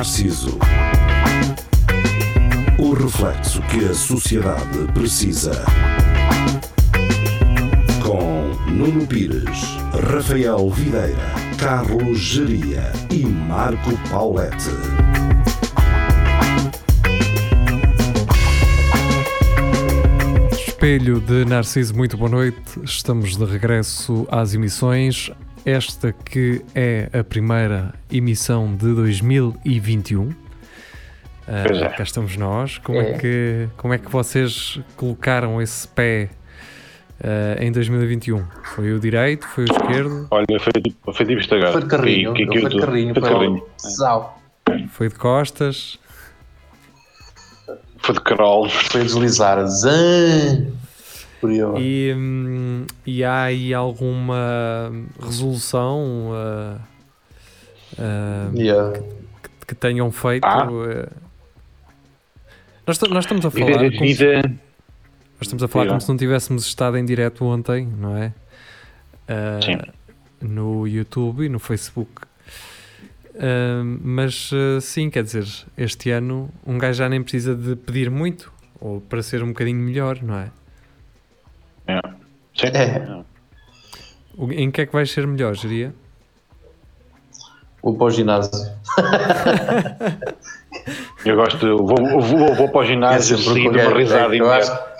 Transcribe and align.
Narciso. 0.00 0.58
O 2.78 2.94
reflexo 2.94 3.60
que 3.64 3.84
a 3.84 3.92
sociedade 3.92 4.90
precisa. 4.94 5.62
Com 8.02 8.48
Nuno 8.70 9.06
Pires, 9.06 9.76
Rafael 10.10 10.70
Videira, 10.70 11.34
Carlos 11.58 12.18
Geria 12.18 12.90
e 13.10 13.26
Marco 13.26 13.90
Paulette. 14.08 14.70
Espelho 20.50 21.20
de 21.20 21.44
Narciso, 21.44 21.94
muito 21.94 22.16
boa 22.16 22.30
noite. 22.30 22.80
Estamos 22.82 23.36
de 23.36 23.44
regresso 23.44 24.26
às 24.30 24.54
emissões. 24.54 25.30
Esta 25.64 26.12
que 26.12 26.62
é 26.74 27.08
a 27.18 27.22
primeira 27.22 27.94
emissão 28.10 28.74
de 28.74 28.94
2021. 28.94 30.30
Ah, 31.46 31.64
Pois 31.66 31.82
é. 31.82 31.88
cá 31.88 32.02
estamos 32.02 32.36
nós. 32.36 32.78
Como 32.78 32.98
é. 33.00 33.10
É. 33.10 33.18
que, 33.18 33.68
como 33.76 33.92
é 33.92 33.98
que 33.98 34.10
vocês 34.10 34.80
colocaram 34.96 35.60
esse 35.60 35.86
pé 35.88 36.30
ah, 37.22 37.62
em 37.62 37.70
2021? 37.70 38.42
Foi 38.74 38.92
o 38.92 38.98
direito? 39.00 39.46
Foi 39.48 39.64
o 39.64 39.66
esquerdo? 39.70 40.26
Olha, 40.30 40.46
foi 40.60 40.72
tipo, 40.82 41.12
foi 41.12 41.26
tipo 41.26 41.40
Instagram. 41.40 41.72
Foi 41.72 41.82
de 41.82 41.88
carrinho, 41.88 42.32
Que- 42.34 42.46
que- 42.46 42.60
foi 42.60 42.70
de 42.70 42.80
carrinho, 42.80 43.14
Foi 43.14 43.22
carrinho. 43.22 43.66
Zau. 43.78 44.40
Foi 44.92 45.08
de 45.08 45.14
costas? 45.16 45.98
Foi 47.98 48.14
de 48.14 48.20
crawl. 48.22 48.68
Foi 48.70 49.02
deslizar. 49.02 49.62
Zan. 49.66 50.68
Curioso. 51.40 51.78
E, 51.78 52.12
hum, 52.16 52.84
e 53.06 53.24
há 53.24 53.44
aí 53.44 53.72
alguma 53.72 54.92
resolução 55.20 56.30
ah, 56.34 56.78
ah, 57.98 58.50
Yeah. 58.54 58.98
que, 59.42 59.66
que 59.68 59.74
tenham 59.74 60.10
feito? 60.12 60.44
Ah. 60.44 60.64
ah, 60.68 61.08
nós, 62.86 62.98
nós 63.00 63.24
estamos 63.24 63.46
a 63.46 63.48
Vida, 63.48 63.66
falar. 63.72 63.90
como- 63.90 64.00
vida, 64.00 64.42
Nós 64.42 65.42
estamos 65.42 65.62
a 65.62 65.68
falar 65.68 65.86
como 65.88 66.00
se 66.00 66.08
não 66.08 66.16
tivéssemos 66.16 66.66
estado 66.66 66.96
em 66.98 67.04
direto 67.04 67.44
ontem, 67.44 67.86
não 67.86 68.16
é? 68.16 68.32
Ah, 69.28 69.60
Sim. 69.62 69.78
No 70.42 70.86
YouTube 70.88 71.44
e 71.44 71.48
no 71.48 71.58
Facebook. 71.58 72.10
Ah, 73.38 73.82
mas 74.02 74.50
ah, 74.52 74.80
sim, 74.80 75.08
quer 75.08 75.22
dizer, 75.22 75.46
este 75.78 76.10
ano 76.10 76.50
um 76.66 76.76
gajo 76.78 76.98
já 76.98 77.08
nem 77.08 77.22
precisa 77.22 77.54
de 77.54 77.76
pedir 77.76 78.10
muito 78.10 78.52
ou 78.80 79.00
para 79.00 79.22
ser 79.22 79.42
um 79.42 79.48
bocadinho 79.48 79.78
melhor, 79.78 80.22
não 80.22 80.38
é? 80.38 80.50
É. 81.90 82.00
Sim. 82.54 82.66
É. 82.74 83.24
Em 84.62 84.70
que 84.70 84.80
é 84.82 84.86
que 84.86 84.92
vais 84.92 85.10
ser 85.10 85.26
melhor, 85.26 85.54
Geria? 85.54 85.92
Vou 87.82 87.96
para 87.96 88.06
o 88.06 88.10
ginásio. 88.10 88.50
Eu 91.24 91.36
gosto, 91.36 91.66
eu 91.66 91.76
vou, 91.78 91.98
eu 91.98 92.20
vou, 92.20 92.38
eu 92.48 92.54
vou 92.54 92.68
para 92.68 92.80
o 92.80 92.84
ginásio 92.84 93.36
É 93.36 93.40
o 93.40 93.70
uma 93.88 93.98
risada 93.98 94.34
é, 94.36 94.40
acho 94.40 94.70
imediata. 94.70 94.90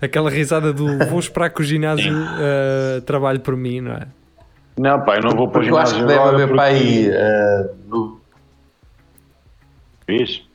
Aquela 0.00 0.30
risada 0.30 0.72
do 0.72 0.98
vou 1.06 1.18
esperar 1.18 1.50
que 1.50 1.60
o 1.60 1.64
ginásio 1.64 2.14
ah, 2.16 3.00
trabalhe 3.04 3.38
por 3.40 3.56
mim, 3.56 3.80
não 3.80 3.92
é? 3.92 4.06
Não, 4.78 5.00
pá, 5.04 5.16
eu 5.16 5.22
não 5.22 5.30
vou 5.32 5.48
para 5.48 5.60
o 5.60 5.62
Porque 5.62 5.70
eu 5.70 5.76
acho 5.78 5.94
ginásio 5.96 6.06
que 6.06 6.14
deve 6.14 6.28
haver 6.28 6.48
porque- 6.48 6.54
para 6.54 6.64
aí. 6.64 7.08
eh, 7.10 7.70
no- 7.88 8.20
Isso. 10.08 10.48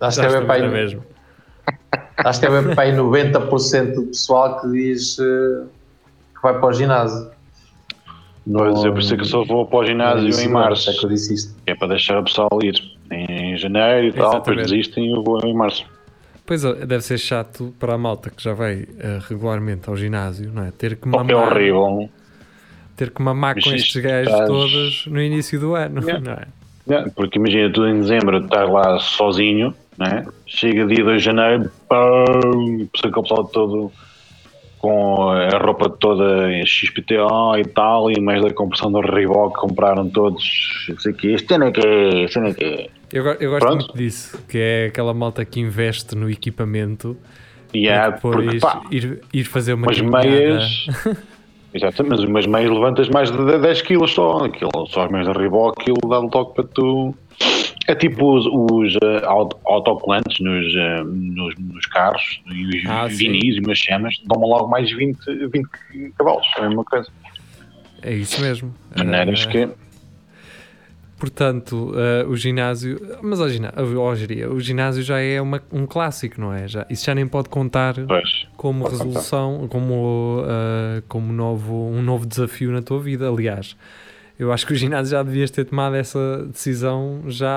acho 0.00 0.16
que 0.16 0.22
deve 0.22 0.36
haver 0.36 0.46
para 0.46 0.54
aí. 0.64 0.68
mesma. 0.70 1.02
Acho 2.18 2.40
que 2.40 2.46
deve 2.46 2.58
haver 2.58 2.74
para 2.74 2.84
aí 2.84 2.92
90% 2.96 3.94
do 3.94 4.02
pessoal 4.04 4.60
que 4.60 4.70
diz 4.70 5.18
eh, 5.18 5.64
que 6.34 6.42
vai 6.42 6.54
para 6.58 6.66
o 6.68 6.72
ginásio. 6.72 7.30
Pois, 8.50 8.84
eu 8.84 8.92
pensei 8.92 9.16
que 9.16 9.24
só 9.24 9.44
vou 9.44 9.66
para 9.66 9.78
o 9.78 9.84
ginásio 9.86 10.40
em 10.40 10.48
março. 10.48 10.90
É 10.90 10.94
que 10.94 11.04
eu 11.04 11.08
disse 11.08 11.34
isto. 11.34 11.54
É 11.66 11.74
para 11.74 11.88
deixar 11.88 12.18
o 12.18 12.24
pessoal 12.24 12.48
ir 12.62 12.74
em 13.10 13.56
janeiro 13.56 14.08
e 14.08 14.12
tal, 14.12 14.40
depois 14.40 14.56
desistem 14.68 15.06
e 15.06 15.12
eu 15.12 15.22
vou 15.22 15.38
em 15.44 15.54
março. 15.54 15.84
Pois 16.44 16.64
é, 16.64 16.84
deve 16.84 17.02
ser 17.04 17.18
chato 17.18 17.72
para 17.78 17.94
a 17.94 17.98
malta 17.98 18.28
que 18.30 18.42
já 18.42 18.52
vai 18.52 18.84
ah, 19.00 19.20
regularmente 19.28 19.88
ao 19.88 19.96
ginásio, 19.96 20.50
não 20.52 20.64
é? 20.64 20.72
Ter 20.72 20.96
que 20.96 21.06
É 21.06 21.10
mamar, 21.10 21.52
horrível. 21.52 22.10
ter 22.96 23.10
que 23.10 23.22
mamar 23.22 23.54
Mas 23.54 23.64
com 23.64 23.70
estes 23.74 24.02
gajos 24.02 24.32
estás- 24.32 24.48
todos 24.48 25.06
no 25.06 25.20
início 25.22 25.60
do 25.60 25.74
ano, 25.76 26.00
Yeah. 26.02 26.20
não 26.26 26.32
é? 26.32 26.46
Não, 27.04 27.10
porque 27.10 27.38
imagina, 27.38 27.72
tu 27.72 27.86
em 27.86 28.00
dezembro 28.00 28.38
estás 28.38 28.68
lá 28.68 28.98
sozinho, 28.98 29.72
né? 29.98 30.24
chega 30.46 30.86
dia 30.86 31.04
2 31.04 31.18
de 31.18 31.24
janeiro, 31.24 31.70
pum, 31.88 32.88
que 32.92 33.08
o 33.08 33.22
pessoal 33.22 33.44
todo 33.44 33.92
com 34.78 35.28
a 35.30 35.58
roupa 35.58 35.88
toda 35.88 36.52
em 36.52 36.66
XPTO 36.66 37.56
e 37.56 37.64
tal, 37.64 38.10
e 38.10 38.20
mais 38.20 38.42
da 38.42 38.52
compressão 38.52 38.90
do 38.90 39.00
Reebok 39.00 39.54
compraram 39.54 40.10
todos, 40.10 40.42
não 40.88 40.98
sei 40.98 41.12
o 41.12 41.14
que, 41.14 41.28
este 41.28 41.54
ano 41.54 41.66
é 41.66 41.70
que 41.70 41.80
é, 41.80 42.26
ano 42.36 42.48
é 42.48 42.52
que 42.54 42.64
é. 42.64 42.90
Eu, 43.12 43.24
eu 43.24 43.50
gosto 43.50 43.66
Pronto. 43.66 43.84
muito 43.84 43.96
disso, 43.96 44.42
que 44.48 44.58
é 44.58 44.86
aquela 44.86 45.14
malta 45.14 45.44
que 45.44 45.60
investe 45.60 46.16
no 46.16 46.28
equipamento 46.28 47.16
E 47.72 47.86
para 47.86 48.06
há, 48.06 48.10
depois 48.10 48.36
porque 48.44 48.58
pá, 48.58 48.82
ir, 48.90 49.20
ir 49.32 49.44
fazer 49.44 49.74
uma 49.74 49.86
umas 49.86 49.98
caminhada. 50.00 50.26
meias, 50.26 50.86
exato, 51.72 52.04
mas 52.08 52.20
umas 52.20 52.46
meias 52.46 52.70
levantas 52.70 53.08
mais 53.08 53.30
de 53.30 53.58
10 53.60 53.82
kg 53.82 54.08
só, 54.08 54.46
aquilo, 54.46 54.86
só 54.88 55.04
as 55.04 55.12
meias 55.12 55.28
da 55.28 55.32
Reebok, 55.32 55.80
aquilo 55.80 55.98
dá 56.08 56.18
um 56.18 56.28
toque 56.28 56.54
para 56.56 56.64
tu. 56.64 57.14
É 57.88 57.94
tipo 57.94 58.36
os, 58.36 58.46
os 58.46 58.96
auto- 59.24 59.58
autocolantes 59.64 60.38
nos, 60.40 60.74
eh, 60.74 61.02
nos, 61.04 61.54
nos 61.58 61.86
carros 61.86 62.40
e 62.52 62.78
os 62.78 62.86
Ah, 62.90 63.08
sim. 63.10 63.16
vinis 63.16 63.56
e 63.56 63.60
umas 63.60 63.80
cenas 63.82 64.14
dão 64.26 64.40
logo 64.42 64.68
mais 64.68 64.90
20, 64.90 65.18
20 65.48 65.68
cavalos, 66.16 66.46
é 66.56 66.60
a 66.60 66.68
mesma 66.68 66.84
coisa. 66.84 67.08
É 68.02 68.12
isso 68.14 68.40
mesmo. 68.40 68.74
Maneiras 68.96 69.44
Ah, 69.46 69.50
que. 69.50 69.68
Portanto, 71.18 71.92
ah, 71.94 72.26
o 72.28 72.36
ginásio. 72.36 73.00
Mas 73.22 73.40
ao 73.40 73.48
ginásio, 73.48 74.16
Geria, 74.16 74.50
o 74.50 74.58
ginásio 74.60 75.02
já 75.02 75.20
é 75.20 75.40
uma- 75.40 75.62
um 75.72 75.86
clássico, 75.86 76.40
não 76.40 76.52
é? 76.52 76.66
Já, 76.66 76.84
isso 76.90 77.04
já 77.06 77.14
nem 77.14 77.26
pode 77.28 77.48
contar 77.48 77.94
Pois, 78.08 78.46
como 78.56 78.80
Pode 78.82 78.92
contar. 78.96 79.04
resolução, 79.06 79.68
como, 79.68 80.42
ah, 80.44 81.02
como 81.08 81.32
novo, 81.32 81.74
um 81.90 82.02
novo 82.02 82.26
desafio 82.26 82.72
na 82.72 82.82
tua 82.82 82.98
vida. 83.00 83.28
Aliás, 83.28 83.76
eu 84.38 84.52
acho 84.52 84.66
que 84.66 84.72
o 84.72 84.76
ginásio 84.76 85.12
já 85.12 85.22
devias 85.22 85.50
ter 85.50 85.64
tomado 85.64 85.94
essa 85.96 86.44
decisão 86.46 87.22
já 87.26 87.48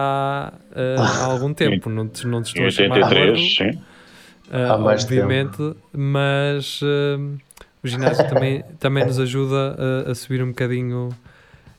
ah, 0.76 1.16
há 1.20 1.24
algum 1.24 1.54
tempo. 1.54 1.90
Não 1.90 2.08
te, 2.08 2.28
não 2.28 2.42
te 2.42 2.48
estou 2.48 2.64
em 2.64 2.68
a 2.68 2.72
chamar 2.72 3.00
gordo, 3.04 3.32
83, 3.34 3.56
sim. 3.56 3.82
Há 4.52 4.78
mais 4.78 5.04
obviamente, 5.04 5.76
mas 5.92 6.80
ah, 6.84 7.20
o 7.84 7.88
ginásio 7.88 8.28
também, 8.28 8.64
também 8.80 9.04
nos 9.04 9.20
ajuda 9.20 9.76
a, 10.08 10.12
a 10.12 10.16
subir 10.16 10.44
um 10.44 10.48
bocadinho, 10.50 11.10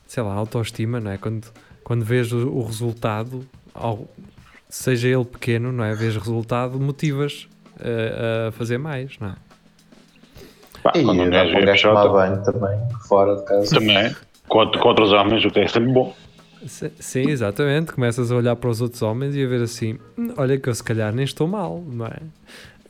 sei 0.06 0.22
lá, 0.22 0.32
a 0.32 0.36
autoestima, 0.36 1.00
não 1.00 1.10
é? 1.10 1.18
Quando, 1.18 1.46
quando 1.84 2.04
vês 2.04 2.32
o, 2.32 2.48
o 2.48 2.64
resultado, 2.64 3.46
ao- 3.74 4.08
seja 4.68 5.08
ele 5.08 5.24
pequeno, 5.24 5.70
não 5.72 5.84
é? 5.84 5.94
Vês 5.94 6.16
o 6.16 6.18
resultado, 6.18 6.78
motivas 6.80 7.48
a, 7.80 8.48
a 8.48 8.52
fazer 8.52 8.78
mais, 8.78 9.18
não 9.20 9.28
é? 9.28 9.34
Pá, 10.82 10.92
E 10.94 11.04
quando 11.04 11.22
um 11.22 11.30
gajo 11.30 11.56
um 11.56 11.58
é 11.58 11.76
tomar 11.76 12.08
banho 12.08 12.42
também, 12.44 12.78
fora 13.08 13.36
de 13.36 13.44
casa. 13.44 13.74
também, 13.74 14.14
contra, 14.48 14.80
contra 14.80 15.04
os 15.04 15.12
homens, 15.12 15.44
o 15.44 15.50
que 15.50 15.60
é 15.60 15.68
sempre 15.68 15.92
bom. 15.92 16.14
Sim, 16.66 17.28
exatamente. 17.28 17.92
Começas 17.92 18.32
a 18.32 18.36
olhar 18.36 18.56
para 18.56 18.70
os 18.70 18.80
outros 18.80 19.00
homens 19.02 19.36
e 19.36 19.44
a 19.44 19.46
ver 19.46 19.62
assim: 19.62 19.98
"Hum, 20.18 20.32
olha, 20.36 20.58
que 20.58 20.68
eu 20.68 20.74
se 20.74 20.82
calhar 20.82 21.12
nem 21.14 21.24
estou 21.24 21.46
mal, 21.46 21.82
não 21.86 22.06
é? 22.06 22.16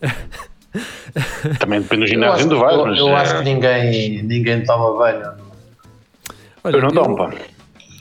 Também 1.58 1.80
depende 1.80 2.02
do 2.02 2.06
ginásio 2.06 2.46
onde 2.46 2.54
vais, 2.56 2.76
eu, 2.76 2.84
mas. 2.86 2.98
eu 2.98 3.08
eh, 3.08 3.14
acho 3.14 3.38
que 3.38 3.44
ninguém, 3.44 4.22
ninguém 4.22 4.62
toma 4.64 4.96
banho. 4.98 5.32
Olha, 6.64 6.76
eu 6.76 6.82
não 6.82 6.88
tomo, 6.90 7.16
pá. 7.16 7.32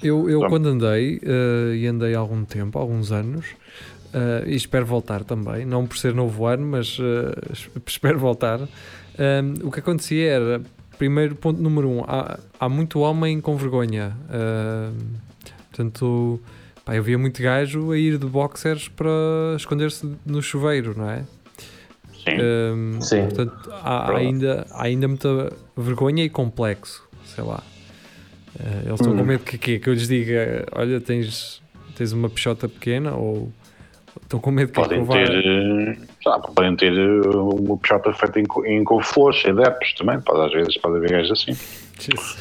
Eu, 0.04 0.30
eu 0.30 0.42
quando 0.48 0.68
andei, 0.68 1.20
eh, 1.24 1.76
e 1.78 1.88
andei 1.88 2.14
há 2.16 2.20
algum 2.20 2.44
tempo, 2.44 2.78
há 2.78 2.82
alguns 2.82 3.12
anos, 3.12 3.46
eh, 4.14 4.44
e 4.48 4.56
espero 4.56 4.86
voltar 4.86 5.24
também, 5.24 5.66
não 5.66 5.86
por 5.88 5.98
ser 5.98 6.14
novo 6.14 6.46
ano, 6.46 6.66
mas 6.68 6.98
es- 7.52 7.70
espero 7.88 8.20
voltar. 8.20 8.60
eh, 9.18 9.42
o 9.64 9.72
que 9.72 9.80
acontecia 9.80 10.32
era, 10.32 10.62
primeiro 10.98 11.36
ponto 11.36 11.62
número 11.62 11.90
um, 11.90 12.04
há, 12.06 12.40
há 12.60 12.70
muito 12.70 13.00
homem 13.00 13.40
com 13.42 13.56
vergonha. 13.58 14.16
eh, 14.30 14.90
portanto, 15.70 16.40
pá, 16.84 16.96
eu 16.96 17.04
via 17.04 17.18
muito 17.18 17.42
gajo 17.42 17.92
a 17.92 17.98
ir 17.98 18.18
de 18.18 18.26
boxers 18.26 18.88
para 18.88 19.10
esconder-se 19.56 20.10
no 20.26 20.42
chuveiro, 20.42 20.94
não 20.98 21.10
é? 21.10 21.24
Sim. 22.24 22.42
Um, 22.42 23.02
Sim. 23.02 23.22
Portanto, 23.26 23.70
há, 23.72 24.12
há 24.12 24.18
ainda, 24.18 24.66
há 24.72 24.84
ainda 24.86 25.08
muita 25.08 25.54
vergonha 25.78 26.24
e 26.24 26.30
complexo, 26.30 27.08
sei 27.26 27.44
lá. 27.44 27.62
Uh, 28.60 28.88
eles 28.88 29.00
estão 29.00 29.14
Hum. 29.14 29.18
com 29.18 29.24
medo 29.26 29.44
que, 29.44 29.58
que, 29.58 29.80
que 29.80 29.90
eu 29.90 29.94
lhes 29.94 30.08
diga: 30.08 30.66
Olha, 30.72 31.00
tens, 31.02 31.62
tens 31.96 32.14
uma 32.14 32.30
peixota 32.30 32.68
pequena, 32.70 33.14
ou 33.14 33.52
estão 34.26 34.40
com 34.40 34.52
medo 34.52 34.70
que 34.72 34.76
Podem 34.82 35.00
eu 35.00 35.06
vá- 35.06 35.14
ter, 35.16 35.32
eh, 35.46 35.98
sabe, 36.24 36.48
podem 36.54 36.76
ter 36.76 36.94
eh, 36.94 37.28
uma 37.38 37.78
pichota 37.78 38.12
feita 38.14 38.40
em, 38.40 38.46
em 38.66 38.84
couve-flores, 38.84 39.44
em 39.46 39.56
depos 39.56 39.94
também, 39.94 40.20
pode, 40.22 40.42
às 40.46 40.52
vezes 40.52 40.78
pode 40.78 40.98
haver 40.98 41.12
gajos 41.12 41.32
assim. 41.32 41.58
Jesus. 42.00 42.38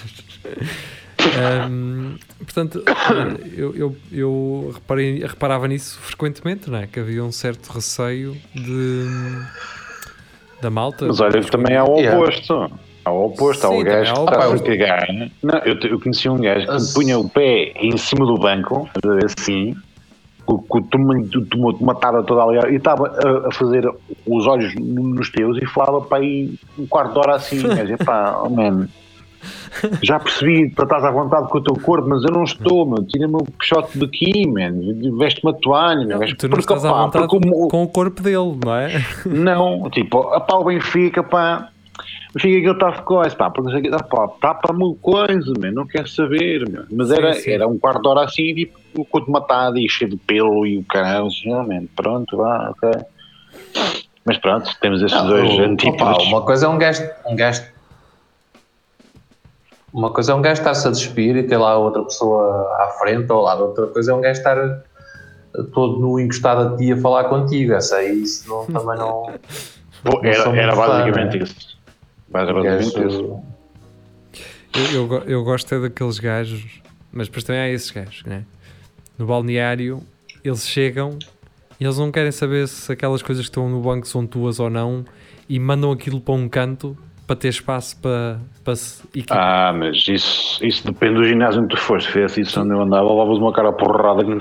Um, 1.71 2.17
portanto, 2.39 2.83
eu, 3.57 3.75
eu, 3.75 3.97
eu 4.13 4.71
reparei, 4.75 5.21
reparava 5.21 5.67
nisso 5.69 5.99
frequentemente, 6.01 6.69
não 6.71 6.79
é? 6.79 6.87
Que 6.87 7.01
havia 7.01 7.25
um 7.25 7.33
certo 7.33 7.69
receio 7.73 8.37
de, 8.55 9.05
da 10.61 10.71
malta. 10.71 11.07
Mas 11.07 11.21
olha 11.21 11.41
que 11.41 11.51
também 11.51 11.77
há 11.77 11.85
o 11.85 11.97
Yeah. 11.99 12.19
oposto. 12.21 12.71
Ao 13.05 13.27
oposto, 13.27 13.69
Sim, 13.69 13.75
ao 13.75 13.83
gajo 13.85 14.15
que 14.15 14.25
também 14.25 14.43
ao 14.47 14.55
estava 14.55 14.55
a 14.55 14.77
cagar. 14.79 15.07
Não, 15.43 15.59
eu, 15.59 15.75
eu 15.91 16.01
conheci 16.01 16.27
um 16.29 16.39
gajo 16.41 16.67
que 16.67 16.95
punha 16.95 17.19
o 17.19 17.29
pé 17.29 17.73
em 17.77 17.97
cima 17.99 18.25
do 18.25 18.39
banco, 18.39 18.89
assim, 19.39 19.77
com, 20.45 20.59
com 20.59 20.79
o 20.79 20.83
tomo- 20.83 21.13
o 21.15 21.45
tomo- 21.47 21.77
uma 21.81 21.95
tada 21.95 22.23
toda 22.23 22.43
ali, 22.43 22.73
e 22.75 22.77
estava 22.77 23.09
a, 23.09 23.49
a 23.49 23.53
fazer 23.53 23.89
os 24.27 24.47
olhos 24.47 24.75
no- 24.75 25.03
nos 25.15 25.31
teus 25.31 25.57
e 25.63 25.67
falava 25.67 26.01
para 26.03 26.19
aí 26.19 26.55
um 26.79 26.87
quarto 26.87 27.13
de 27.13 27.19
hora 27.19 27.35
assim. 27.37 27.63
Gajo, 27.67 27.95
epá, 27.95 28.41
oh, 28.45 28.49
man, 28.51 28.89
já 30.03 30.19
percebi, 30.19 30.71
tu 30.71 30.83
estás 30.85 31.05
à 31.05 31.11
vontade 31.11 31.49
com 31.49 31.59
o 31.59 31.63
teu 31.63 31.75
corpo, 31.75 32.09
mas 32.09 32.23
eu 32.25 32.31
não 32.31 32.45
estou, 32.45 32.87
meu. 32.87 33.05
Tira-me 33.07 33.35
o 33.35 33.45
pichote 33.59 33.99
daqui, 33.99 34.47
man. 34.49 34.73
Veste-me 35.19 35.51
a 35.53 35.55
toalha, 35.55 36.07
meu. 36.07 36.19
tu 36.37 36.49
não 36.49 36.51
Porque, 36.51 36.61
estás 36.61 36.85
à 36.85 36.91
pá, 36.93 37.03
vontade 37.03 37.29
porque 37.29 37.49
o- 37.51 37.69
com 37.69 37.83
o 37.83 37.89
corpo 37.89 38.23
dele, 38.23 38.59
não 38.65 38.75
é? 38.75 39.05
não, 39.27 39.91
tipo, 39.91 40.21
a 40.29 40.41
pá, 40.41 40.57
o 40.57 40.65
Benfica, 40.65 41.23
pá. 41.23 41.69
O 42.35 42.39
Benfica 42.39 42.61
que 42.61 42.67
ele 42.67 42.73
está 42.73 42.91
de 42.91 43.03
coisa, 43.03 43.37
pá, 43.37 43.49
porque 43.49 43.71
não 43.71 43.71
sei 43.71 43.91
o 43.91 43.99
quê, 43.99 44.05
pá, 44.11 44.29
tapa-me 44.41 44.97
coisa, 44.97 45.53
meu, 45.57 45.73
não 45.73 45.87
quero 45.87 46.09
saber, 46.09 46.69
meu. 46.69 46.85
Mas 46.91 47.09
Sim, 47.09 47.15
era, 47.15 47.35
sim. 47.35 47.51
era 47.53 47.69
um 47.69 47.79
quarto 47.79 48.03
de 48.03 48.09
hora 48.09 48.25
assim, 48.25 48.55
tipo, 48.55 48.79
o 48.97 49.05
corpo 49.05 49.31
matado 49.31 49.79
e 49.79 49.89
cheio 49.89 50.11
de 50.11 50.17
pelo 50.17 50.67
e 50.67 50.79
o 50.79 50.85
caralho, 50.85 51.27
assim, 51.27 51.53
ah, 51.53 51.63
man, 51.63 51.87
pronto, 51.95 52.37
vá, 52.37 52.71
ok. 52.71 52.91
Mas 54.25 54.39
pronto, 54.39 54.69
temos 54.81 55.01
esses 55.01 55.17
Não, 55.17 55.29
dois 55.29 55.85
opa, 55.87 56.23
uma 56.23 56.43
coisa 56.43 56.67
é 56.67 56.69
um 56.69 56.79
gajo, 56.79 57.09
um 57.27 57.37
gajo. 57.37 57.63
Uma 59.93 60.11
coisa 60.11 60.33
é 60.33 60.35
um 60.35 60.43
gajo 60.43 60.61
estar-se 60.61 60.89
a 60.89 60.91
despir 60.91 61.37
e 61.37 61.45
ter 61.45 61.57
lá 61.57 61.79
outra 61.79 62.03
pessoa 62.03 62.69
à 62.81 62.89
frente 62.99 63.31
ou 63.31 63.39
ao 63.39 63.45
lado, 63.45 63.63
outra 63.63 63.87
coisa 63.87 64.11
é 64.11 64.15
um 64.15 64.21
gajo 64.21 64.41
estar 64.41 64.83
todo 65.73 66.01
nu 66.01 66.19
encostado 66.19 66.75
a 66.75 66.77
ti 66.77 66.93
a 66.93 66.97
falar 66.97 67.25
contigo. 67.25 67.75
Essa 67.75 67.97
aí 67.97 68.23
isso 68.23 68.49
não, 68.49 68.67
também 68.67 68.99
não. 68.99 69.33
Pô, 70.03 70.21
não 70.21 70.25
era, 70.25 70.39
era 70.39 70.51
muito 70.51 70.77
fã, 70.77 70.87
basicamente 70.89 71.39
né? 71.39 71.45
isso. 71.45 71.74
Era 72.35 72.59
um 72.59 72.63
gajo- 72.63 72.89
isso. 73.09 73.43
Eu, 74.75 75.09
eu, 75.09 75.23
eu 75.27 75.45
gosto 75.45 75.73
é 75.75 75.81
daqueles 75.81 76.19
gajos, 76.19 76.65
mas 77.13 77.29
depois 77.29 77.45
também 77.45 77.61
há 77.63 77.69
esses 77.71 77.91
gajos, 77.91 78.25
né? 78.25 78.45
No 79.17 79.27
balneário, 79.27 80.03
eles 80.45 80.67
chegam 80.69 81.17
e 81.81 81.85
eles 81.85 81.97
não 81.99 82.11
querem 82.11 82.33
saber 82.33 82.67
se 82.67 82.91
aquelas 82.93 83.23
coisas 83.23 83.45
que 83.45 83.51
estão 83.51 83.69
no 83.69 83.81
banco 83.81 84.07
são 84.09 84.27
tuas 84.27 84.59
ou 84.59 84.69
não 84.69 85.05
e 85.49 85.61
mandam 85.61 85.93
aquilo 85.93 86.21
para 86.21 86.35
um 86.35 86.49
canto 86.49 86.97
para 87.27 87.37
ter 87.37 87.49
espaço 87.49 87.97
para, 88.01 88.39
para 88.65 88.75
se 88.77 89.03
equipar. 89.15 89.39
Ah, 89.39 89.73
mas 89.73 90.07
isso, 90.09 90.63
isso 90.65 90.85
depende 90.85 91.15
do 91.15 91.25
ginásio 91.25 91.63
onde 91.63 91.75
tu 91.75 91.81
foste. 91.81 92.11
Fez 92.11 92.37
isso 92.37 92.61
onde 92.61 92.71
eu 92.75 92.83
andava, 92.83 93.09
levavas 93.09 93.39
uma 93.39 93.53
cara 93.53 93.73
porrada 93.73 94.25
que 94.25 94.31
não 94.31 94.41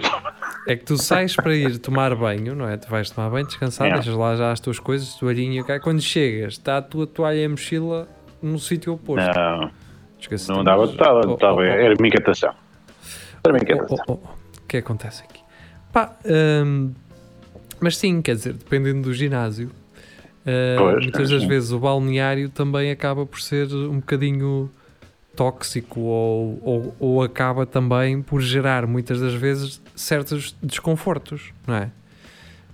É 0.68 0.76
que 0.76 0.86
tu 0.86 0.98
sais 0.98 1.36
para 1.36 1.54
ir 1.56 1.78
tomar 1.78 2.16
banho, 2.16 2.56
não 2.56 2.68
é? 2.68 2.78
Tu 2.78 2.88
vais 2.90 3.10
tomar 3.10 3.30
banho, 3.30 3.46
descansar, 3.46 3.88
Yeah. 3.88 4.02
deixas 4.02 4.18
lá 4.18 4.36
já 4.36 4.52
as 4.52 4.60
tuas 4.60 4.80
coisas, 4.80 5.14
toalhinha, 5.16 5.64
cá. 5.64 5.80
quando 5.80 6.02
chegas, 6.02 6.54
está 6.54 6.78
a 6.78 6.82
tua 6.82 7.06
toalha 7.06 7.38
e 7.38 7.46
a 7.46 7.50
mochila 7.50 8.08
no 8.42 8.58
sítio 8.60 8.94
oposto. 8.94 9.28
Não, 9.38 9.72
Esquece 10.20 10.48
não 10.50 10.62
andava, 10.62 10.86
estava, 10.86 11.22
Oh, 11.26 11.32
oh, 11.32 11.34
estava, 11.34 11.56
oh. 11.58 11.64
era 11.64 11.94
minha 12.00 12.12
catação. 12.12 12.54
Era 13.44 13.54
minha 13.54 13.64
Oh, 13.76 13.78
catação. 13.80 14.06
oh, 14.08 14.12
oh, 14.24 14.60
O 14.64 14.68
que 14.68 14.78
acontece 14.78 15.24
aqui? 15.24 15.42
Pá, 15.92 16.16
hum, 16.66 16.94
mas 17.82 17.98
sim, 17.98 18.22
quer 18.22 18.36
dizer, 18.36 18.54
dependendo 18.54 19.02
do 19.02 19.14
ginásio, 19.14 19.68
uh, 19.68 20.78
Pois, 20.78 21.04
muitas 21.04 21.30
das 21.30 21.44
vezes 21.44 21.72
o 21.72 21.80
balneário 21.80 22.48
também 22.50 22.90
acaba 22.90 23.26
por 23.26 23.42
ser 23.42 23.68
um 23.74 23.98
bocadinho 24.00 24.72
tóxico 25.36 26.00
ou, 26.00 26.60
ou, 26.64 26.96
ou 27.00 27.24
acaba 27.24 27.66
também 27.66 28.22
por 28.22 28.42
gerar 28.42 28.86
muitas 28.88 29.20
das 29.20 29.34
vezes 29.34 29.82
certos 29.96 30.56
desconfortos, 30.62 31.52
não 31.68 31.76
é? 31.76 31.90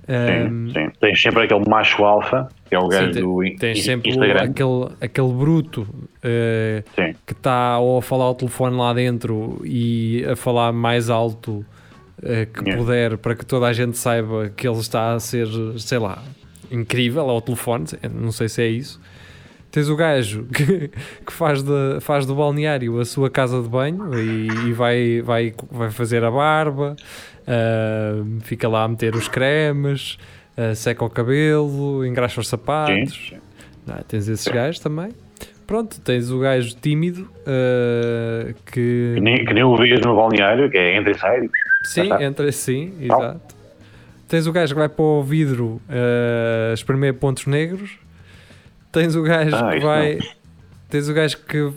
Sim, 0.07 0.71
sim. 0.73 0.89
Tens 0.99 1.21
sempre 1.21 1.43
aquele 1.43 1.69
macho 1.69 2.03
alfa, 2.03 2.49
que 2.67 2.73
é 2.73 2.79
o 2.79 2.87
gajo 2.87 3.11
do 3.21 3.43
in- 3.43 3.55
Tens 3.57 3.83
sempre 3.83 4.09
Instagram. 4.09 4.41
aquele, 4.43 4.87
aquele 4.99 5.33
bruto 5.33 5.81
uh, 5.83 7.13
que 7.27 7.33
está 7.33 7.77
ou 7.77 7.99
a 7.99 8.01
falar 8.01 8.25
ao 8.25 8.33
telefone 8.33 8.75
lá 8.75 8.91
dentro 8.91 9.61
e 9.63 10.25
a 10.27 10.35
falar 10.35 10.71
mais 10.73 11.11
alto 11.11 11.63
eh, 12.23 12.47
que 12.47 12.75
puder 12.75 13.17
para 13.19 13.35
que 13.35 13.45
toda 13.45 13.67
a 13.67 13.73
gente 13.73 13.97
saiba 13.99 14.49
que 14.49 14.67
ele 14.67 14.79
está 14.79 15.13
a 15.13 15.19
ser, 15.19 15.47
sei 15.77 15.99
lá, 15.99 16.23
incrível 16.71 17.29
ao 17.29 17.39
telefone, 17.39 17.85
não 18.11 18.31
sei 18.31 18.49
se 18.49 18.63
é 18.63 18.67
isso. 18.67 18.99
Tens 19.71 19.87
o 19.89 19.95
gajo 19.95 20.45
que, 20.53 20.89
que 21.25 21.33
faz, 21.33 21.61
de, 21.61 21.99
faz 22.01 22.25
do 22.25 22.35
balneário 22.35 22.99
a 22.99 23.05
sua 23.05 23.29
casa 23.29 23.61
de 23.61 23.69
banho 23.69 24.17
e, 24.17 24.47
e 24.67 24.73
vai, 24.73 25.21
vai, 25.21 25.53
vai 25.71 25.91
fazer 25.91 26.23
a 26.23 26.31
barba, 26.31 26.95
ah, 27.47 28.23
fica 28.41 28.67
lá 28.67 28.83
a 28.83 28.87
meter 28.87 29.15
os 29.15 29.27
cremes, 29.27 30.17
ah, 30.57 30.73
seca 30.73 31.05
o 31.05 31.09
cabelo, 31.09 32.05
engraxa 32.05 32.41
os 32.41 32.47
sapatos. 32.47 33.33
Não, 33.85 33.97
tens 34.07 34.27
esses 34.27 34.47
gajos 34.47 34.79
também. 34.79 35.09
Pronto, 35.65 36.01
tens 36.01 36.31
o 36.31 36.39
gajo 36.39 36.75
tímido 36.75 37.29
uh, 37.41 38.53
que. 38.65 39.13
Que 39.13 39.21
nem, 39.21 39.45
que 39.45 39.53
nem 39.53 39.63
o 39.63 39.75
vês 39.75 39.99
no 40.01 40.15
balneário, 40.15 40.67
que 40.67 40.77
é 40.77 40.97
entre 40.97 41.11
e 41.11 41.17
sai. 41.19 41.49
Sim, 41.83 42.01
está. 42.01 42.23
entra 42.23 42.51
sim, 42.51 42.93
exato. 42.99 43.55
Tens 44.27 44.47
o 44.47 44.51
gajo 44.51 44.73
que 44.73 44.79
vai 44.79 44.89
para 44.89 45.03
o 45.03 45.21
vidro 45.21 45.79
uh, 45.87 46.73
espremer 46.73 47.13
pontos 47.13 47.45
negros. 47.45 47.99
Tens 48.91 49.15
o 49.15 49.21
gajo 49.23 49.55
Ah, 49.55 49.71
que 49.73 49.79
vai. 49.79 50.15
não. 50.15 50.27
Tens 50.89 51.07
o 51.09 51.13
gajo 51.13 51.37
que 51.47 51.59
uh, 51.59 51.73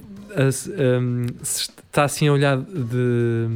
um, 1.01 1.27
se 1.43 1.69
está 1.87 2.05
assim 2.05 2.29
a 2.29 2.33
olhar 2.33 2.57
de, 2.57 3.49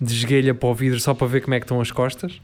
de 0.00 0.12
esguelha 0.14 0.54
para 0.54 0.68
o 0.68 0.74
vidro 0.74 1.00
só 1.00 1.14
para 1.14 1.26
ver 1.26 1.40
como 1.40 1.54
é 1.54 1.60
que 1.60 1.64
estão 1.64 1.80
as 1.80 1.90
costas. 1.90 2.40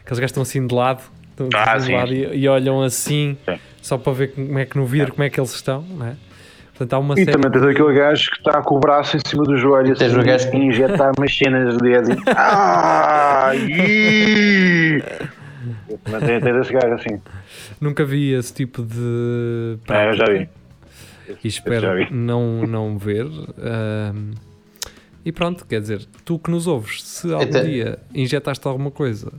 Aqueles 0.00 0.18
gajos 0.18 0.30
estão 0.30 0.42
assim 0.42 0.66
de 0.66 0.74
lado, 0.74 1.02
estão 1.30 1.48
Ah, 1.54 1.72
assim 1.72 1.86
de 1.86 1.92
lado 1.94 2.12
e, 2.12 2.38
e 2.42 2.48
olham 2.48 2.82
assim 2.82 3.36
Sim. 3.48 3.58
só 3.80 3.96
para 3.96 4.12
ver 4.12 4.32
como 4.34 4.58
é 4.58 4.66
que 4.66 4.76
no 4.76 4.84
vidro 4.84 5.12
como 5.12 5.24
é 5.24 5.30
que 5.30 5.40
eles 5.40 5.54
estão, 5.54 5.82
não 5.82 6.06
é? 6.06 6.14
Portanto, 6.76 6.92
há 6.92 6.98
uma 6.98 7.14
E 7.14 7.24
série 7.24 7.32
também 7.32 7.50
tens 7.50 7.64
aquele 7.64 7.94
gajo 7.94 8.30
que 8.30 8.36
está 8.36 8.60
com 8.60 8.76
o 8.76 8.78
braço 8.78 9.16
em 9.16 9.20
cima 9.26 9.44
do 9.44 9.56
joelho 9.56 9.94
E 9.94 9.96
tens 9.96 10.12
assim, 10.12 10.20
o 10.20 10.24
gajo 10.24 10.50
que- 10.50 10.56
injetar 10.58 11.10
umas 11.16 11.34
cenas 11.34 11.74
de 11.78 11.82
dedo. 11.82 12.12
e- 12.12 12.16
Ah, 12.36 13.50
tens, 16.20 16.42
tens 16.42 16.56
esse 16.56 16.72
gajo 16.72 16.94
assim. 16.94 17.20
Nunca 17.80 18.04
vi 18.04 18.32
esse 18.32 18.52
tipo 18.54 18.82
de. 18.82 19.78
É, 19.88 20.08
eu 20.08 20.14
já 20.14 20.24
vi. 20.26 20.48
E 21.42 21.48
espero 21.48 21.96
vi. 21.96 22.12
não, 22.12 22.66
não 22.66 22.96
ver. 22.98 23.26
ahm, 23.26 24.32
e 25.24 25.32
pronto, 25.32 25.66
quer 25.66 25.80
dizer, 25.80 26.06
tu 26.24 26.38
que 26.38 26.48
nos 26.52 26.68
ouves, 26.68 27.02
se 27.02 27.32
algum 27.32 27.64
dia 27.64 27.98
injetaste 28.14 28.64
alguma 28.68 28.92
coisa 28.92 29.32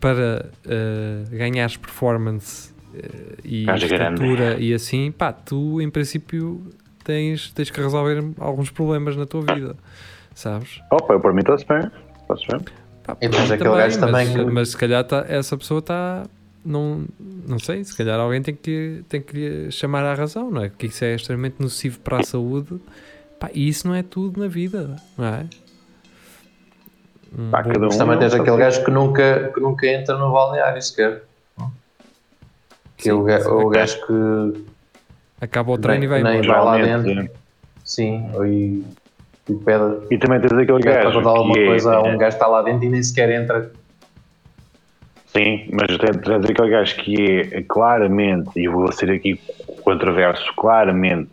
para 0.00 0.50
ah, 0.66 1.24
ganhares 1.30 1.76
performance 1.76 2.74
ah, 2.92 3.36
e 3.44 3.64
Gajo 3.64 3.86
grande. 3.86 4.14
estrutura 4.14 4.56
e 4.58 4.74
assim, 4.74 5.12
pá, 5.12 5.32
tu 5.32 5.80
em 5.80 5.88
princípio 5.88 6.60
tens, 7.04 7.52
tens 7.52 7.70
que 7.70 7.80
resolver 7.80 8.24
alguns 8.40 8.70
problemas 8.70 9.16
na 9.16 9.24
tua 9.24 9.42
vida, 9.54 9.76
sabes? 10.34 10.80
Opa, 10.90 11.14
eu 11.14 11.20
para 11.20 11.32
mim 11.32 11.40
está-se 11.40 11.64
bem. 11.64 11.88
Está-se 12.22 12.46
bem. 12.48 12.60
Pá, 13.14 13.26
E 13.26 13.28
tens 13.28 13.48
mim 13.48 13.54
aquele 13.54 13.76
gajo 13.76 14.00
também 14.00 14.26
mas, 14.26 14.34
que- 14.36 14.44
mas 14.44 14.68
se 14.70 14.76
calhar 14.76 15.04
tá- 15.04 15.24
essa 15.28 15.56
pessoa 15.56 15.78
está. 15.80 16.24
Não, 16.64 17.06
não 17.48 17.58
sei, 17.58 17.82
se 17.84 17.96
calhar 17.96 18.20
alguém 18.20 18.42
tem 18.42 18.54
que, 18.54 19.02
tem 19.08 19.20
que 19.22 19.34
lhe 19.34 19.70
chamar 19.72 20.04
à 20.04 20.14
razão, 20.14 20.50
não 20.50 20.62
é? 20.62 20.68
Porque 20.68 20.86
isso 20.86 21.02
é 21.04 21.14
extremamente 21.14 21.56
nocivo 21.58 21.98
para 22.00 22.18
a 22.18 22.22
saúde. 22.22 22.78
Pá, 23.38 23.48
e 23.54 23.66
isso 23.68 23.88
não 23.88 23.94
é 23.94 24.02
tudo 24.02 24.38
na 24.40 24.46
vida, 24.46 24.96
não 25.16 25.24
é? 25.24 25.46
Pá, 27.50 27.62
um- 27.66 27.80
Mas 27.80 27.96
também 27.96 28.18
tens 28.18 28.34
aquele 28.34 28.56
gajo 28.56 28.84
que 28.84 28.90
nunca, 28.90 29.50
que 29.54 29.60
nunca 29.60 29.86
entra 29.86 30.18
no 30.18 30.32
balneário 30.32 30.82
sequer. 30.82 31.22
Que 32.98 33.08
é 33.08 33.14
o, 33.14 33.20
Sim, 33.20 33.24
ga- 33.26 33.40
sim, 33.40 33.48
o 33.48 33.58
acaba- 33.60 33.70
gajo 33.72 34.06
que 34.06 34.64
Acaba 35.40 35.72
o 35.72 35.78
treino 35.78 36.04
e 36.04 36.06
vai 36.06 36.22
nem 36.22 36.42
vai 36.42 36.62
lá 36.62 36.76
dentro. 36.76 37.30
Sim, 37.82 38.30
e, 38.44 38.46
e 38.46 38.84
pede, 39.56 40.06
E 40.10 40.18
também 40.18 40.40
tens 40.40 40.52
aquele 40.52 40.66
pede 40.82 40.82
para 40.82 41.04
gajo 41.04 41.18
contar 41.18 41.30
alguma 41.30 41.54
que 41.54 41.60
é- 41.60 41.66
coisa 41.66 41.94
a 41.94 42.00
um 42.02 42.18
gajo 42.18 42.20
que 42.20 42.26
está 42.26 42.46
lá 42.46 42.62
dentro 42.62 42.84
e 42.84 42.88
nem 42.88 43.02
sequer 43.02 43.30
entra. 43.30 43.70
Sim, 45.26 45.68
mas 45.72 45.96
tens, 45.98 46.16
aquele 46.44 46.70
gajo 46.70 46.96
que 46.96 47.48
é 47.52 47.62
claramente, 47.62 48.50
e 48.56 48.66
vou 48.68 48.90
ser 48.92 49.10
aqui 49.10 49.40
controverso, 49.84 50.44
claramente 50.56 51.30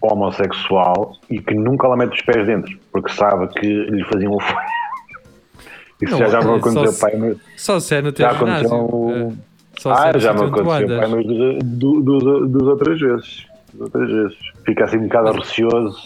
homossexual 0.00 1.12
e 1.28 1.40
que 1.40 1.54
nunca 1.54 1.88
lá 1.88 1.96
mete 1.96 2.14
os 2.14 2.22
pés 2.22 2.46
dentro, 2.46 2.78
porque 2.92 3.10
sabe 3.12 3.48
que 3.48 3.66
lhe 3.66 4.04
faziam 4.04 4.32
o. 4.32 4.38
Isso 6.00 6.12
Não, 6.12 6.18
já, 6.18 6.28
já 6.28 6.38
me 6.38 6.44
só 6.44 6.56
aconteceu, 6.56 6.92
se- 6.92 7.00
pai, 7.00 7.16
mas 7.16 7.36
Só 7.56 7.80
se 7.80 7.94
é 7.94 8.02
no 8.02 8.12
teu 8.12 8.26
já 8.26 8.32
aconteceu. 8.32 8.68
ginásio. 8.68 9.10
é. 9.32 9.80
Só 9.80 9.94
se 9.94 10.02
é 10.02 10.08
Ah, 10.08 10.12
no 10.12 10.18
já 10.18 10.32
me 10.34 10.40
aconteceu, 10.44 10.88
pai, 10.88 11.06
mas 11.08 11.26
du- 11.26 12.02
du- 12.02 12.46
duas 12.48 12.62
outras 12.68 13.00
vezes. 13.00 13.46
Duas 13.72 13.94
outras 13.94 14.10
vezes. 14.10 14.36
Fica 14.66 14.84
assim 14.84 14.98
um 14.98 15.02
bocado 15.04 15.32
receoso. 15.32 15.98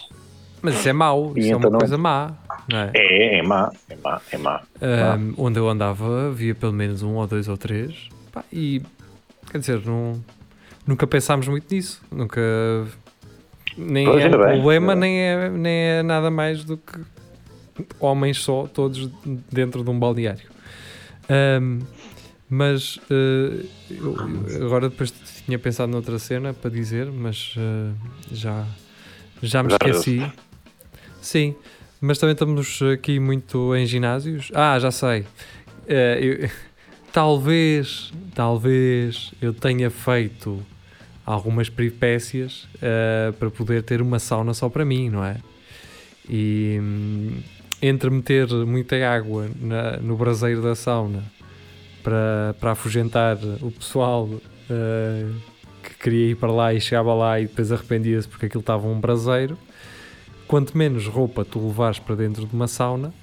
Mas 0.62 0.74
isso 0.78 0.88
é 0.88 0.92
mau, 0.92 1.32
E 1.36 1.40
isso 1.40 1.48
é 1.48 1.56
então 1.56 1.58
uma 1.58 1.70
não- 1.70 1.78
coisa 1.78 1.96
má, 1.98 2.32
não 2.68 2.78
é? 2.78 2.90
É, 2.94 3.38
é 3.38 3.42
má, 3.42 3.72
é 3.88 3.96
má, 3.96 4.20
é 4.30 4.38
má. 4.38 4.60
Um, 5.16 5.34
onde 5.38 5.58
eu 5.58 5.68
andava 5.68 6.28
havia 6.28 6.54
pelo 6.54 6.72
menos 6.72 7.02
um 7.02 7.14
ou 7.14 7.26
dois 7.26 7.48
ou 7.48 7.56
três 7.56 8.08
Pá, 8.32 8.44
e 8.52 8.80
quer 9.50 9.58
dizer, 9.58 9.80
não, 9.84 10.22
nunca 10.86 11.06
pensámos 11.06 11.48
muito 11.48 11.72
nisso, 11.74 12.00
nunca 12.10 12.40
nem 13.76 14.06
Pois, 14.06 14.24
é 14.24 14.28
um 14.28 14.30
problema, 14.30 14.94
nem 14.94 15.18
é, 15.20 15.48
nem 15.50 15.72
é 15.72 16.02
nada 16.02 16.30
mais 16.30 16.64
do 16.64 16.76
que 16.76 16.98
homens 17.98 18.38
só, 18.42 18.66
todos 18.66 19.08
dentro 19.50 19.82
de 19.82 19.90
um 19.90 19.98
balneário. 19.98 20.48
Um, 21.62 21.78
mas 22.48 22.96
uh, 22.96 23.64
eu- 23.90 24.16
eu 24.48 24.66
agora 24.66 24.88
depois 24.88 25.12
tinha 25.46 25.58
pensado 25.58 25.90
noutra 25.90 26.18
cena 26.18 26.52
para 26.52 26.68
dizer, 26.70 27.06
mas 27.10 27.54
uh, 27.56 27.94
já, 28.32 28.64
Já 29.42 29.62
me 29.62 29.70
esqueci. 29.72 30.30
Sim, 31.20 31.54
mas 32.00 32.18
também 32.18 32.32
estamos 32.32 32.80
aqui 32.92 33.18
muito 33.20 33.74
em 33.76 33.86
ginásios. 33.86 34.50
Ah, 34.54 34.78
já 34.78 34.90
sei. 34.90 35.24
Eh, 35.86 36.18
eu- 36.44 36.50
talvez, 37.12 38.12
talvez 38.34 39.32
eu 39.40 39.52
tenha 39.52 39.90
feito 39.90 40.60
algumas 41.26 41.68
peripécias 41.68 42.66
eh, 42.80 43.32
para 43.38 43.50
poder 43.50 43.82
ter 43.82 44.00
uma 44.00 44.18
sauna 44.18 44.54
só 44.54 44.68
para 44.68 44.84
mim, 44.84 45.10
não 45.10 45.24
é? 45.24 45.36
E 46.28 46.78
hum, 46.80 47.38
entre 47.82 48.10
meter 48.10 48.48
muita 48.66 48.96
água 49.08 49.48
na- 49.60 49.96
no 49.98 50.16
braseiro 50.16 50.62
da 50.62 50.74
sauna 50.74 51.22
para, 52.02 52.54
para 52.60 52.72
afugentar 52.72 53.36
o 53.60 53.70
pessoal 53.70 54.28
eh, 54.70 55.26
que 55.82 55.94
queria 55.98 56.30
ir 56.30 56.36
para 56.36 56.52
lá 56.52 56.72
e 56.74 56.80
chegava 56.80 57.12
lá 57.14 57.40
e 57.40 57.46
depois 57.46 57.70
arrependia-se 57.72 58.28
porque 58.28 58.46
aquilo 58.46 58.60
estava 58.60 58.86
um 58.86 58.98
braseiro. 59.00 59.58
Quanto 60.50 60.76
menos 60.76 61.06
roupa 61.06 61.44
tu 61.44 61.64
levares 61.64 62.00
para 62.00 62.16
dentro 62.16 62.44
de 62.44 62.52
uma 62.52 62.66
sauna, 62.66 63.14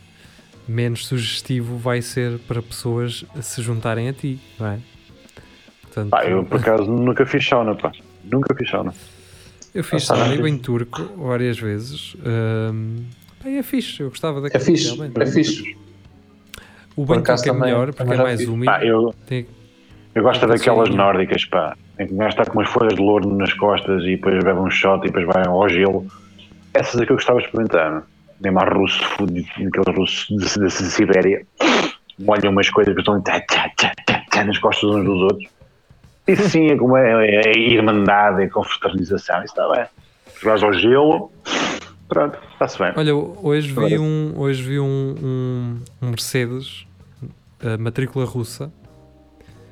menos 0.65 1.05
sugestivo 1.05 1.75
vai 1.77 2.01
ser 2.01 2.39
para 2.47 2.61
pessoas 2.61 3.25
se 3.41 3.61
juntarem 3.61 4.07
a 4.07 4.13
ti, 4.13 4.39
não 4.57 4.67
é? 4.67 4.79
Portanto, 5.81 6.09
Pá, 6.09 6.23
eu 6.25 6.45
por 6.45 6.57
acaso 6.61 6.85
nunca 6.89 7.25
fiz 7.25 7.45
sauna, 7.45 7.75
pá. 7.75 7.91
Nunca 8.23 8.55
fiz 8.55 8.69
sauna. 8.69 8.93
eu 9.75 9.83
fiz 9.83 10.09
Ah, 10.09 10.15
sauna 10.15 10.35
e 10.35 10.41
banho 10.41 10.57
turco 10.59 11.03
várias 11.17 11.59
vezes. 11.59 12.15
Hum, 12.25 13.03
pá, 13.43 13.49
é 13.49 13.61
fixe, 13.61 14.01
eu 14.03 14.09
gostava 14.09 14.39
É 14.39 14.43
daquilo. 14.43 14.63
fixe, 14.63 14.85
realmente. 14.95 15.21
é 15.21 15.25
fixe. 15.25 15.77
O 16.95 17.03
banho 17.05 17.23
turco 17.23 17.49
é 17.49 17.51
melhor 17.51 17.93
porque 17.93 18.13
é 18.13 18.17
mais 18.23 18.39
úmido. 18.47 18.71
Pá, 18.71 18.85
eu, 18.85 19.13
Tem- 19.25 19.45
eu 20.15 20.23
gosto 20.23 20.39
Tem 20.39 20.49
daquelas 20.49 20.89
nórdicas, 20.95 21.43
pá. 21.43 21.75
Em 21.99 22.07
que 22.07 22.13
o 22.13 22.15
gajo 22.15 22.29
está 22.29 22.45
com 22.45 22.57
umas 22.57 22.69
folhas 22.69 22.93
de 22.95 23.01
louro 23.01 23.35
nas 23.35 23.51
costas 23.51 24.01
e 24.03 24.11
depois 24.15 24.41
bebe 24.41 24.59
um 24.61 24.71
shot 24.71 24.99
e 25.05 25.07
depois 25.11 25.25
vai 25.25 25.45
ao 25.45 25.67
gelo. 25.67 26.07
Essas 26.73 27.01
é 27.01 27.05
que 27.05 27.11
eu 27.11 27.15
gostava 27.15 27.39
de 27.39 27.45
experimentar. 27.45 28.03
Nem 28.39 28.51
mais 28.51 28.71
russo, 28.71 29.03
fudido, 29.09 29.47
aqueles 29.49 29.97
russos 29.97 30.27
de, 30.29 30.59
de 30.59 30.69
Sibéria. 30.69 31.45
Molham 32.19 32.51
umas 32.51 32.69
coisas 32.69 32.93
que 32.93 32.99
estão 32.99 33.21
nas 34.45 34.57
costas 34.59 34.89
uns 34.89 35.05
dos 35.05 35.21
outros. 35.21 35.49
Isso 36.27 36.49
sim 36.49 36.67
é 36.71 36.75
como 36.75 36.97
é, 36.97 37.25
é, 37.25 37.41
é 37.47 37.57
irmandade, 37.57 38.43
é 38.43 38.47
confraternização. 38.47 39.37
Isso 39.43 39.53
está 39.53 39.67
bem. 39.73 39.85
Vais 40.43 40.61
ao 40.61 40.73
gelo, 40.73 41.31
pronto, 42.07 42.37
está-se 42.53 42.77
bem. 42.77 42.93
Olha, 42.95 43.15
hoje 43.15 43.71
vi 43.71 43.97
um, 43.97 44.33
hoje 44.35 44.61
vi 44.61 44.79
um, 44.79 45.15
um, 45.23 45.81
um 46.01 46.09
Mercedes, 46.09 46.85
a 47.59 47.77
matrícula 47.77 48.25
russa. 48.25 48.71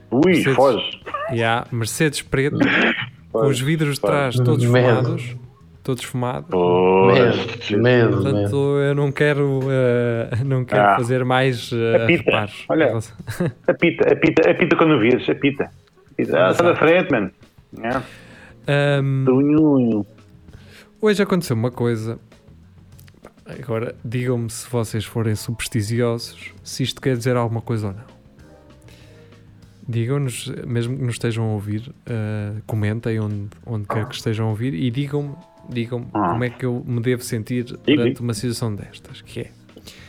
Ui, 0.09 0.21
Mercedes. 0.25 0.55
foge. 0.55 1.01
E 1.31 1.43
há 1.43 1.67
Mercedes 1.71 2.21
preto, 2.21 2.57
com 3.31 3.47
os 3.47 3.59
vidros 3.59 3.95
de 3.95 4.01
trás 4.01 4.35
todos 4.35 4.63
fumados. 4.63 5.35
Todos 5.85 6.03
fumados. 6.03 6.49
Pois. 6.49 7.69
Medo, 7.69 7.81
medo, 7.83 8.11
Portanto, 8.15 8.35
medo. 8.37 8.79
eu 8.79 8.95
não 8.95 9.11
quero, 9.11 9.59
eh, 9.69 10.29
não 10.43 10.65
quero 10.65 10.81
Ah. 10.81 10.95
fazer 10.97 11.23
mais 11.23 11.71
uh, 11.71 11.75
Apita. 12.03 12.23
reparos. 12.23 12.65
Olha. 12.67 12.97
Apita, 13.67 14.11
apita, 14.11 14.49
apita 14.49 14.75
quando 14.75 14.99
vires, 14.99 15.29
apita. 15.29 15.69
apita. 16.11 16.43
Ah, 16.47 16.53
sai 16.55 16.65
da 16.65 16.75
frente, 16.75 17.11
mano. 17.11 17.29
É. 18.67 18.99
Hoje 20.99 21.21
aconteceu 21.21 21.55
uma 21.55 21.69
coisa. 21.69 22.17
Agora, 23.45 23.93
digam-me 24.03 24.49
se 24.49 24.67
vocês 24.67 25.05
forem 25.05 25.35
supersticiosos, 25.35 26.51
se 26.63 26.81
isto 26.81 26.99
quer 26.99 27.15
dizer 27.15 27.37
alguma 27.37 27.61
coisa 27.61 27.89
ou 27.89 27.93
não. 27.93 28.15
Digam-nos, 29.87 30.47
mesmo 30.65 30.97
que 30.97 31.03
nos 31.03 31.13
estejam 31.13 31.43
a 31.45 31.53
ouvir, 31.53 31.93
eh, 32.07 32.53
comentem 32.65 33.19
onde, 33.19 33.49
onde 33.67 33.87
quer 33.87 34.07
que 34.07 34.15
estejam 34.15 34.47
a 34.47 34.49
ouvir 34.49 34.73
e 34.73 34.89
digam-me 34.89 35.35
digam 35.69 36.07
Ah. 36.13 36.29
como 36.29 36.43
é 36.43 36.49
que 36.49 36.65
eu 36.65 36.83
me 36.85 37.01
devo 37.01 37.23
sentir 37.23 37.63
Diga. 37.63 37.79
perante 37.83 38.21
uma 38.21 38.33
situação 38.33 38.73
destas, 38.75 39.21
que 39.21 39.41
é 39.41 39.51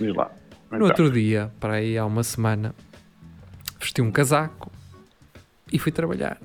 Diz 0.01 0.15
lá. 0.15 0.31
No 0.71 0.77
Então, 0.79 0.87
outro 0.89 1.11
dia, 1.11 1.51
para 1.61 1.75
aí 1.75 1.97
há 1.99 2.05
uma 2.05 2.23
semana, 2.25 2.75
vesti 3.79 4.01
um 4.03 4.11
casaco 4.11 4.71
e 5.73 5.79
fui 5.79 5.93
trabalhar. 5.93 6.39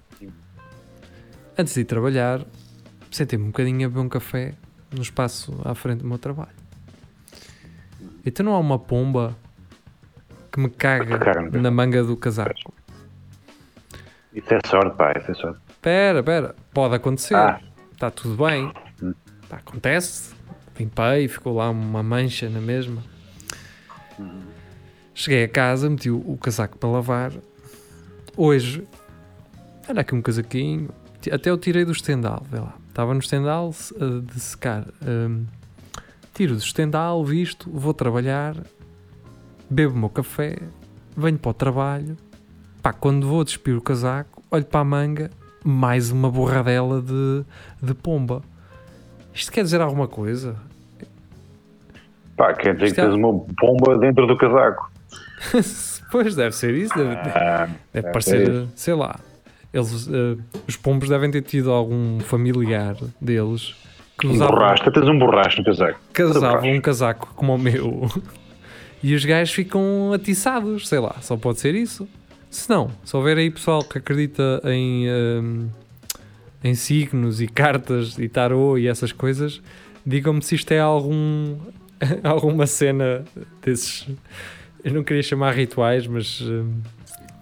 Antes 1.57 1.73
de 1.73 1.81
ir 1.81 1.85
trabalhar, 1.85 2.41
sentei-me 3.09 3.45
um 3.45 3.47
bocadinho 3.47 3.85
a 3.85 3.89
beber 3.89 4.01
um 4.01 4.09
café 4.09 4.53
no 4.91 5.01
espaço 5.01 5.59
à 5.63 5.73
frente 5.75 5.99
do 6.01 6.07
meu 6.07 6.17
trabalho. 6.17 6.49
Então 8.25 8.45
não 8.45 8.53
há 8.53 8.59
uma 8.59 8.77
pomba 8.79 9.35
que 10.51 10.59
me 10.59 10.69
caga 10.69 11.41
no 11.51 11.61
na 11.61 11.71
manga 11.71 12.03
do 12.03 12.15
casaco. 12.17 12.73
Isso 14.33 14.53
é 14.53 14.59
sorte, 14.67 14.95
pá, 14.95 15.13
isso 15.17 15.31
é 15.31 15.33
sorte. 15.33 15.59
Espera, 15.69 16.19
espera, 16.19 16.55
pode 16.73 16.95
acontecer. 16.95 17.35
Ah. 17.35 17.59
Está 17.91 18.09
tudo 18.11 18.43
bem. 18.43 18.71
Tá, 19.51 19.58
acontece. 19.58 20.34
Limpei, 20.79 21.27
ficou 21.27 21.58
lá 21.58 21.70
uma 21.70 22.01
mancha 22.01 22.50
na 22.50 22.62
mesma. 22.62 23.03
Cheguei 25.13 25.43
a 25.43 25.50
casa, 25.50 25.89
meti 25.89 26.10
o, 26.10 26.20
o 26.20 26.38
casaco 26.38 26.77
para 26.77 26.88
lavar. 26.88 27.34
Hoje, 28.38 28.88
olha 29.89 30.00
aqui 30.00 30.15
um 30.15 30.22
casaquinho. 30.22 30.89
Até 31.29 31.50
eu 31.50 31.58
tirei 31.58 31.84
do 31.84 31.91
estendal, 31.91 32.46
vê 32.50 32.60
lá. 32.60 32.77
Estava 32.88 33.13
no 33.13 33.20
estendal 33.20 33.75
eh, 34.00 34.34
de 34.34 34.39
secar. 34.39 34.88
Hum, 35.05 35.46
tiro 36.34 36.55
do 36.55 36.62
estendal, 36.62 37.25
visto, 37.25 37.70
vou 37.70 37.93
trabalhar, 37.93 38.55
bebo 39.70 39.93
o 39.93 40.00
meu 40.00 40.10
café, 40.10 40.60
venho 41.15 41.38
para 41.38 41.51
o 41.51 41.53
trabalho. 41.53 42.15
Pá, 42.81 42.93
quando 42.93 43.27
vou 43.27 43.43
despir 43.43 43.75
o 43.75 43.81
casaco, 43.81 44.41
olho 44.50 44.63
para 44.63 44.79
a 44.79 44.86
manga, 44.86 45.29
mais 45.62 46.10
uma 46.10 46.31
borradela 46.31 47.01
de, 47.01 47.43
de 47.86 47.93
pomba. 47.93 48.41
Isto 49.33 49.51
quer 49.51 49.63
dizer 49.63 49.81
alguma 49.81 50.07
coisa? 50.07 50.55
Pá, 52.35 52.53
quer 52.53 52.73
dizer 52.73 52.85
Isto 52.88 52.95
que 52.95 53.01
é- 53.01 53.05
tens 53.05 53.15
uma 53.15 53.31
bomba 53.61 53.97
dentro 53.97 54.25
do 54.27 54.38
casaco. 54.38 54.91
pois 56.11 56.35
deve 56.35 56.55
ser 56.55 56.73
isso, 56.75 56.93
deve, 56.95 57.15
Ah, 57.15 57.69
deve 57.93 58.07
é 58.07 58.11
parecer, 58.11 58.65
sei 58.75 58.93
lá. 58.93 59.19
Eles, 59.73 60.07
eh, 60.07 60.38
os 60.67 60.75
pombos 60.75 61.07
devem 61.07 61.31
ter 61.31 61.41
tido 61.41 61.71
algum 61.71 62.19
familiar 62.19 62.95
deles 63.21 63.73
que 64.19 64.27
um 64.27 64.31
usava, 64.31 64.51
borracho, 64.51 64.91
tens 64.91 65.07
um 65.07 65.17
borracho 65.17 65.57
no 65.59 65.63
casaco. 65.65 66.00
que 66.13 66.23
usava 66.23 66.47
borracho. 66.57 66.67
um 66.67 66.81
casaco 66.81 67.33
como 67.35 67.55
o 67.55 67.57
meu 67.57 68.07
e 69.01 69.15
os 69.15 69.23
gajos 69.23 69.53
ficam 69.53 70.11
atiçados, 70.13 70.88
sei 70.89 71.00
lá, 71.00 71.15
só 71.21 71.38
pode 71.38 71.59
ser 71.61 71.73
isso. 71.73 72.07
Se 72.50 72.69
não, 72.69 72.91
se 73.05 73.15
houver 73.15 73.38
aí 73.38 73.50
pessoal 73.50 73.81
que 73.81 73.97
acredita 73.97 74.61
em, 74.65 75.07
ehm, 75.07 75.67
em 76.63 76.75
signos 76.75 77.41
e 77.41 77.47
cartas 77.47 78.17
e 78.19 78.27
tarô 78.29 78.77
e 78.77 78.87
essas 78.87 79.11
coisas, 79.11 79.61
digam-me 80.05 80.41
se 80.41 80.55
isto 80.55 80.71
é 80.71 80.79
algum, 80.79 81.57
alguma 82.23 82.67
cena 82.67 83.23
desses. 83.61 84.07
Eu 84.83 84.93
não 84.93 85.03
queria 85.03 85.23
chamar 85.23 85.53
rituais, 85.53 86.07
mas 86.07 86.41
ehm, 86.41 86.81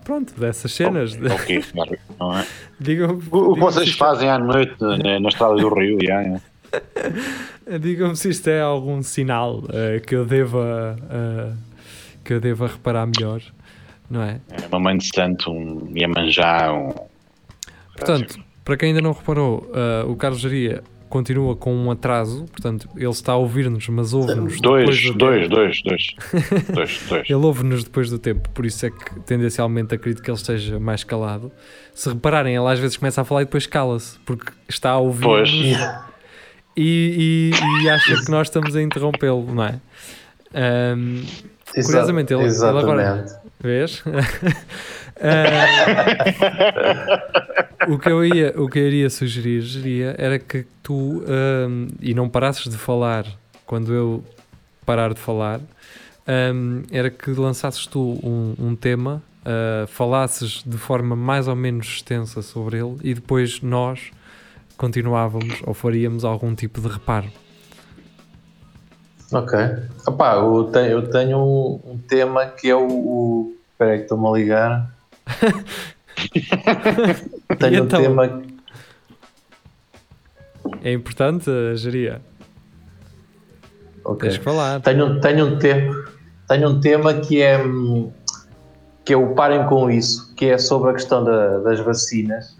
pronto, 0.03 0.33
dessas 0.39 0.71
cenas. 0.73 1.13
O 1.13 1.45
que 1.45 1.53
isso, 1.53 1.73
não 2.19 2.37
é? 2.37 2.45
Digam-me 2.79 3.21
O, 3.31 3.53
que 3.53 3.59
vocês 3.59 3.89
é- 3.89 3.93
fazem 3.93 4.29
à 4.29 4.37
noite 4.37 4.75
na 4.81 5.29
estrada 5.29 5.55
do 5.55 5.73
Rio, 5.73 5.97
já, 6.05 6.21
é. 6.21 6.41
Digam-me 7.79 8.15
se 8.15 8.29
isto 8.29 8.47
é 8.49 8.61
algum 8.61 9.01
sinal 9.01 9.63
eh, 9.71 9.99
que 9.99 10.15
eu 10.15 10.25
deva 10.25 10.95
eh, 11.09 11.53
que 12.23 12.33
eu 12.33 12.39
deva 12.39 12.67
reparar 12.67 13.07
melhor, 13.07 13.41
não 14.09 14.21
é? 14.21 14.39
É 14.51 14.67
uma 14.67 14.79
mãe 14.79 14.97
de 14.97 15.05
santo, 15.07 15.51
um 15.51 15.91
Iemanjá, 15.95 16.71
um... 16.73 16.93
Portanto, 17.95 18.39
para 18.69 18.77
quem 18.77 18.89
ainda 18.89 19.01
não 19.01 19.13
reparou, 19.13 19.67
eh, 19.73 20.03
o 20.07 20.15
Carlos 20.15 20.39
Jaria 20.39 20.83
continua 21.09 21.55
com 21.55 21.73
um 21.75 21.89
atraso, 21.89 22.45
portanto, 22.51 22.87
ele 22.95 23.09
está 23.09 23.31
a 23.31 23.35
ouvir-nos, 23.35 23.89
mas 23.89 24.13
ouve-nos 24.13 24.61
Dois, 24.61 24.85
depois 24.85 25.03
do 25.05 25.13
dois, 25.17 25.41
tempo. 25.41 25.55
dois, 25.55 25.81
dois, 25.81 26.15
dois, 26.71 27.01
dois. 27.09 27.23
Ele 27.27 27.33
ouve-nos 27.33 27.83
depois 27.83 28.11
do 28.11 28.19
tempo, 28.19 28.47
por 28.51 28.63
isso 28.63 28.85
é 28.85 28.91
que 28.91 29.19
tendencialmente 29.21 29.95
acredito 29.95 30.21
que 30.21 30.29
ele 30.29 30.37
esteja 30.37 30.79
mais 30.79 31.03
calado. 31.03 31.51
Se 31.95 32.09
repararem, 32.09 32.55
ele 32.55 32.67
às 32.67 32.77
vezes 32.77 32.95
começa 32.95 33.21
a 33.21 33.25
falar 33.25 33.41
e 33.41 33.45
depois 33.45 33.65
cala-se, 33.65 34.19
porque 34.19 34.51
está 34.67 34.91
a 34.91 34.97
ouvir 34.99 35.23
Pois. 35.23 35.49
e, 35.49 35.75
e, 36.77 37.51
e 37.83 37.89
acha 37.89 38.23
que 38.23 38.29
nós 38.29 38.45
estamos 38.47 38.75
a 38.75 38.81
interrompê-lo, 38.83 39.51
não 39.51 39.63
é? 39.63 39.79
Exa- 41.75 41.87
Curiosamente, 41.87 42.33
ele- 42.33 42.43
ele 42.43 42.65
agora-. 42.65 43.25
Vês? 43.59 44.03
Ah, 45.21 45.65
o, 47.89 47.99
que 47.99 48.07
eu 48.07 48.23
ia, 48.23 48.53
o 48.55 48.69
que 48.69 48.79
eu 48.79 48.87
iria 48.87 49.09
sugerir 49.09 49.59
geria, 49.59 50.15
era 50.17 50.39
que 50.39 50.65
tu, 50.81 51.21
e 52.01 52.13
não 52.13 52.29
parasses 52.29 52.71
de 52.71 52.77
falar 52.77 53.25
quando 53.65 53.93
eu 53.93 54.23
parar 54.85 55.13
de 55.13 55.19
falar, 55.19 55.59
ahm, 56.25 56.83
era 56.89 57.09
que 57.09 57.31
lançasses 57.31 57.85
tu 57.85 58.17
um, 58.23 58.55
um 58.57 58.75
tema, 58.77 59.21
ah, 59.45 59.85
falasses 59.87 60.63
de 60.65 60.77
forma 60.77 61.15
mais 61.15 61.47
ou 61.47 61.55
menos 61.55 61.87
extensa 61.87 62.41
sobre 62.41 62.77
ele 62.77 62.97
e 63.03 63.13
depois 63.13 63.61
nós 63.61 64.11
continuávamos 64.77 65.61
ou 65.65 65.73
faríamos 65.73 66.23
algum 66.23 66.53
tipo 66.53 66.79
de 66.79 66.87
reparo. 66.87 67.27
Ok. 69.31 69.59
Opá, 70.07 70.35
eu 70.35 70.63
tenho, 70.71 70.85
eu 70.87 71.09
tenho 71.09 71.37
um, 71.37 71.91
um 71.91 71.97
tema 71.97 72.45
que 72.47 72.69
é 72.69 72.75
o. 72.75 72.87
o 72.87 73.55
espera 73.71 73.91
aí 73.91 73.97
que 73.99 74.03
estou-me 74.03 74.27
a 74.27 74.31
ligar. 74.31 74.91
tenho 77.59 77.73
E 77.75 77.81
um 77.81 77.85
então? 77.85 78.01
tema. 78.01 78.41
É 80.81 80.91
importante, 80.93 81.49
geria? 81.75 82.21
Ok. 84.03 84.29
Tens 84.29 84.37
que 84.37 84.43
falar. 84.43 84.81
Tenho, 84.81 85.19
tenho, 85.21 85.45
um 85.45 85.59
tema, 85.59 86.05
tenho 86.47 86.69
um 86.69 86.79
tema 86.79 87.13
que 87.15 87.41
é, 87.41 87.61
hum, 87.63 88.11
que 89.05 89.13
é 89.13 89.17
o 89.17 89.33
parem 89.35 89.65
com 89.67 89.89
isso, 89.89 90.33
que 90.35 90.45
é 90.45 90.57
sobre 90.57 90.91
a 90.91 90.93
questão 90.93 91.23
da- 91.23 91.59
das 91.59 91.79
vacinas, 91.79 92.57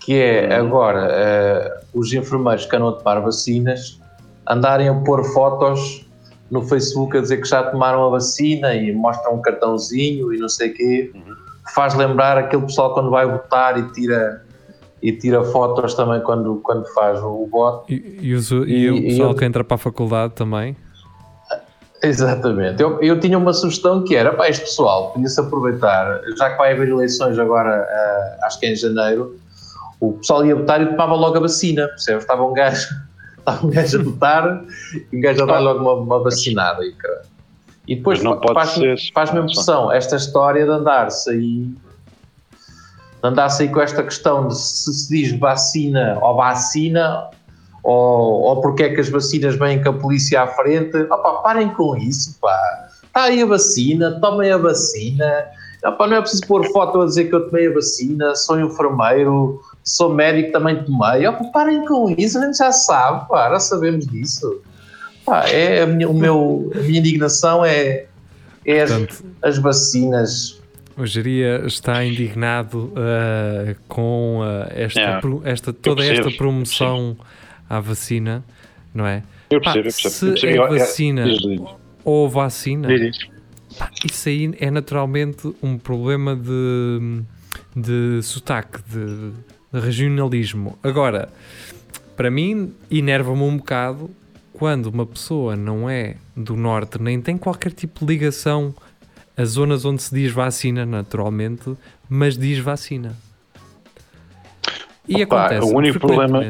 que 0.00 0.14
é 0.14 0.54
agora 0.54 1.08
eh, 1.10 1.80
os 1.92 2.12
enfermeiros 2.12 2.64
que 2.66 2.76
andam 2.76 2.88
a 2.88 2.92
tomar 2.92 3.20
vacinas 3.20 4.00
andarem 4.48 4.88
a 4.88 4.94
pôr 4.94 5.24
fotos 5.24 6.06
no 6.50 6.62
Facebook 6.62 7.16
a 7.16 7.20
dizer 7.20 7.38
que 7.38 7.48
já 7.48 7.62
tomaram 7.64 8.06
a 8.06 8.10
vacina 8.10 8.74
e 8.74 8.92
mostram 8.92 9.34
um 9.34 9.42
cartãozinho 9.42 10.32
e 10.32 10.38
não 10.38 10.48
sei 10.48 10.70
o 10.70 10.74
quê. 10.74 11.12
Faz 11.74 11.94
lembrar 11.94 12.38
aquele 12.38 12.62
pessoal 12.62 12.94
quando 12.94 13.10
vai 13.10 13.26
votar 13.28 13.76
e 13.78 13.82
tira, 13.92 14.44
e 15.02 15.12
tira 15.12 15.42
fotos 15.44 15.94
também 15.94 16.20
quando, 16.20 16.60
quando 16.62 16.86
faz 16.94 17.20
o 17.20 17.46
voto. 17.50 17.92
E, 17.92 18.18
e 18.22 18.34
os- 18.34 18.50
e 18.52 18.54
E- 18.54 18.90
o 18.90 18.96
e 18.96 19.02
pessoal 19.08 19.30
eu- 19.30 19.34
que 19.36 19.44
entra 19.44 19.64
para 19.64 19.74
a 19.74 19.78
faculdade 19.78 20.34
também. 20.34 20.76
Exatamente. 22.02 22.80
Eu, 22.82 23.00
eu 23.02 23.18
tinha 23.18 23.38
uma 23.38 23.52
sugestão 23.52 24.04
que 24.04 24.14
era, 24.14 24.32
pá, 24.32 24.48
este 24.48 24.62
pessoal 24.64 25.10
podia-se 25.12 25.40
aproveitar, 25.40 26.20
já 26.36 26.50
que 26.50 26.58
vai 26.58 26.72
haver 26.72 26.88
eleições 26.88 27.38
agora, 27.38 27.70
ah, 27.88 28.46
acho 28.46 28.60
que 28.60 28.66
é 28.66 28.72
em 28.72 28.76
janeiro, 28.76 29.34
o 29.98 30.12
pessoal 30.12 30.44
ia 30.44 30.54
votar 30.54 30.80
e 30.82 30.86
tomava 30.86 31.14
logo 31.14 31.36
a 31.38 31.40
vacina, 31.40 31.88
percebes? 31.88 32.22
Estava 32.22 32.44
um 32.44 32.52
gajo, 32.52 32.94
estava 33.46 33.64
um 33.66 33.70
gajo 33.70 34.00
a 34.00 34.02
votar 34.02 34.64
e 35.12 35.16
um 35.16 35.20
gajo 35.20 35.42
a 35.44 35.46
dar 35.46 35.60
logo 35.60 35.80
uma, 35.80 35.94
uma 35.94 36.22
vacinada. 36.22 36.84
E, 36.84 36.94
e 37.86 37.96
depois 37.96 38.20
faz-me 38.52 39.12
faz 39.12 39.30
impressão 39.30 39.92
esta 39.92 40.16
história 40.16 40.64
de 40.64 40.70
andar-se 40.70 41.30
aí, 41.30 41.62
de 41.62 41.76
andar-se 43.22 43.62
aí 43.62 43.68
com 43.68 43.80
esta 43.80 44.02
questão 44.02 44.48
de 44.48 44.58
se 44.58 44.92
se 44.92 45.08
diz 45.08 45.38
vacina 45.38 46.18
ou 46.20 46.36
vacina 46.36 47.30
ou, 47.82 48.42
ou 48.42 48.60
porque 48.60 48.82
é 48.82 48.94
que 48.94 49.00
as 49.00 49.08
vacinas 49.08 49.54
vêm 49.54 49.80
com 49.80 49.90
a 49.90 49.92
polícia 49.92 50.42
à 50.42 50.46
frente. 50.48 50.96
Opa, 50.96 51.42
parem 51.42 51.68
com 51.68 51.96
isso, 51.96 52.36
pá. 52.40 52.88
Está 53.04 53.24
aí 53.24 53.40
a 53.40 53.46
vacina, 53.46 54.18
tomem 54.20 54.50
a 54.50 54.58
vacina. 54.58 55.46
Opa, 55.84 56.08
não 56.08 56.16
é 56.16 56.20
preciso 56.20 56.44
pôr 56.48 56.66
foto 56.72 57.00
a 57.00 57.06
dizer 57.06 57.26
que 57.26 57.34
eu 57.36 57.48
tomei 57.48 57.68
a 57.68 57.72
vacina, 57.72 58.34
sou 58.34 58.58
enfermeiro, 58.58 59.60
sou 59.86 60.12
médico, 60.12 60.52
também 60.52 60.82
tomei. 60.84 61.26
Opa, 61.26 61.44
parem 61.52 61.84
com 61.86 62.10
isso, 62.18 62.38
a 62.38 62.44
gente 62.46 62.58
já 62.58 62.72
sabe, 62.72 63.28
pá, 63.28 63.50
já 63.50 63.60
sabemos 63.60 64.06
disso. 64.06 64.60
Pá, 65.24 65.48
é 65.48 65.82
a 65.82 65.86
minha, 65.86 66.08
o 66.08 66.14
meu, 66.14 66.70
a 66.74 66.78
minha 66.78 66.98
indignação 66.98 67.64
é, 67.64 68.06
é 68.64 68.82
as, 68.82 68.90
Portanto, 68.90 69.24
as 69.42 69.58
vacinas. 69.58 70.60
o 70.96 71.04
Geria 71.06 71.62
está 71.66 72.04
indignado 72.04 72.92
ah, 72.96 73.74
com 73.88 74.40
ah, 74.42 74.68
esta, 74.74 75.00
É. 75.00 75.20
pro- 75.20 75.42
esta, 75.44 75.72
toda 75.72 76.02
percebo, 76.02 76.28
esta 76.28 76.38
promoção 76.38 77.16
à 77.68 77.80
vacina, 77.80 78.44
não 78.94 79.06
é? 79.06 79.22
Eu 79.50 79.60
Pá, 79.60 79.72
percebo, 79.72 79.78
eu 79.78 79.82
percebo. 79.92 80.14
se 80.14 80.26
eu 80.26 80.30
percebo. 80.32 80.52
é 80.52 80.56
Eu- 80.58 80.62
eu- 80.72 80.78
vacina 80.80 81.24
ou 82.04 82.28
vacina, 82.28 82.88
pá, 83.78 83.90
isso 84.04 84.28
aí 84.28 84.52
é 84.60 84.70
naturalmente 84.70 85.52
um 85.62 85.76
problema 85.78 86.34
de, 86.36 87.22
de 87.74 88.22
sotaque, 88.22 88.78
de 88.88 89.32
regionalismo. 89.72 90.78
Agora, 90.82 91.28
para 92.16 92.30
mim, 92.30 92.72
enerva-me 92.90 93.42
um 93.42 93.56
bocado 93.56 94.10
quando 94.52 94.86
uma 94.86 95.04
pessoa 95.04 95.54
não 95.54 95.88
é 95.88 96.16
do 96.34 96.56
norte, 96.56 97.00
nem 97.00 97.20
tem 97.20 97.36
qualquer 97.36 97.72
tipo 97.72 98.00
de 98.00 98.06
ligação 98.06 98.74
a 99.36 99.44
zonas 99.44 99.84
onde 99.84 100.02
se 100.02 100.14
diz 100.14 100.32
vacina, 100.32 100.86
naturalmente, 100.86 101.76
mas 102.08 102.38
diz 102.38 102.58
vacina. 102.58 103.14
E 105.06 105.22
Opa, 105.22 105.46
acontece. 105.46 105.72
o 105.72 105.76
único 105.76 106.00
problema. 106.00 106.40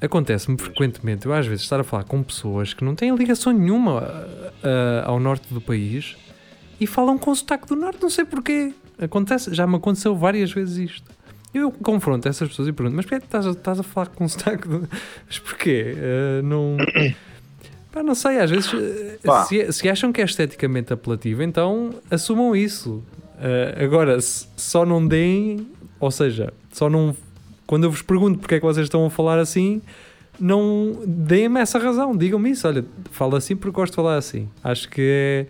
Acontece-me 0.00 0.58
frequentemente, 0.58 1.26
eu 1.26 1.32
às 1.32 1.46
vezes 1.46 1.62
estar 1.62 1.78
a 1.78 1.84
falar 1.84 2.02
com 2.02 2.20
pessoas 2.24 2.74
que 2.74 2.84
não 2.84 2.96
têm 2.96 3.14
ligação 3.14 3.52
nenhuma 3.52 4.26
ah, 4.64 5.04
ao 5.06 5.20
norte 5.20 5.54
do 5.54 5.60
país 5.60 6.16
e 6.80 6.88
falam 6.88 7.16
com 7.16 7.32
sotaque 7.32 7.68
do 7.68 7.76
norte, 7.76 8.02
não 8.02 8.10
sei 8.10 8.24
porquê. 8.24 8.74
Acontece, 9.00 9.54
já 9.54 9.64
me 9.64 9.76
aconteceu 9.76 10.16
várias 10.16 10.52
vezes 10.52 10.90
isto. 10.90 11.10
Eu 11.54 11.70
confronto 11.70 12.28
essas 12.28 12.48
pessoas 12.48 12.68
e 12.68 12.72
pergunto, 12.72 12.96
mas 12.96 13.04
porquê 13.04 13.22
é 13.22 13.26
estás 13.26 13.46
a, 13.46 13.50
estás 13.50 13.80
a 13.80 13.82
falar 13.82 14.06
com 14.08 14.26
sotaque 14.26 14.66
do... 14.66 14.88
Mas 15.26 15.38
porquê? 15.38 15.94
Ah, 15.98 16.42
não... 16.42 16.76
Pá, 17.92 18.02
não 18.02 18.14
sei, 18.14 18.38
às 18.38 18.50
vezes 18.50 18.70
Pá. 19.22 19.44
se, 19.44 19.70
se 19.70 19.88
acham 19.88 20.12
que 20.12 20.22
é 20.22 20.24
esteticamente 20.24 20.92
apelativo, 20.94 21.42
então 21.42 21.90
assumam 22.10 22.56
isso. 22.56 23.02
Ah, 23.38 23.82
agora, 23.82 24.18
só 24.20 24.86
não 24.86 25.06
deem, 25.06 25.66
ou 26.00 26.10
seja, 26.10 26.52
só 26.72 26.88
não 26.88 27.14
quando 27.72 27.84
eu 27.84 27.90
vos 27.90 28.02
pergunto 28.02 28.38
porque 28.38 28.56
é 28.56 28.60
que 28.60 28.66
vocês 28.66 28.84
estão 28.84 29.06
a 29.06 29.08
falar 29.08 29.38
assim, 29.38 29.80
não 30.38 31.00
deem-me 31.06 31.58
essa 31.58 31.78
razão, 31.78 32.14
digam-me 32.14 32.50
isso. 32.50 32.68
Olha, 32.68 32.84
falo 33.10 33.34
assim 33.34 33.56
porque 33.56 33.74
gosto 33.74 33.92
de 33.92 33.96
falar 33.96 34.16
assim. 34.16 34.46
Acho 34.62 34.90
que 34.90 35.00
é. 35.00 35.46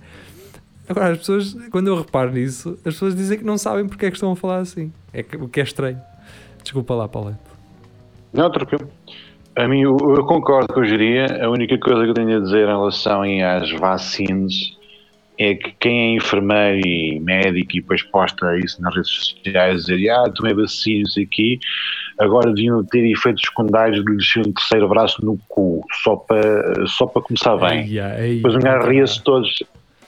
Agora, 0.89 1.13
as 1.13 1.19
pessoas, 1.19 1.57
quando 1.71 1.89
eu 1.89 1.97
reparo 1.97 2.33
nisso, 2.33 2.79
as 2.85 2.95
pessoas 2.95 3.17
dizem 3.17 3.39
que 3.39 3.45
não 3.45 3.59
sabem 3.59 3.89
porque 3.89 4.07
é 4.07 4.11
que 4.11 4.17
estão 4.17 4.31
a 4.31 4.37
falar 4.37 4.59
assim. 4.59 4.93
É 5.13 5.25
o 5.37 5.49
que 5.49 5.61
é 5.61 5.63
estranho. 5.63 6.01
Desculpa 6.63 6.95
lá, 6.95 7.09
Paulette. 7.09 7.41
Não, 8.33 8.51
tranquilo. 8.51 8.89
A 9.55 9.69
mim, 9.69 9.83
eu, 9.83 9.97
eu 9.99 10.25
concordo 10.25 10.73
com 10.73 10.81
o 10.81 10.85
Geria. 10.85 11.27
A 11.45 11.51
única 11.51 11.77
coisa 11.79 12.05
que 12.05 12.11
eu 12.11 12.15
tenho 12.15 12.37
a 12.37 12.41
dizer 12.41 12.63
em 12.63 12.67
relação 12.67 13.23
às 13.23 13.71
vacinas 13.73 14.55
é 15.39 15.55
que 15.55 15.73
quem 15.81 16.13
é 16.13 16.17
enfermeiro 16.17 16.87
e 16.87 17.21
médico 17.21 17.77
e 17.77 17.81
depois 17.81 18.03
posta 18.03 18.57
isso 18.59 18.81
nas 18.81 18.95
redes 18.95 19.11
sociais, 19.11 19.87
dizer, 19.87 20.11
ah, 20.11 20.31
tomei 20.31 20.55
vacinas 20.55 21.15
aqui, 21.19 21.59
agora 22.19 22.53
deviam 22.53 22.85
ter 22.85 23.05
efeitos 23.11 23.43
secundários 23.47 24.05
de 24.05 24.25
ser 24.25 24.41
um 24.41 24.53
terceiro 24.53 24.89
braço 24.89 25.25
no 25.25 25.39
cu, 25.49 25.85
só 26.03 26.17
para, 26.17 26.87
só 26.87 27.07
para 27.07 27.23
começar 27.23 27.57
bem. 27.57 27.81
Ai, 27.81 27.99
ai, 27.99 28.35
Depois 28.37 28.55
um 28.55 28.61
gajo 28.61 28.87
ria-se 28.87 29.23
todos. 29.23 29.63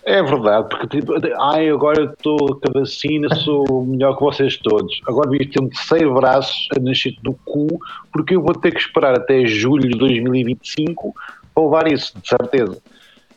É 0.06 0.22
verdade, 0.22 0.68
porque 0.68 0.98
tipo, 0.98 1.14
ai, 1.40 1.70
agora 1.70 2.04
estou 2.04 2.36
com 2.36 2.68
a 2.68 2.80
vacina, 2.80 3.34
sou 3.36 3.86
melhor 3.86 4.14
que 4.16 4.22
vocês 4.22 4.58
todos. 4.58 5.00
Agora 5.08 5.30
devia 5.30 5.50
ter 5.50 5.62
um 5.62 5.68
terceiro 5.68 6.12
braço 6.12 6.68
a 6.76 6.80
nascer 6.80 7.14
do 7.22 7.32
cu, 7.44 7.66
porque 8.12 8.36
eu 8.36 8.42
vou 8.42 8.54
ter 8.54 8.72
que 8.72 8.80
esperar 8.80 9.14
até 9.14 9.46
julho 9.46 9.88
de 9.88 9.96
2025 9.96 11.14
para 11.54 11.64
levar 11.64 11.90
isso, 11.90 12.12
de 12.20 12.28
certeza. 12.28 12.82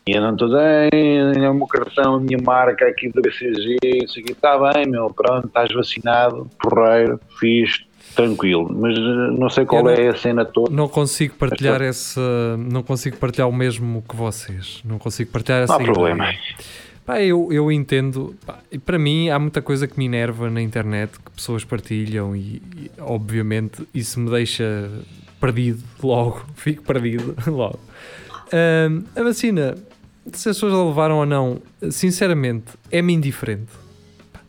E 0.05 0.11
eu 0.11 0.21
não 0.21 0.33
estou 0.33 0.49
bem, 0.49 1.43
é 1.43 1.49
o 1.49 1.53
meu 1.53 1.67
cartão, 1.67 2.15
a 2.15 2.19
minha 2.19 2.37
marca 2.41 2.85
aqui 2.85 3.09
do 3.09 3.21
BCG, 3.21 3.77
isso 3.83 4.19
aqui 4.19 4.33
está 4.33 4.57
bem, 4.57 4.87
meu, 4.87 5.09
pronto, 5.09 5.47
estás 5.47 5.71
vacinado, 5.73 6.49
porreiro, 6.61 7.17
fiz, 7.39 7.86
tranquilo. 8.15 8.69
Mas 8.73 8.95
eh, 8.97 9.01
não 9.37 9.49
sei 9.49 9.65
qual 9.65 9.83
não- 9.83 9.91
é 9.91 10.07
a 10.09 10.15
cena 10.15 10.43
toda. 10.45 10.73
Não 10.73 10.87
consigo 10.87 11.35
partilhar 11.35 11.81
esse. 11.81 12.19
Não 12.57 12.81
consigo 12.83 13.17
partilhar 13.17 13.47
o 13.49 13.53
mesmo 13.53 14.03
que 14.07 14.15
vocês. 14.15 14.81
Não 14.85 14.97
consigo 14.97 15.31
partilhar 15.31 15.63
essa 15.63 15.73
Não 15.73 15.81
há 15.81 15.83
problema. 15.83 16.33
Pá, 17.05 17.21
eu, 17.21 17.47
eu 17.53 17.71
entendo. 17.71 18.35
Pá, 18.45 18.59
e 18.71 18.77
para 18.77 18.99
mim, 18.99 19.29
há 19.29 19.39
muita 19.39 19.61
coisa 19.61 19.87
que 19.87 19.97
me 19.97 20.05
enerva 20.05 20.49
na 20.49 20.61
internet 20.61 21.11
que 21.23 21.31
pessoas 21.31 21.63
partilham 21.63 22.35
e, 22.35 22.61
e, 22.77 22.91
obviamente, 22.99 23.87
isso 23.93 24.19
me 24.19 24.29
deixa 24.29 24.89
perdido 25.39 25.81
logo. 26.03 26.45
Fico 26.55 26.83
perdido 26.83 27.33
logo. 27.47 27.79
A 29.15 29.23
vacina, 29.23 29.75
se 30.33 30.49
as 30.49 30.55
pessoas 30.57 30.73
a 30.73 30.83
levaram 30.83 31.17
ou 31.19 31.25
não, 31.25 31.61
sinceramente, 31.89 32.65
é-me 32.91 33.13
indiferente. 33.13 33.71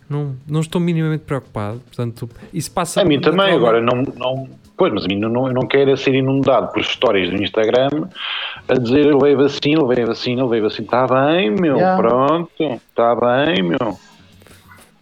Não, 0.09 0.35
não 0.49 0.61
estou 0.61 0.81
minimamente 0.81 1.25
preocupado. 1.25 1.81
Portanto, 1.87 2.29
isso 2.53 2.71
passa 2.71 3.03
A 3.03 3.05
mim 3.05 3.21
também, 3.21 3.53
agora 3.55 3.81
não, 3.81 4.03
não. 4.17 4.49
Pois, 4.77 4.93
mas 4.93 5.05
a 5.05 5.09
mim 5.09 5.19
não, 5.19 5.29
não, 5.29 5.49
eu 5.49 5.53
não 5.55 5.67
quero 5.67 5.97
ser 5.97 6.15
inundado 6.15 6.69
por 6.73 6.81
histórias 6.81 7.29
do 7.31 7.43
Instagram 7.43 7.89
a 8.69 8.75
dizer 8.75 9.13
levei 9.15 9.35
vacina, 9.35 9.83
levei 9.85 10.05
vacina, 10.05 10.45
levei 10.45 10.61
vacina. 10.61 10.85
Está 10.85 11.07
bem, 11.07 11.51
meu, 11.51 11.77
Yeah. 11.77 11.97
pronto, 12.01 12.51
está 12.59 13.15
bem, 13.17 13.63
meu. 13.63 13.99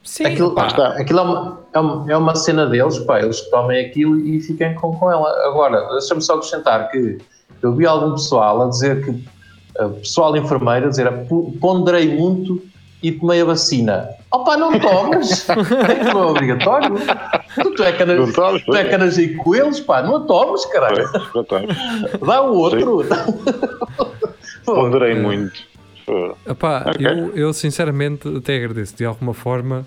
Sim, 0.02 0.24
Aquilo, 0.26 0.52
pá. 0.54 0.66
está. 0.68 0.88
aquilo 0.88 1.18
é, 1.18 1.22
uma, 1.22 1.60
é, 1.74 1.78
uma, 1.80 2.12
é 2.12 2.16
uma 2.16 2.34
cena 2.34 2.66
deles, 2.66 2.98
pá, 3.00 3.20
eles 3.20 3.40
tomem 3.50 3.84
aquilo 3.84 4.18
e 4.18 4.40
fiquem 4.40 4.74
com, 4.76 4.94
com 4.96 5.10
ela. 5.10 5.28
Agora, 5.48 5.80
deixa-me 5.92 6.22
só 6.22 6.34
acrescentar 6.34 6.90
que 6.90 7.18
eu 7.60 7.74
vi 7.74 7.84
algum 7.86 8.12
pessoal 8.12 8.62
a 8.62 8.68
dizer 8.68 9.04
que, 9.04 9.10
uh, 9.10 9.90
pessoal 10.00 10.36
enfermeiro 10.36 10.86
a 10.86 10.88
dizer, 10.90 11.10
"Po- 11.26 11.52
ponderei 11.60 12.16
muito 12.16 12.62
e 13.02 13.12
tomei 13.12 13.40
a 13.40 13.44
vacina. 13.44 14.08
Opa, 14.32 14.56
não 14.56 14.78
tomas! 14.78 15.46
não 16.12 16.22
é 16.24 16.26
obrigatório. 16.26 16.94
Tu, 17.62 17.70
tu 17.74 17.82
é 17.82 17.90
Não 17.92 17.98
canas, 17.98 18.32
tomes, 18.34 18.64
tu 18.64 18.74
é 18.74 18.84
canas 18.84 19.18
aí 19.18 19.34
com 19.34 19.54
eles, 19.54 19.80
pá, 19.80 20.02
não 20.02 20.16
a 20.16 20.20
tomes, 20.20 20.64
caralho. 20.66 21.04
Não 21.34 21.44
tomes. 21.44 21.76
Dá 22.26 22.42
o 22.42 22.54
outro. 22.56 23.04
Ponderei 24.64 25.14
muito. 25.14 25.52
Epá, 26.48 26.84
Ok. 26.88 27.04
eu, 27.06 27.36
eu 27.36 27.52
sinceramente 27.52 28.28
até 28.36 28.56
agradeço 28.56 28.96
de 28.96 29.04
alguma 29.04 29.34
forma 29.34 29.86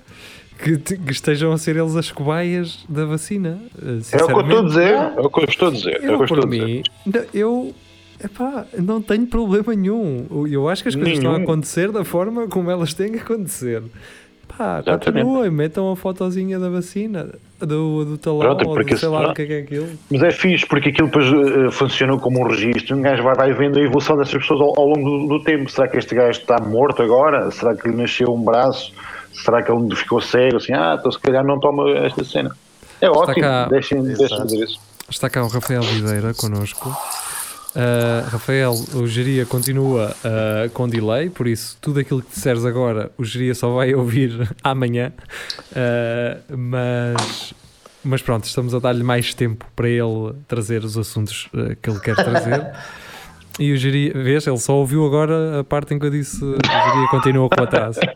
que, 0.61 0.77
te- 0.77 0.97
que 0.97 1.11
estejam 1.13 1.51
a 1.53 1.57
ser 1.57 1.77
eles 1.77 1.95
as 1.95 2.11
cobaias 2.11 2.83
da 2.89 3.05
vacina. 3.05 3.57
Eh, 3.81 3.99
É 4.17 4.23
o 4.23 4.27
que 4.27 4.33
eu 4.33 4.41
estou 4.41 4.59
a 4.59 4.63
dizer, 4.65 4.93
é 4.93 5.21
o 5.21 5.29
que 5.29 5.39
eu 5.39 5.45
estou 5.45 5.67
a 5.67 5.71
dizer. 5.71 5.95
É 5.95 5.97
o 5.97 5.99
que 5.99 6.05
eu 6.07 6.11
Eu, 6.11 6.23
estou 6.23 6.27
por 6.37 6.39
a 6.45 6.49
dizer. 6.49 6.65
mim, 6.65 6.83
não, 7.05 7.25
eu 7.33 7.73
epá, 8.23 8.65
não 8.77 9.01
tenho 9.01 9.25
problema 9.27 9.73
nenhum. 9.75 10.25
Eu 10.49 10.67
acho 10.69 10.83
que 10.83 10.89
as 10.89 10.95
coisas 10.95 11.13
estão 11.13 11.31
a 11.31 11.33
Nenhum. 11.35 11.43
acontecer 11.43 11.91
da 11.91 12.03
forma 12.03 12.47
como 12.47 12.69
elas 12.71 12.93
têm 12.93 13.11
que 13.11 13.19
acontecer. 13.19 13.81
Pá, 14.57 14.79
Exatamente. 14.85 15.23
continuem, 15.25 15.51
metam 15.51 15.91
a 15.91 15.95
fotozinha 15.95 16.59
da 16.59 16.69
vacina, 16.69 17.29
do, 17.59 18.03
do 18.03 18.17
talão, 18.17 18.39
Pronto, 18.39 18.67
ou 18.67 18.73
porque 18.75 18.95
do, 18.95 18.99
sei 18.99 19.07
lá 19.09 19.25
se- 19.25 19.31
o 19.31 19.33
que 19.35 19.41
é 19.43 19.45
que 19.45 19.53
é 19.53 19.59
aquilo. 19.59 19.87
Mas 20.11 20.23
é 20.23 20.31
fixe, 20.31 20.65
porque 20.65 20.89
aquilo 20.89 21.07
depois 21.07 21.25
eh, 21.27 21.71
funcionou 21.71 22.19
como 22.19 22.41
um 22.41 22.47
registro. 22.47 22.97
Um 22.97 23.01
gajo 23.01 23.23
vai, 23.23 23.35
vai 23.35 23.53
vendo 23.53 23.77
a 23.77 23.81
evolução 23.81 24.17
dessas 24.17 24.33
pessoas 24.41 24.59
ao, 24.59 24.77
ao 24.79 24.87
longo 24.87 25.07
do, 25.27 25.37
do 25.37 25.43
tempo. 25.43 25.69
Será 25.69 25.87
que 25.87 25.97
este 25.97 26.13
gajo 26.15 26.39
está 26.39 26.59
morto 26.59 27.01
agora? 27.01 27.49
Será 27.51 27.75
que 27.75 27.87
lhe 27.87 27.95
nasceu 27.95 28.33
um 28.33 28.41
braço? 28.43 28.91
Será 29.33 29.61
que 29.61 29.71
ele 29.71 29.95
ficou 29.95 30.19
cego? 30.19 30.57
Assim, 30.57 30.73
ah, 30.73 30.97
então 30.99 31.11
se 31.11 31.19
calhar 31.19 31.45
não 31.45 31.59
toma 31.59 31.89
esta 31.91 32.23
cena. 32.25 32.51
É 32.99 33.09
ótimo, 33.09 33.39
cá- 33.39 33.67
deixem, 33.69 34.01
deixem 34.03 34.37
de 34.39 34.43
dizer 34.47 34.63
isso. 34.65 34.79
Está 35.09 35.29
cá 35.29 35.43
o 35.43 35.47
Rafael 35.47 35.81
Videira 35.83 36.33
connosco. 36.33 36.91
Uh, 37.75 38.27
Rafael, 38.29 38.73
o 38.95 39.05
Geria 39.05 39.45
continua 39.45 40.15
uh, 40.25 40.69
com 40.71 40.87
delay, 40.87 41.29
por 41.29 41.47
isso 41.47 41.77
tudo 41.79 41.99
aquilo 41.99 42.21
que 42.21 42.31
disseres 42.31 42.65
agora, 42.65 43.11
o 43.15 43.23
Geria 43.23 43.53
só 43.53 43.73
vai 43.75 43.93
ouvir 43.93 44.49
amanhã. 44.63 45.13
Uh, 45.71 46.57
mas, 46.57 47.53
mas 48.03 48.21
pronto, 48.21 48.45
estamos 48.45 48.73
a 48.73 48.79
dar-lhe 48.79 49.03
mais 49.03 49.33
tempo 49.33 49.65
para 49.75 49.87
ele 49.87 50.33
trazer 50.47 50.83
os 50.83 50.97
assuntos 50.97 51.47
que 51.81 51.89
ele 51.89 51.99
quer 51.99 52.15
trazer. 52.15 52.71
E 53.59 53.73
o 53.73 53.77
Geria, 53.77 54.13
vês, 54.13 54.47
ele 54.47 54.57
só 54.57 54.73
ouviu 54.75 55.05
agora 55.05 55.59
a 55.59 55.63
parte 55.63 55.93
em 55.93 55.99
que 55.99 56.05
eu 56.05 56.09
disse 56.09 56.43
o 56.43 56.57
Geria 56.65 57.07
continua 57.11 57.49
com 57.49 57.63
atraso. 57.63 57.99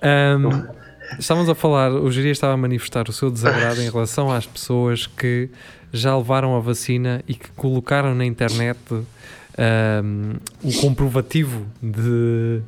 Um, 0.00 0.77
estávamos 1.18 1.48
a 1.48 1.54
falar, 1.54 1.92
o 1.92 2.10
Geria 2.10 2.32
estava 2.32 2.54
a 2.54 2.56
manifestar 2.56 3.08
o 3.08 3.12
seu 3.12 3.30
desagrado 3.30 3.80
em 3.80 3.88
relação 3.90 4.30
às 4.32 4.46
pessoas 4.46 5.06
que 5.06 5.48
já 5.92 6.16
levaram 6.16 6.56
a 6.56 6.60
vacina 6.60 7.22
e 7.28 7.34
que 7.34 7.50
colocaram 7.52 8.14
na 8.14 8.24
internet 8.24 8.78
um, 8.92 10.34
o 10.62 10.72
comprovativo 10.80 11.66
de, 11.82 12.60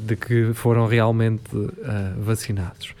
de 0.00 0.16
que 0.16 0.52
foram 0.54 0.86
realmente 0.86 1.54
uh, 1.54 1.72
vacinados. 2.18 2.94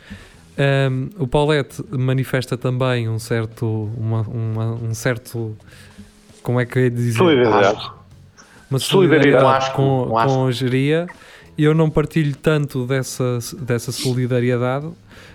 Um, 0.90 1.10
o 1.18 1.26
Paulette 1.28 1.84
manifesta 1.90 2.56
também 2.56 3.08
um 3.08 3.18
certo, 3.18 3.90
uma, 3.96 4.22
uma- 4.22 4.72
um 4.74 4.94
certo, 4.94 5.56
como 6.42 6.58
é 6.58 6.64
que 6.66 6.78
eu 6.78 6.82
ia 6.84 6.90
dizer? 6.90 7.18
Solidariedade. 7.18 7.90
uma 8.70 8.78
Solidariedade. 8.78 9.70
com, 9.72 10.08
com 10.10 10.46
a 10.46 10.50
geria. 10.50 11.06
Eu 11.58 11.74
não 11.74 11.88
partilho 11.88 12.36
tanto 12.36 12.86
dessa, 12.86 13.38
dessa 13.58 13.90
solidariedade, 13.90 14.88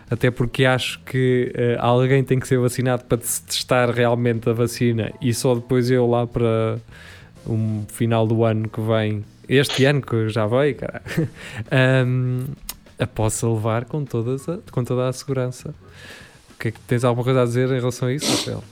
até 0.10 0.30
porque 0.30 0.66
acho 0.66 1.00
que 1.06 1.52
eh, 1.56 1.78
alguém 1.80 2.24
tem 2.24 2.40
que 2.40 2.48
ser 2.48 2.60
vacinado 2.60 3.06
para 3.06 3.20
se 3.22 3.42
testar 3.44 3.90
realmente 3.90 4.50
a 4.50 4.54
vacina 4.54 5.12
e 5.22 5.34
só 5.34 5.56
depois 5.56 5.90
eu 5.90 6.06
lá 6.06 6.28
para 6.28 6.78
um 7.48 7.84
final 7.88 8.28
do 8.28 8.44
ano 8.44 8.70
que 8.70 8.82
vem, 8.82 9.24
este 9.50 9.86
ano 9.86 10.02
que 10.02 10.30
já 10.30 10.46
veio, 10.46 10.76
cara, 10.76 11.02
um, 12.06 12.46
a 13.00 13.08
possa 13.08 13.48
levar 13.48 13.86
com, 13.86 14.06
todas 14.06 14.48
a, 14.48 14.60
com 14.72 14.84
toda 14.84 15.08
a 15.08 15.14
segurança. 15.14 15.74
O 16.52 16.60
que 16.60 16.68
é 16.68 16.72
que 16.72 16.80
tens 16.82 17.04
alguma 17.04 17.24
coisa 17.24 17.42
a 17.42 17.46
dizer 17.46 17.70
em 17.70 17.80
relação 17.80 18.08
a 18.08 18.14
isso, 18.14 18.30
Rafael? 18.30 18.64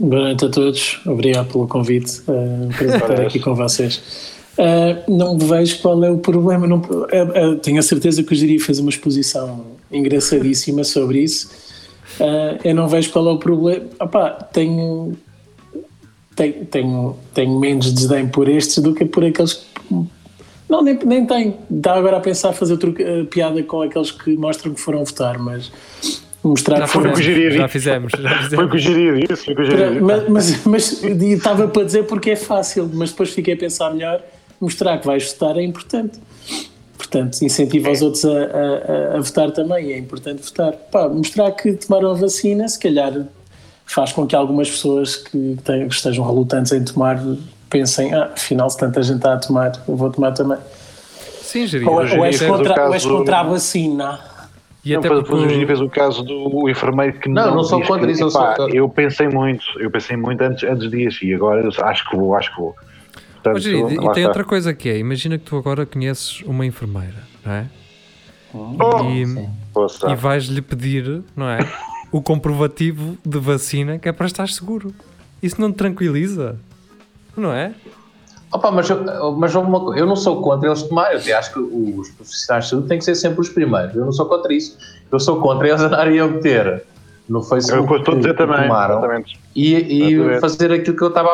Boa 0.00 0.22
noite 0.22 0.44
a 0.44 0.48
todos, 0.48 1.00
obrigado 1.04 1.52
pelo 1.52 1.68
convite. 1.68 2.22
Uh, 2.28 2.68
prazer 2.76 2.96
estar 3.02 3.20
aqui 3.20 3.40
com 3.40 3.54
vocês. 3.54 4.37
Uh, 4.58 5.16
não 5.16 5.38
vejo 5.38 5.78
qual 5.78 6.02
é 6.02 6.10
o 6.10 6.18
problema. 6.18 6.66
Não, 6.66 6.78
uh, 6.78 7.52
uh, 7.52 7.56
tenho 7.60 7.78
a 7.78 7.82
certeza 7.82 8.24
que 8.24 8.32
o 8.32 8.36
Jiri 8.36 8.58
fez 8.58 8.80
uma 8.80 8.90
exposição 8.90 9.66
engraçadíssima 9.90 10.82
sobre 10.82 11.20
isso. 11.20 11.48
Uh, 12.18 12.58
eu 12.64 12.74
não 12.74 12.88
vejo 12.88 13.12
qual 13.12 13.28
é 13.28 13.32
o 13.32 13.38
problema. 13.38 13.84
Opá, 14.00 14.30
tenho, 14.30 15.16
tenho, 16.34 16.64
tenho, 16.66 17.16
tenho 17.32 17.60
menos 17.60 17.92
desdém 17.92 18.26
por 18.26 18.48
estes 18.48 18.82
do 18.82 18.92
que 18.94 19.04
por 19.04 19.24
aqueles 19.24 19.54
que. 19.54 19.68
Não, 20.68 20.82
nem, 20.82 20.98
nem 21.04 21.24
tenho. 21.24 21.54
Dá 21.70 21.94
agora 21.94 22.16
a 22.16 22.20
pensar 22.20 22.52
fazer 22.52 22.76
truque, 22.78 23.02
uh, 23.02 23.26
piada 23.26 23.62
com 23.62 23.82
aqueles 23.82 24.10
que 24.10 24.36
mostram 24.36 24.74
que 24.74 24.80
foram 24.80 25.04
votar, 25.04 25.38
mas 25.38 25.70
mostrar 26.42 26.78
Já 26.78 26.86
que 26.86 26.90
foram 26.90 27.12
o 27.12 27.14
que 27.14 27.50
já 27.52 27.68
fizemos, 27.68 28.12
já 28.12 28.42
fizemos. 28.42 28.54
Foi 28.54 28.64
o 28.64 28.70
que 28.70 28.76
o 28.76 28.78
Giri 28.78 29.26
disse. 29.28 29.44
Foi 29.44 29.54
o 29.54 29.56
que 29.56 30.00
mas, 30.00 30.28
mas, 30.28 30.64
mas 30.64 31.02
estava 31.04 31.68
para 31.68 31.84
dizer 31.84 32.04
porque 32.06 32.30
é 32.30 32.36
fácil, 32.36 32.90
mas 32.92 33.10
depois 33.10 33.30
fiquei 33.30 33.54
a 33.54 33.56
pensar 33.56 33.94
melhor. 33.94 34.20
Mostrar 34.60 34.98
que 34.98 35.06
vais 35.06 35.32
votar 35.32 35.56
é 35.56 35.62
importante. 35.62 36.18
Portanto, 36.96 37.40
incentiva 37.42 37.90
os 37.90 38.02
outros 38.02 38.24
a, 38.24 38.30
a- 38.30 39.16
a- 39.16 39.20
votar 39.20 39.50
também. 39.52 39.92
É 39.92 39.98
importante 39.98 40.42
votar. 40.42 40.72
Pá, 40.72 41.08
mostrar 41.08 41.50
que 41.52 41.72
tomaram 41.74 42.10
a 42.10 42.14
vacina, 42.14 42.68
se 42.68 42.78
calhar 42.78 43.12
faz 43.86 44.12
com 44.12 44.26
que 44.26 44.34
algumas 44.36 44.68
pessoas 44.68 45.16
que, 45.16 45.56
têm- 45.64 45.88
que 45.88 45.94
estejam 45.94 46.24
relutantes 46.26 46.72
em 46.72 46.84
tomar 46.84 47.22
pensem: 47.70 48.12
ah, 48.12 48.30
afinal, 48.34 48.68
se 48.68 48.76
tanta 48.78 49.00
gente 49.02 49.16
está 49.18 49.34
a 49.34 49.38
tomar, 49.38 49.72
eu 49.88 49.96
vou 49.96 50.10
tomar 50.10 50.32
também. 50.32 50.58
Sim, 51.40 51.66
Geria. 51.66 51.88
Ou, 51.88 51.96
Hoje 51.98 52.18
ou 52.18 52.24
és 52.26 52.42
contra, 52.42 52.86
ou 52.88 52.94
és 52.94 53.02
caso- 53.04 53.16
contra 53.16 53.38
a 53.38 53.42
vacina. 53.44 54.20
E 54.84 54.92
Não, 54.92 55.00
até 55.00 55.08
depois 55.08 55.26
porque 55.28 55.44
o 55.44 55.48
Giri 55.48 55.66
fez 55.66 55.80
o 55.80 55.88
caso 55.88 56.22
do 56.22 56.68
enfermeiro 56.68 57.18
que 57.18 57.28
Não, 57.28 57.46
não, 57.48 57.54
não 57.56 57.64
sou 57.64 57.82
contra 57.82 58.10
isso, 58.10 58.22
eu 58.22 58.30
sou 58.30 58.40
epá, 58.42 58.54
contra. 58.56 58.76
Eu 58.76 58.88
pensei 58.88 59.28
muito, 59.28 59.64
eu 59.78 59.90
pensei 59.90 60.16
muito 60.16 60.40
antes, 60.42 60.62
antes 60.68 60.90
disso 60.90 61.24
e 61.24 61.34
agora 61.34 61.60
eu 61.62 61.84
acho 61.84 62.08
que 62.08 62.16
vou, 62.16 62.34
acho 62.34 62.54
que 62.54 62.60
vou. 62.60 62.74
Portanto, 63.42 63.58
e 63.66 63.72
tem 63.96 64.08
está. 64.08 64.20
outra 64.28 64.44
coisa 64.44 64.74
que 64.74 64.88
é, 64.88 64.98
imagina 64.98 65.38
que 65.38 65.44
tu 65.44 65.56
agora 65.56 65.84
conheces 65.86 66.42
uma 66.42 66.64
enfermeira, 66.66 67.22
não 67.44 67.52
é? 67.52 67.66
Oh, 68.54 69.04
E, 69.10 69.24
e 70.12 70.14
vais-lhe 70.16 70.62
pedir, 70.62 71.22
não 71.36 71.48
é? 71.48 71.58
O 72.10 72.22
comprovativo 72.22 73.18
de 73.22 73.38
vacina 73.38 73.98
que 73.98 74.08
é 74.08 74.12
para 74.12 74.24
estar 74.24 74.48
seguro. 74.48 74.94
Isso 75.42 75.60
não 75.60 75.70
te 75.70 75.76
tranquiliza? 75.76 76.56
Não 77.36 77.52
é? 77.52 77.74
Opa, 78.50 78.70
mas, 78.70 78.88
eu- 78.88 79.36
mas 79.36 79.54
uma 79.54 79.94
eu 79.94 80.06
não 80.06 80.16
sou 80.16 80.40
contra 80.40 80.70
eles 80.70 80.82
tomarem, 80.84 81.20
eu 81.22 81.36
acho 81.38 81.52
que 81.52 81.58
os 81.60 82.08
profissionais 82.12 82.64
de 82.64 82.70
saúde 82.70 82.88
têm 82.88 82.98
que 82.98 83.04
ser 83.04 83.14
sempre 83.14 83.42
os 83.42 83.50
primeiros. 83.50 83.94
Eu 83.94 84.06
não 84.06 84.12
sou 84.12 84.24
contra 84.24 84.54
isso. 84.54 84.78
Eu 85.12 85.20
sou 85.20 85.38
contra 85.38 85.68
eles 85.68 85.82
andarem 85.82 86.18
a 86.18 86.26
meter 86.26 86.82
no 87.28 87.40
É 87.40 87.42
o 87.42 87.44
Facebook 87.44 87.86
que 87.88 87.92
eu 87.92 87.98
estou 87.98 88.14
a 88.14 88.16
dizer 88.16 88.30
que 88.32 88.38
também. 88.38 88.62
tomaram 88.62 88.98
Exatamente. 89.00 89.38
e, 89.54 89.74
e 89.74 90.40
fazer 90.40 90.72
aquilo 90.72 90.96
que 90.96 91.02
eu 91.04 91.08
estava 91.08 91.28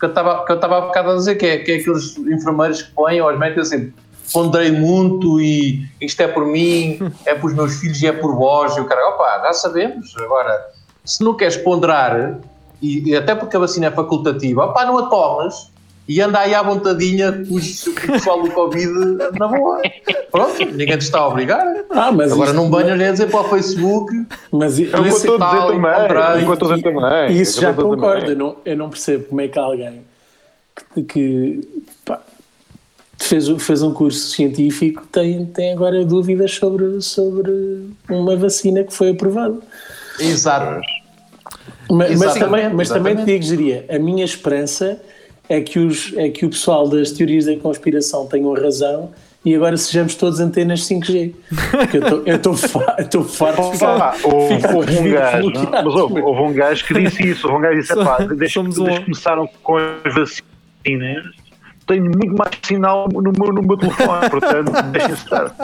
que 0.00 0.06
eu 0.06 0.08
estava 0.08 0.78
há 0.78 0.80
bocado 0.80 1.10
a 1.10 1.16
dizer, 1.16 1.36
que 1.36 1.46
é, 1.46 1.58
que 1.58 1.72
é 1.72 1.76
aqueles 1.76 2.16
enfermeiros 2.16 2.82
que 2.82 2.90
põem 2.92 3.20
ou 3.20 3.38
metem 3.38 3.60
assim, 3.60 3.92
ponderei 4.32 4.72
muito 4.72 5.40
e 5.40 5.86
isto 6.00 6.20
é 6.22 6.28
por 6.28 6.46
mim, 6.46 6.98
é 7.26 7.34
para 7.34 7.46
os 7.46 7.54
meus 7.54 7.78
filhos 7.78 8.00
e 8.00 8.06
é 8.06 8.12
por 8.12 8.34
vós, 8.34 8.76
e 8.76 8.80
o 8.80 8.86
cara, 8.86 9.08
opa, 9.10 9.42
já 9.44 9.52
sabemos, 9.52 10.14
agora, 10.18 10.68
se 11.04 11.22
não 11.22 11.34
queres 11.34 11.56
ponderar, 11.58 12.38
e, 12.80 13.10
e 13.10 13.16
até 13.16 13.34
porque 13.34 13.56
a 13.56 13.60
vacina 13.60 13.86
é 13.86 13.90
facultativa, 13.90 14.64
opa, 14.64 14.84
não 14.86 14.98
a 14.98 15.06
tomes 15.06 15.70
e 16.12 16.20
anda 16.20 16.40
aí 16.40 16.52
à 16.54 16.60
vontadinha 16.62 17.30
com 17.32 17.54
o 17.54 18.12
pessoal 18.12 18.42
do 18.42 18.50
Covid 18.50 18.90
na 19.38 19.46
boa. 19.46 19.80
Pronto, 20.32 20.58
ninguém 20.64 20.98
te 20.98 21.02
está 21.02 21.20
a 21.20 21.28
obrigar. 21.28 21.64
Ah, 21.90 22.10
mas 22.10 22.32
Agora 22.32 22.52
não 22.52 22.68
venhas 22.68 22.98
nem 22.98 23.06
a 23.08 23.12
dizer 23.12 23.30
para 23.30 23.40
o 23.40 23.44
Facebook 23.44 24.12
Mas 24.50 24.78
É 24.80 24.82
eu 24.82 25.06
isso- 25.06 25.18
estou 25.18 25.36
a 25.36 25.38
dizer 25.46 25.58
tal, 25.58 25.66
também. 25.68 25.78
encontrar- 25.90 26.32
É 26.36 26.40
o 26.40 26.44
que 26.44 26.46
eu 26.50 26.54
estou 26.54 26.72
a 26.72 26.74
dizer 26.76 26.92
também. 26.92 27.40
Isso 27.40 27.58
É 27.58 27.62
já 27.62 27.72
concordo. 27.74 28.30
Eu 28.32 28.36
não, 28.36 28.56
eu 28.64 28.76
não 28.76 28.90
percebo 28.90 29.24
como 29.26 29.40
é 29.40 29.46
que 29.48 29.58
alguém 29.58 30.00
que, 30.94 31.02
que, 31.04 31.68
pá, 32.04 32.20
fez, 33.18 33.48
fez 33.58 33.82
um 33.82 33.92
curso 33.94 34.30
científico 34.30 35.06
tem, 35.12 35.44
tem 35.46 35.72
agora 35.72 36.04
dúvidas 36.04 36.54
sobre, 36.56 37.00
sobre 37.02 37.86
uma 38.08 38.34
vacina 38.36 38.82
que 38.82 38.92
foi 38.92 39.10
aprovada. 39.10 39.58
Exato. 40.18 40.80
Mas, 41.88 42.18
mas 42.18 42.34
também, 42.34 42.68
mas 42.72 42.88
também 42.88 43.16
te 43.16 43.24
digo, 43.24 43.42
Geria, 43.44 43.84
a 43.88 43.98
minha 43.98 44.24
esperança 44.24 45.00
é 45.50 45.60
que, 45.60 45.78
os, 45.78 46.12
é 46.16 46.28
que 46.30 46.46
o 46.46 46.50
pessoal 46.50 46.88
das 46.88 47.10
teorias 47.10 47.44
da 47.44 47.56
conspiração 47.56 48.26
tenham 48.26 48.54
razão 48.54 49.10
e 49.44 49.54
agora 49.54 49.76
sejamos 49.76 50.14
todos 50.14 50.38
antenas 50.38 50.86
5G. 50.88 51.34
Porque 51.70 51.96
eu 52.30 52.36
estou- 52.36 53.24
farto 53.24 53.72
de 53.72 53.78
Pá, 53.78 54.12
ficar. 54.12 54.32
houve, 54.32 54.56
ficar 54.56 54.74
houve 54.74 54.92
um 54.94 55.02
com 55.02 55.10
gajo, 55.10 55.38
bloqueados, 55.50 55.84
mas 55.84 55.94
houve, 56.02 56.20
houve 56.22 56.40
um 56.42 56.52
gajo 56.54 56.84
que 56.86 56.94
disse 56.94 57.28
isso. 57.28 57.46
Houve 57.48 57.58
um 57.58 57.60
gajo 57.62 57.74
que 57.74 57.80
disse: 57.80 57.92
"Epá, 58.00 58.18
desde, 58.18 58.58
um- 58.58 58.70
que 58.70 59.00
começaram 59.04 59.48
com 59.62 59.76
as 59.76 60.14
vacinas, 60.14 61.24
tenho 61.86 62.04
muito 62.04 62.34
mais 62.36 62.50
sinal 62.62 63.08
no 63.12 63.20
meu, 63.32 63.52
no 63.52 63.62
meu 63.62 63.76
telefone, 63.76 64.30
portanto, 64.30 64.70
deixem-se 64.92 65.24
estar. 65.24 65.54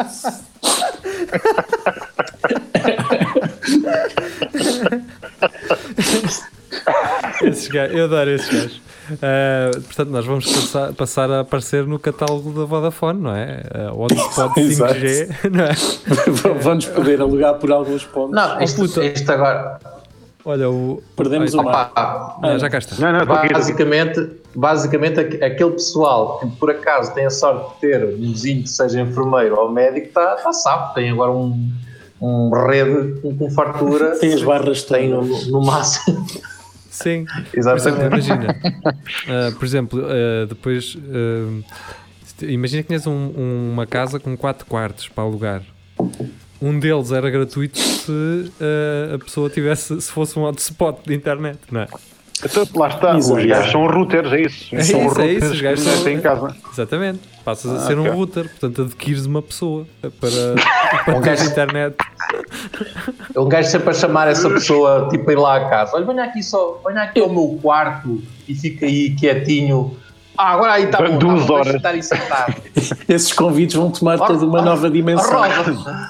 Esses 7.42 7.68
gajos, 7.68 7.96
eu 7.96 8.04
adoro 8.04 8.30
esses 8.30 8.48
gajos. 8.52 8.80
Ah, 9.22 9.70
portanto, 9.72 10.08
nós 10.10 10.24
vamos 10.26 10.46
passar, 10.52 10.92
passar 10.92 11.30
a 11.30 11.40
aparecer 11.40 11.86
no 11.86 11.98
catálogo 11.98 12.50
da 12.52 12.64
Vodafone, 12.64 13.20
não 13.20 13.34
é? 13.34 13.62
Uh, 13.92 14.00
hotspot 14.02 14.58
Exato. 14.60 14.94
5G, 14.94 15.50
não 15.50 15.64
é? 15.64 15.74
Vamos 16.62 16.86
poder 16.86 17.20
alugar 17.20 17.54
por 17.54 17.70
alguns 17.72 18.04
pontos. 18.04 18.34
Não, 18.34 18.60
isto, 18.60 18.80
puta. 18.80 19.04
isto 19.04 19.30
agora. 19.30 19.78
Olha, 20.44 20.70
o. 20.70 21.02
Perdemos 21.16 21.54
Ai, 21.54 21.60
o 21.60 21.64
mar. 21.64 22.38
Não, 22.40 22.58
já 22.58 22.70
cá 22.70 22.78
está. 22.78 22.94
Não, 23.00 23.18
não, 23.18 23.26
basicamente, 23.26 24.30
basicamente, 24.54 25.18
aqu- 25.20 25.44
aquele 25.44 25.70
pessoal 25.72 26.38
que 26.38 26.46
por 26.56 26.70
acaso 26.70 27.12
tem 27.14 27.26
a 27.26 27.30
sorte 27.30 27.74
de 27.74 27.80
ter 27.80 28.04
um 28.04 28.16
vizinho 28.16 28.62
que 28.62 28.68
seja 28.70 29.00
enfermeiro 29.00 29.58
ou 29.58 29.70
médico, 29.72 30.06
está 30.06 30.36
tá 30.36 30.52
safo, 30.52 30.94
tem 30.94 31.10
agora 31.10 31.32
um, 31.32 31.68
um 32.20 32.50
rede 32.68 33.20
com, 33.20 33.50
fartura. 33.50 34.16
Tem 34.20 34.32
as 34.34 34.42
barras 34.42 34.84
tem 34.84 35.08
no, 35.10 35.22
no 35.22 35.62
máximo. 35.62 36.24
Sim. 37.02 37.24
Por 37.50 37.58
exemplo, 37.58 37.76
Exatamente. 37.78 38.06
imagina. 38.06 38.56
ah, 39.28 39.52
por 39.58 39.64
exemplo, 39.64 40.02
ah, 40.04 40.46
depois. 40.46 40.96
ah, 41.12 41.62
imagina 42.42 42.82
que 42.82 42.88
tinhas 42.88 43.06
um- 43.06 43.12
um- 43.36 43.70
uma 43.72 43.86
casa 43.86 44.18
com 44.20 44.36
4 44.36 44.66
quartos 44.66 45.08
para 45.08 45.24
alugar. 45.24 45.62
um 46.60 46.78
deles 46.78 47.12
era 47.12 47.28
gratuito 47.30 47.78
se 47.78 48.10
uh, 48.10 49.14
a 49.14 49.18
pessoa 49.18 49.48
tivesse, 49.50 50.00
se 50.00 50.10
fosse 50.10 50.38
um 50.38 50.42
hotspot 50.44 50.98
de 51.06 51.14
internet, 51.14 51.58
não 51.70 51.82
é? 51.82 51.86
Então, 52.44 52.66
lá 52.74 52.88
está, 52.88 53.16
Exato. 53.16 53.38
os 53.40 53.46
gajos 53.46 53.72
são 53.72 53.86
routers, 53.86 54.32
é 54.32 54.40
isso. 54.42 54.74
É 54.76 54.82
são 54.82 55.06
isso, 55.06 55.20
é 55.20 55.26
isso, 55.32 55.36
os 55.46 55.60
routers 55.60 55.60
gajos 55.60 55.84
são- 55.84 56.08
em 56.12 56.20
casa. 56.20 56.56
Exatamente. 56.72 57.20
Passas 57.46 57.70
a 57.72 57.76
Ah, 57.76 57.86
ser 57.86 57.96
um 57.96 58.02
ok. 58.02 58.12
router, 58.12 58.48
portanto 58.48 58.82
adquires 58.82 59.24
uma 59.24 59.40
pessoa 59.40 59.86
para, 60.02 60.30
para 61.04 61.16
Um 61.16 61.20
ter 61.22 61.30
gajo- 61.30 61.44
internet. 61.48 61.94
Um 63.36 63.48
gajo 63.48 63.68
sempre 63.70 63.90
a 63.90 63.92
chamar 63.94 64.26
essa 64.28 64.50
pessoa, 64.50 65.06
tipo, 65.10 65.30
a 65.30 65.32
ir 65.32 65.36
lá 65.36 65.56
a 65.56 65.68
casa. 65.68 65.92
Olha, 65.94 66.04
venha 66.06 66.24
aqui 66.24 66.42
só, 66.42 66.80
venha 66.84 67.02
aqui 67.02 67.20
ao 67.20 67.28
meu 67.28 67.56
quarto 67.62 68.20
e 68.48 68.54
fica 68.54 68.84
aí 68.86 69.14
quietinho. 69.14 69.96
Ah, 70.36 70.54
agora 70.54 70.72
aí 70.72 70.84
está 70.86 70.98
bom, 71.00 71.18
Duas 71.18 71.40
tá 71.42 71.46
bom, 71.46 71.54
horas. 71.54 71.74
estar 71.76 71.90
aí 71.90 72.02
sentado. 72.02 72.54
Esses 73.08 73.32
convites 73.32 73.76
vão 73.76 73.90
tomar 73.92 74.18
toda 74.18 74.44
uma 74.44 74.60
nova 74.62 74.90
dimensão. 74.90 75.38
Rosa, 75.40 76.08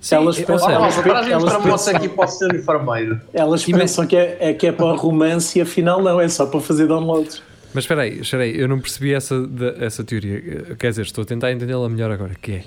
Se 0.00 0.14
elas 0.14 0.38
pensam- 0.40 0.70
elas 0.70 0.96
para 0.96 1.20
a 1.20 1.38
moça 1.38 1.60
pensam- 1.60 1.96
aqui 1.96 2.08
para 2.08 2.24
o 2.24 2.28
seu 2.28 2.48
enfermeiro. 2.48 3.20
Elas 3.32 3.64
pensam 3.64 4.06
que 4.06 4.16
é, 4.16 4.38
é 4.40 4.52
que 4.54 4.66
é 4.66 4.72
para 4.72 4.86
o 4.86 4.96
romance 4.96 5.58
e 5.58 5.62
afinal 5.62 6.02
não, 6.02 6.20
é 6.20 6.28
só 6.28 6.46
para 6.46 6.60
fazer 6.60 6.86
downloads. 6.88 7.42
Mas 7.74 7.84
espera 7.84 8.02
aí, 8.02 8.20
espera 8.20 8.42
aí, 8.42 8.58
eu 8.58 8.66
não 8.68 8.80
percebi 8.80 9.14
essa, 9.14 9.40
de- 9.46 9.74
essa 9.84 10.02
teoria. 10.04 10.74
Quer 10.78 10.90
dizer, 10.90 11.02
estou 11.02 11.22
a 11.22 11.24
tentar 11.24 11.52
entendê-la 11.52 11.88
melhor 11.88 12.10
agora, 12.10 12.32
que 12.40 12.52
é 12.52 12.64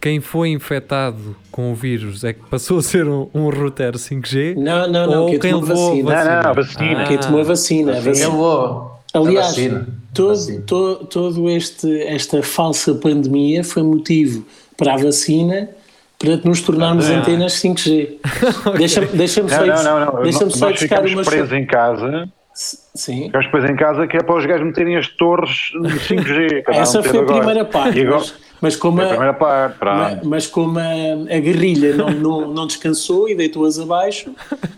quem 0.00 0.20
foi 0.20 0.50
infectado 0.50 1.34
com 1.50 1.72
o 1.72 1.74
vírus 1.74 2.24
é 2.24 2.34
que 2.34 2.40
passou 2.50 2.78
a 2.78 2.82
ser 2.82 3.08
um, 3.08 3.28
um 3.32 3.48
router 3.48 3.92
5G 3.94 4.54
Não, 4.54 4.86
não, 4.86 5.06
não, 5.10 5.22
ou 5.22 5.30
quem 5.30 5.38
quem 5.38 5.54
levou 5.54 5.66
vacina. 5.96 6.12
a 6.20 6.24
Não, 6.24 6.42
não, 6.42 6.50
a 6.50 6.52
vacina? 6.52 6.78
vacina. 6.84 7.02
Ah, 7.02 7.06
Quem 7.06 7.18
tomou 7.18 7.40
a 7.40 7.44
vacina. 7.44 8.00
vacina. 8.00 8.28
vou. 8.30 9.00
Aliás, 9.14 9.46
A 9.46 9.48
vacina. 9.50 9.86
todo, 10.12 10.28
Vacina. 10.28 10.60
to- 10.66 11.06
todo 11.06 11.48
este, 11.48 12.02
esta 12.02 12.42
falsa 12.42 12.94
pandemia 12.96 13.64
foi 13.64 13.82
motivo 13.82 14.44
para 14.76 14.94
a 14.94 14.96
vacina 14.98 15.70
para 16.18 16.36
nos 16.44 16.60
tornarmos 16.60 17.08
Ah. 17.08 17.20
antenas 17.20 17.54
5G. 17.54 18.18
Deixa-me 18.76 19.06
deixa-me 19.06 19.48
só, 19.48 19.64
Não, 19.64 19.82
não, 19.84 20.00
não. 20.14 20.22
Nós 20.22 20.34
só 20.36 20.44
ir 20.44 20.72
buscar 20.72 20.76
ficamos 20.76 21.12
uma 21.12 21.22
presos 21.22 21.52
em 21.52 21.64
casa. 21.64 22.28
Sim. 22.54 23.24
Ficamos 23.24 23.46
presos 23.48 23.70
em 23.70 23.76
casa 23.76 24.06
que 24.06 24.16
é 24.16 24.22
para 24.22 24.36
os 24.36 24.46
gajos 24.46 24.64
meterem 24.64 24.96
as 24.96 25.08
torres 25.08 25.72
de 25.72 25.88
5G. 25.98 26.62
cada 26.66 26.78
um 26.78 26.80
Essa 26.82 27.02
foi 27.02 27.18
a 27.18 27.22
agora. 27.22 27.36
primeira 27.38 27.64
parte, 27.64 28.00
agora, 28.00 28.18
mas, 28.20 28.34
mas 28.60 28.76
como 28.76 29.00
é 29.00 29.02
a 29.02 29.06
a, 29.06 29.08
primeira 29.10 29.34
parte, 29.34 29.72
Ma- 29.84 30.08
pronto. 30.10 30.28
Mas 30.28 30.46
como 30.46 30.78
a, 30.78 30.82
a 30.82 31.38
guerrilha 31.40 31.96
não, 31.96 32.10
não, 32.10 32.52
não 32.54 32.66
descansou 32.68 33.28
e 33.28 33.34
deitou-as 33.34 33.78
abaixo, 33.80 34.30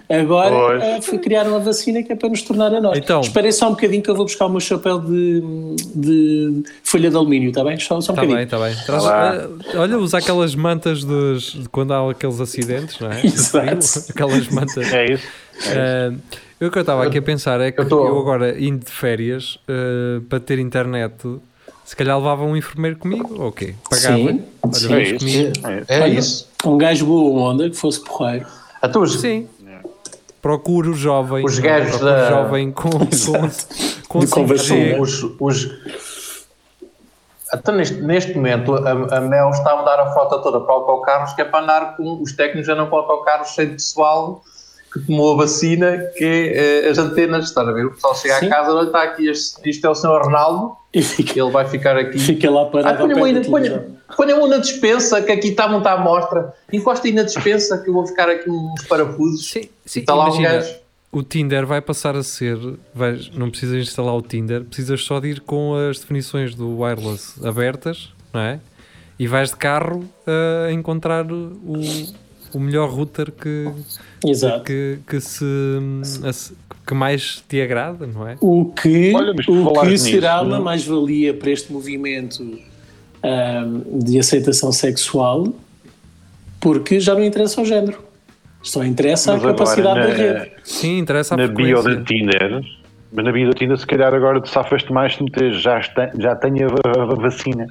agora 0.09 0.83
eh, 0.83 1.03
foi 1.03 1.19
criar 1.19 1.47
uma 1.47 1.59
vacina 1.59 2.03
que 2.03 2.11
é 2.13 2.17
para 2.17 2.29
nos 2.31 2.41
tornar 2.43 2.75
a 2.75 2.81
nós. 2.81 2.97
Então- 2.97 3.21
Esperem 3.21 3.53
só 3.53 3.67
um 3.69 3.73
bocadinho 3.73 4.03
que 4.03 4.09
eu 4.11 4.15
vou 4.17 4.25
buscar 4.25 4.47
o 4.47 4.49
meu 4.49 4.61
chapéu 4.61 4.99
de, 4.99 5.43
de 5.95 6.63
folha 6.83 7.11
de 7.11 7.17
alumínio, 7.17 7.51
está 7.51 7.63
bem? 7.63 7.79
Só, 7.79 7.87
só 7.89 7.95
um 7.97 7.99
Está 8.01 8.13
bocadinho. 8.15 8.37
bem, 8.37 8.45
está 8.45 8.59
bem. 8.59 8.75
Traz- 8.87 9.05
lá. 9.05 9.35
eh, 9.37 9.49
olha, 9.79 9.99
usa 9.99 10.17
aquelas 10.19 10.55
mantas 10.55 11.05
dos, 11.05 11.53
de 11.53 11.69
quando 11.69 11.93
há 11.93 12.11
aqueles 12.11 12.41
acidentes, 12.41 12.99
não 13.01 13.13
é? 13.13 13.21
Exato. 13.27 14.11
Aquelas 14.11 14.49
mantas. 14.49 14.91
É 14.93 15.13
isso. 15.13 15.27
Eh, 15.69 16.13
eu 16.61 16.69
o 16.69 16.71
que 16.71 16.79
eu 16.79 16.81
estava 16.81 17.05
aqui 17.05 17.19
a 17.19 17.23
pensar 17.23 17.61
é 17.61 17.71
que 17.71 17.81
eu 17.81 17.85
eu, 17.85 17.89
tô- 17.89 18.19
agora 18.19 18.59
indo 18.59 18.85
de 18.85 18.91
férias 18.91 19.59
eh, 19.69 20.21
para 20.29 20.41
ter 20.41 20.59
internet, 20.59 21.15
se 21.85 21.95
calhar 21.95 22.17
levava 22.19 22.45
um 22.45 22.57
enfermeiro 22.57 22.97
comigo, 22.99 23.41
ou 23.43 23.53
quê? 23.53 23.75
Pagava. 23.89 24.17
Sim, 24.17 24.45
Olha, 24.63 24.73
sim. 24.75 24.95
É 24.95 25.03
isso. 25.03 25.19
comigo. 25.19 25.53
É. 25.67 25.85
É 25.89 26.01
Olha, 26.03 26.19
isso. 26.19 26.49
Um 26.65 26.79
gajo 26.79 27.07
boa 27.07 27.51
onda, 27.53 27.69
que 27.71 27.77
fosse 27.77 28.03
porreiro. 28.03 28.47
A 28.83 28.89
tu, 28.89 29.07
Sim. 29.07 29.49
Procuro 30.43 30.95
jovem. 30.95 31.45
Os 31.45 31.59
gajos 31.59 31.99
da- 32.01 32.29
jovem 32.31 32.71
com, 32.71 32.91
com, 33.01 33.07
com 34.09 34.19
De 34.21 34.27
5G. 34.27 34.31
conversão. 34.31 35.01
os, 35.01 35.23
os... 35.41 35.71
Então, 37.55 37.75
neste, 37.75 37.95
neste 38.01 38.35
momento, 38.35 38.75
a, 38.75 39.17
a 39.17 39.21
Mel 39.21 39.51
está 39.51 39.73
a 39.73 39.77
mudar 39.77 40.01
a 40.01 40.13
frota 40.13 40.39
toda 40.43 40.61
para 40.61 40.73
autocarros, 40.75 41.33
que 41.33 41.43
é 41.43 41.45
para 41.45 41.63
andar 41.63 41.97
com 41.97 42.21
os 42.23 42.33
técnicos 42.33 42.69
andam 42.69 42.89
para 42.89 42.99
autocarros 42.99 43.49
cheio 43.51 43.69
de 43.69 43.75
pessoal 43.75 44.43
que 44.99 45.07
tomou 45.07 45.35
a 45.35 45.37
vacina, 45.37 45.99
que 46.17 46.25
é 46.25 46.87
eh, 46.87 46.89
as 46.91 46.99
antenas, 46.99 47.45
estás 47.47 47.67
a 47.69 47.73
ver? 47.73 47.87
O 47.87 47.91
pessoal 47.93 48.15
chega 48.15 48.39
Sim. 48.41 48.47
à 48.47 48.51
casa, 48.51 48.73
olha, 48.73 48.87
está 48.87 49.03
aqui, 49.03 49.29
este, 49.29 49.69
isto 49.69 49.87
é 49.87 49.91
o 49.91 49.95
Sr. 49.95 50.23
Ronaldo, 50.25 50.77
E 50.95 51.03
fica, 51.03 51.39
ele 51.41 51.51
vai 51.51 51.67
ficar 51.69 51.97
aqui. 51.97 52.19
fica 52.19 52.51
lá 52.51 52.63
Ah, 52.63 52.67
parado 52.67 52.89
ao 53.03 53.09
ponha-me 53.09 53.15
pé 53.15 53.33
da 53.35 53.41
na- 53.41 53.47
um 53.47 53.51
dispensa, 54.61 55.21
que 55.23 55.33
aqui 55.33 55.49
está 55.49 55.65
a 55.65 55.69
montar 55.69 55.95
a 55.95 55.99
mostra. 55.99 56.55
Encosta 56.73 57.07
aí 57.07 57.13
na 57.13 57.23
dispensa, 57.23 57.79
que 57.79 57.89
eu 57.91 57.95
vou 57.95 58.07
ficar 58.07 58.29
aqui 58.29 58.49
uns 58.49 58.83
parafusos. 58.87 59.49
Sim, 59.51 59.69
sim, 59.85 60.01
Está 60.01 60.15
lá 60.15 60.33
um 60.33 60.41
gajo. 60.43 60.75
o 61.13 61.23
Tinder 61.23 61.67
vai 61.67 61.81
passar 61.81 62.15
a 62.17 62.23
ser, 62.23 62.57
vais, 62.95 63.31
não 63.31 63.51
precisas 63.51 63.77
instalar 63.79 64.15
o 64.15 64.23
Tinder, 64.23 64.65
precisas 64.65 65.03
só 65.03 65.19
de 65.21 65.29
ir 65.29 65.41
com 65.41 65.75
as 65.75 65.99
definições 66.01 66.55
do 66.55 66.79
wireless 66.81 67.35
abertas, 67.47 68.13
não 68.33 68.41
é? 68.41 68.61
E 69.19 69.27
vais 69.27 69.51
de 69.51 69.57
carro 69.57 70.05
a 70.69 70.71
encontrar 70.73 71.25
o, 71.31 71.81
o 72.57 72.61
melhor 72.61 72.89
router 72.91 73.31
que, 73.31 73.69
Exato. 74.25 74.65
que, 74.65 74.99
que, 75.07 75.21
se, 75.21 75.45
que 76.87 76.95
mais 76.95 77.43
te 77.49 77.61
agrada, 77.61 78.07
não 78.07 78.27
é? 78.27 78.37
O 78.41 78.67
que, 78.73 79.13
Olha, 79.15 79.33
o 79.33 79.81
que 79.81 79.87
nisso, 79.89 80.05
será 80.11 80.41
uma 80.43 80.57
não? 80.57 80.65
mais-valia 80.65 81.35
para 81.35 81.51
este 81.51 81.73
movimento 81.73 82.43
ahm, 83.23 83.83
de 84.03 84.19
aceitação 84.19 84.73
sexual, 84.73 85.49
porque 86.61 86.99
já 87.01 87.15
não 87.15 87.23
interessa 87.25 87.61
o 87.61 87.65
género. 87.65 87.99
Só 88.63 88.83
interessa 88.85 89.33
Mas 89.33 89.45
a 89.45 89.49
agora, 89.51 89.59
capacidade 89.59 90.01
da 90.01 90.09
na- 90.09 90.15
rede. 90.15 90.51
Sim, 90.65 90.99
interessa 90.99 91.35
a 91.35 91.37
Na 91.37 91.47
bio 91.47 91.83
da 91.83 92.03
Tinder, 92.03 92.61
mas 93.13 93.25
na 93.25 93.31
bio 93.33 93.49
da 93.49 93.53
Tinder, 93.55 93.79
se 93.79 93.87
calhar 93.87 94.13
agora 94.13 94.41
te 94.41 94.51
safas-te 94.51 94.93
mais 94.93 95.15
se 95.15 95.23
meteres 95.23 95.63
já, 95.63 95.79
está, 95.79 96.11
já 96.19 96.35
tenho 96.35 96.67
a, 96.69 96.99
a- 96.99 97.03
a 97.03 97.15
vacina. 97.15 97.67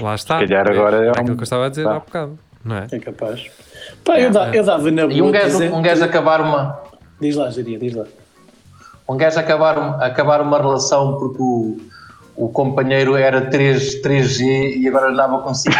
Lá 0.00 0.14
está. 0.16 0.40
Se 0.40 0.46
calhar 0.46 0.68
agora 0.68 1.04
é 1.04 1.06
é 1.06 1.08
um- 1.08 1.12
aquilo 1.12 1.36
que 1.36 1.42
eu 1.42 1.44
estava 1.44 1.66
a 1.66 1.68
dizer 1.68 1.84
Tá. 1.84 1.96
há 1.96 2.00
bocado, 2.00 2.38
não 2.64 2.76
é? 2.76 2.86
É 2.90 2.98
capaz. 2.98 3.46
Pá, 4.04 4.18
eu, 4.18 4.30
da- 4.30 4.54
eu 4.54 4.64
dava 4.64 4.90
na 4.90 5.02
boa. 5.02 5.12
E 5.12 5.22
um 5.22 5.30
gajo, 5.30 5.46
dizer- 5.50 5.72
um 5.72 5.82
gajo 5.82 6.04
acabar 6.04 6.40
uma. 6.40 6.78
Diz 7.20 7.36
lá, 7.36 7.50
Jaria, 7.50 7.78
diz 7.78 7.94
lá. 7.94 8.04
um 9.08 9.16
gajo 9.16 9.38
acabar, 9.38 10.02
acabar 10.02 10.40
uma 10.40 10.58
relação 10.58 11.18
porque 11.18 11.40
o, 11.40 11.76
o 12.36 12.48
companheiro 12.48 13.14
era 13.14 13.42
3, 13.42 14.02
3G 14.02 14.76
e 14.78 14.88
agora 14.88 15.10
andava 15.12 15.38
com 15.40 15.52
5G. 15.52 15.72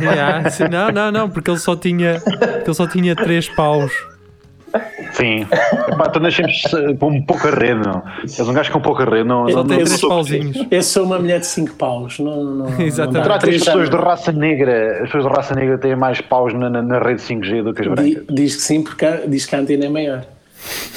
Yeah, 0.00 0.42
não, 0.70 0.90
não, 0.90 1.12
não, 1.12 1.30
porque 1.30 1.50
ele 1.50 1.58
só 1.58 1.74
tinha, 1.76 2.22
ele 2.64 2.74
só 2.74 2.86
tinha 2.86 3.14
três 3.14 3.48
paus. 3.48 3.92
Sim. 5.16 5.46
Epá, 5.88 6.08
tu 6.10 6.20
nascemos 6.20 6.62
com 7.00 7.22
pouca 7.22 7.50
rede, 7.50 7.80
não. 7.86 8.02
És 8.22 8.38
um 8.40 8.52
gajo 8.52 8.70
com 8.70 8.80
pouca 8.80 9.04
rede, 9.04 9.24
não. 9.26 9.48
Só 9.48 9.56
não, 9.58 9.66
tem 9.66 9.78
não 9.78 9.84
três 9.86 10.00
pauzinhos. 10.02 10.66
Eu 10.70 10.82
sou 10.82 11.04
uma 11.04 11.18
mulher 11.18 11.40
de 11.40 11.46
5 11.46 11.74
paus. 11.76 12.18
Não, 12.18 12.44
não, 12.44 12.66
Exatamente. 12.80 13.28
não 13.28 13.38
que 13.38 13.50
as 13.50 13.64
pessoas 13.64 13.88
de 13.88 13.96
raça 13.96 14.30
negra, 14.32 14.92
as 15.02 15.10
pessoas 15.10 15.24
de 15.24 15.30
raça 15.30 15.54
negra 15.54 15.78
têm 15.78 15.96
mais 15.96 16.20
paus 16.20 16.52
na, 16.52 16.68
na, 16.68 16.82
na 16.82 16.98
rede 16.98 17.22
5G 17.22 17.62
do 17.62 17.72
que 17.72 17.80
as 17.82 17.88
brancas? 17.88 18.24
Diz 18.30 18.56
que 18.56 18.62
sim, 18.62 18.82
porque 18.82 19.06
diz 19.26 19.46
que 19.46 19.56
a 19.56 19.60
antena 19.60 19.86
é 19.86 19.88
maior. 19.88 20.22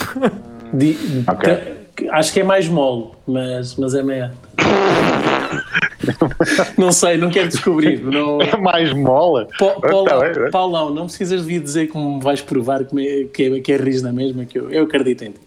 Di- 0.73 1.23
Ok. 1.27 1.55
te- 1.95 2.09
acho 2.09 2.33
que 2.33 2.41
é 2.41 2.43
mais 2.43 2.67
mole, 2.67 3.07
mas, 3.25 3.75
mas 3.77 3.95
é 3.95 4.03
maior. 4.03 4.31
não 6.77 6.91
sei, 6.91 7.17
não 7.17 7.29
quero 7.29 7.47
descobrir. 7.49 8.01
Não, 8.03 8.41
É 8.41 8.57
mais 8.57 8.93
mola? 8.93 9.47
Pa- 9.57 9.75
Paulão, 9.79 10.05
Tá 10.05 10.19
bem, 10.19 10.51
Paulão, 10.51 10.89
não 10.93 11.05
precisas 11.05 11.41
vir 11.43 11.61
dizer 11.61 11.87
como 11.87 12.17
me 12.17 12.23
vais 12.23 12.41
provar 12.41 12.83
que, 12.85 13.43
é, 13.43 13.59
que 13.59 13.71
é 13.73 13.77
rijo 13.77 14.03
na 14.03 14.11
mesma, 14.13 14.45
que 14.45 14.57
eu, 14.57 14.69
eu 14.71 14.83
acredito 14.83 15.23
em 15.23 15.31
ti. 15.31 15.39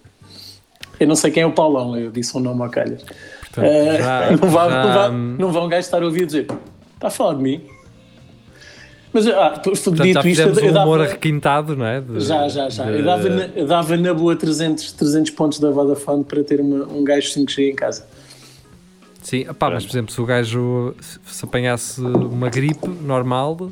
Eu 1.01 1.07
não 1.09 1.15
sei 1.17 1.31
quem 1.31 1.43
é 1.43 1.47
o 1.47 1.53
Paulão, 1.53 1.97
eu 1.97 2.11
disse 2.11 2.37
um 2.37 2.41
nome 2.41 2.63
ao 2.63 2.71
calhas. 2.71 3.03
Portanto, 3.03 3.65
Eh, 3.65 3.99
já- 3.99 4.31
não, 4.41 4.49
vá, 4.49 4.69
já, 4.69 4.85
não, 4.85 4.93
vá, 4.95 5.09
não 5.11 5.53
vão 5.53 5.65
um 5.67 5.69
gajo 5.69 5.81
estar 5.81 6.03
a 6.03 6.05
ouvir 6.07 6.27
dizer 6.27 6.47
está 6.95 7.09
a 7.09 7.11
falar 7.11 7.35
de 7.35 7.43
mim. 7.43 7.61
Mas, 9.13 9.27
ah, 9.27 9.51
por- 9.51 9.73
portanto, 9.73 10.03
dito 10.03 10.23
já 10.23 10.29
isto, 10.29 10.41
eu 10.43 10.49
um 10.71 10.71
humor 10.83 10.99
dava, 11.01 11.11
requintado, 11.11 11.77
não 11.77 11.85
é? 11.85 12.01
De- 12.01 12.21
já, 12.21 12.49
já, 12.49 12.71
já. 12.71 12.85
de- 12.85 12.99
Eu 13.01 13.05
dava, 13.05 13.29
na, 13.29 13.45
eu 13.55 13.67
dava 13.67 13.97
na 13.99 14.15
boa 14.15 14.35
300, 14.35 14.93
300 14.93 15.31
pontos 15.33 15.59
da 15.59 15.71
Vodafone 15.71 16.25
para 16.25 16.43
ter 16.43 16.61
uma- 16.61 16.87
um 16.87 17.05
gajo 17.05 17.29
5G 17.29 17.71
em 17.71 17.75
casa. 17.75 18.07
Sim, 19.23 19.45
pá, 19.59 19.71
mas 19.71 19.85
por 19.87 19.93
exemplo, 19.93 20.13
se 20.13 20.21
o 20.21 20.27
gajo 20.27 20.95
se- 21.01 21.19
se 21.25 21.45
apanhasse 21.45 22.01
uma 22.01 22.51
gripe 22.51 22.89
normal, 22.89 23.71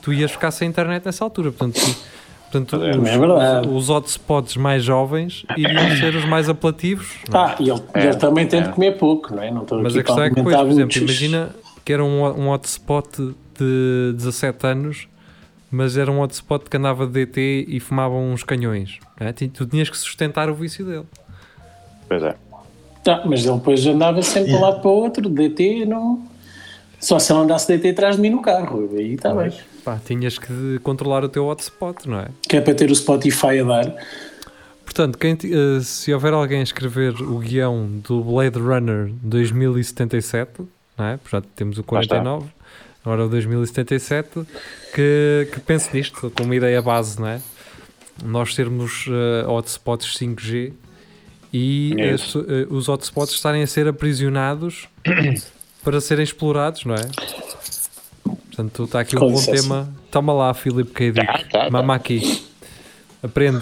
tu 0.00 0.12
ias 0.12 0.30
ficar 0.30 0.50
sem 0.50 0.68
internet 0.68 1.04
nessa 1.04 1.24
altura. 1.24 1.50
Portanto, 1.50 1.74
tu- 1.84 1.96
portanto 2.50 2.84
É, 2.84 2.90
os, 2.96 3.08
é 3.08 3.18
verdade. 3.18 3.68
os 3.68 3.90
hotspots 3.90 4.56
mais 4.56 4.84
jovens 4.84 5.44
iriam 5.56 5.96
ser 5.96 6.14
os 6.14 6.24
mais 6.24 6.48
apelativos. 6.48 7.16
Ah, 7.32 7.56
e 7.58 7.68
ele, 7.68 7.82
É, 7.94 8.04
ele 8.06 8.16
também 8.16 8.46
tem 8.46 8.60
é. 8.60 8.62
de 8.62 8.68
comer 8.70 8.92
pouco, 8.96 9.34
não 9.34 9.42
é? 9.42 9.50
Não 9.50 9.62
estou 9.62 9.82
Mas 9.82 9.92
aqui 9.92 10.00
a 10.00 10.04
questão 10.04 10.24
é 10.24 10.28
que, 10.28 10.36
depois, 10.36 10.56
por 10.56 10.68
exemplo, 10.68 10.98
imagina 10.98 11.50
que 11.84 11.92
era 11.92 12.04
um, 12.04 12.22
um 12.24 12.48
hotspot 12.50 13.34
de 13.58 14.12
17 14.14 14.66
anos, 14.66 15.08
mas 15.70 15.96
era 15.96 16.10
um 16.12 16.20
hotspot 16.20 16.70
que 16.70 16.76
andava 16.76 17.06
de 17.06 17.12
DT 17.12 17.64
e 17.68 17.80
fumava 17.80 18.14
uns 18.14 18.44
canhões. 18.44 18.98
é? 19.18 19.32
Tu 19.32 19.66
tinhas 19.66 19.90
que 19.90 19.98
sustentar 19.98 20.48
o 20.48 20.54
vício 20.54 20.84
dele. 20.84 21.06
Pois 22.08 22.22
é. 22.22 22.36
Ah, 23.08 23.22
mas 23.24 23.44
ele 23.44 23.56
depois 23.56 23.86
andava 23.86 24.20
sempre 24.22 24.50
de 24.50 24.56
um 24.56 24.60
lado 24.60 24.80
para 24.80 24.90
o 24.90 24.94
outro, 24.94 25.28
DT, 25.28 25.86
não. 25.86 26.22
Só 26.98 27.18
se 27.18 27.32
ele 27.32 27.40
andasse 27.40 27.68
DT 27.68 27.90
atrás 27.90 28.16
de 28.16 28.22
mim 28.22 28.30
no 28.30 28.42
carro, 28.42 28.88
aí 28.96 29.14
está 29.14 29.34
bem. 29.34 29.52
Pá, 29.84 30.00
tinhas 30.04 30.38
que 30.38 30.78
controlar 30.82 31.22
o 31.24 31.28
teu 31.28 31.46
hotspot, 31.46 32.08
não 32.08 32.20
é? 32.20 32.28
Que 32.48 32.56
é 32.56 32.60
para 32.60 32.74
ter 32.74 32.90
o 32.90 32.94
Spotify 32.94 33.60
a 33.60 33.64
dar. 33.64 33.94
Portanto, 34.84 35.18
quem 35.18 35.32
eh, 35.32 35.80
se 35.82 36.12
houver 36.12 36.32
alguém 36.32 36.60
a 36.60 36.62
escrever 36.62 37.20
o 37.20 37.38
guião 37.38 37.86
do 38.02 38.24
Blade 38.24 38.58
Runner 38.58 39.12
2077, 39.22 40.62
não 40.96 41.04
é? 41.04 41.16
Portanto, 41.18 41.48
temos 41.54 41.78
o 41.78 41.84
Lá 41.90 42.00
está. 42.00 42.16
49, 42.16 42.46
agora 43.04 43.26
o 43.26 43.28
2077, 43.28 44.40
que, 44.94 45.48
que 45.52 45.60
pense 45.60 45.94
nisto 45.94 46.32
como 46.34 46.54
ideia 46.54 46.80
base, 46.80 47.20
não 47.20 47.28
é? 47.28 47.40
Nós 48.24 48.54
termos 48.54 49.06
uh, 49.06 49.50
hotspots 49.50 50.16
5G 50.18 50.72
e 51.52 51.94
É 51.98 52.14
uh, 52.14 52.74
os 52.74 52.88
hotspots 52.88 53.32
estarem 53.34 53.62
a 53.62 53.66
ser 53.66 53.86
aprisionados 53.88 54.88
para 55.84 56.00
serem 56.00 56.24
explorados, 56.24 56.84
não 56.84 56.94
é? 56.94 57.06
Portanto, 58.46 58.84
está 58.84 59.00
aqui 59.00 59.16
um 59.16 59.20
Com 59.20 59.26
bom 59.28 59.32
licença. 59.32 59.62
tema. 59.62 59.88
Toma 60.10 60.32
lá, 60.32 60.54
Filipe 60.54 60.90
K. 60.90 61.12
Dick. 61.12 61.26
Tá, 61.26 61.32
tá, 61.38 61.64
tá. 61.64 61.70
Mama 61.70 61.94
aqui. 61.94 62.44
Aprende. 63.22 63.58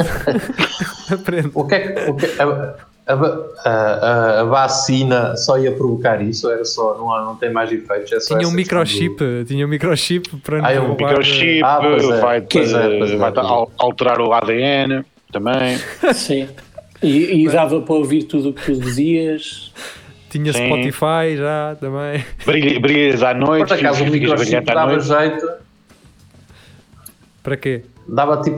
Aprende. 1.10 1.50
O 1.54 1.64
que 1.66 1.74
é 1.74 1.80
que. 1.92 2.10
O 2.10 2.14
que 2.16 2.26
a, 2.40 2.76
a, 3.06 3.14
a, 3.64 4.40
a- 4.40 4.44
vacina 4.44 5.36
só 5.36 5.58
ia 5.58 5.72
provocar 5.72 6.22
isso? 6.22 6.48
Era 6.50 6.64
só. 6.64 6.96
Não, 6.96 7.12
há- 7.12 7.24
não 7.24 7.36
tem 7.36 7.52
mais 7.52 7.72
efeitos? 7.72 8.12
É 8.12 8.20
só 8.20 8.36
Tinha 8.36 8.48
um 8.48 8.52
microchip, 8.52 9.16
tinha 9.46 9.66
um 9.66 9.68
microchip 9.68 10.36
para 10.38 10.66
Ah, 10.66 10.72
é 10.72 10.80
um 10.80 10.90
Microchip, 10.90 11.62
Ah, 11.64 11.78
é. 11.82 12.20
vai, 12.20 12.38
é, 12.38 13.12
é, 13.12 13.16
vai 13.16 13.30
é. 13.30 13.34
alterar 13.78 14.20
o 14.20 14.32
ADN 14.32 15.04
também. 15.32 15.78
Sim. 16.14 16.48
E, 17.04 17.44
e 17.44 17.48
dava 17.48 17.80
para 17.80 17.94
ouvir 17.94 18.24
tudo 18.24 18.50
o 18.50 18.52
que 18.52 18.64
tu 18.64 18.80
dizias. 18.80 19.72
Tinha 20.30 20.52
Sim. 20.52 20.66
Spotify 20.66 21.36
já 21.36 21.76
também. 21.78 22.24
Brilha- 22.44 22.80
Brilhas 22.80 23.22
à 23.22 23.34
noite, 23.34 23.68
Por 23.68 23.74
acaso 23.78 24.02
o 24.02 24.06
à 24.70 24.74
dava 24.74 24.92
noite. 24.92 25.06
jeito. 25.06 25.48
Para 27.42 27.56
quê? 27.56 27.84
Dava 28.08 28.42
tipo 28.42 28.56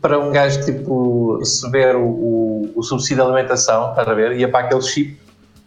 para 0.00 0.18
um 0.18 0.30
gajo 0.32 0.64
tipo 0.64 1.40
se 1.44 1.68
ver 1.70 1.94
o, 1.96 2.02
o, 2.02 2.72
o 2.76 2.82
subsídio 2.82 3.16
de 3.16 3.22
alimentação, 3.22 3.90
estás 3.90 4.08
a 4.08 4.14
ver? 4.14 4.32
Ia 4.38 4.48
para 4.48 4.66
aquele 4.66 4.82
chip 4.82 5.16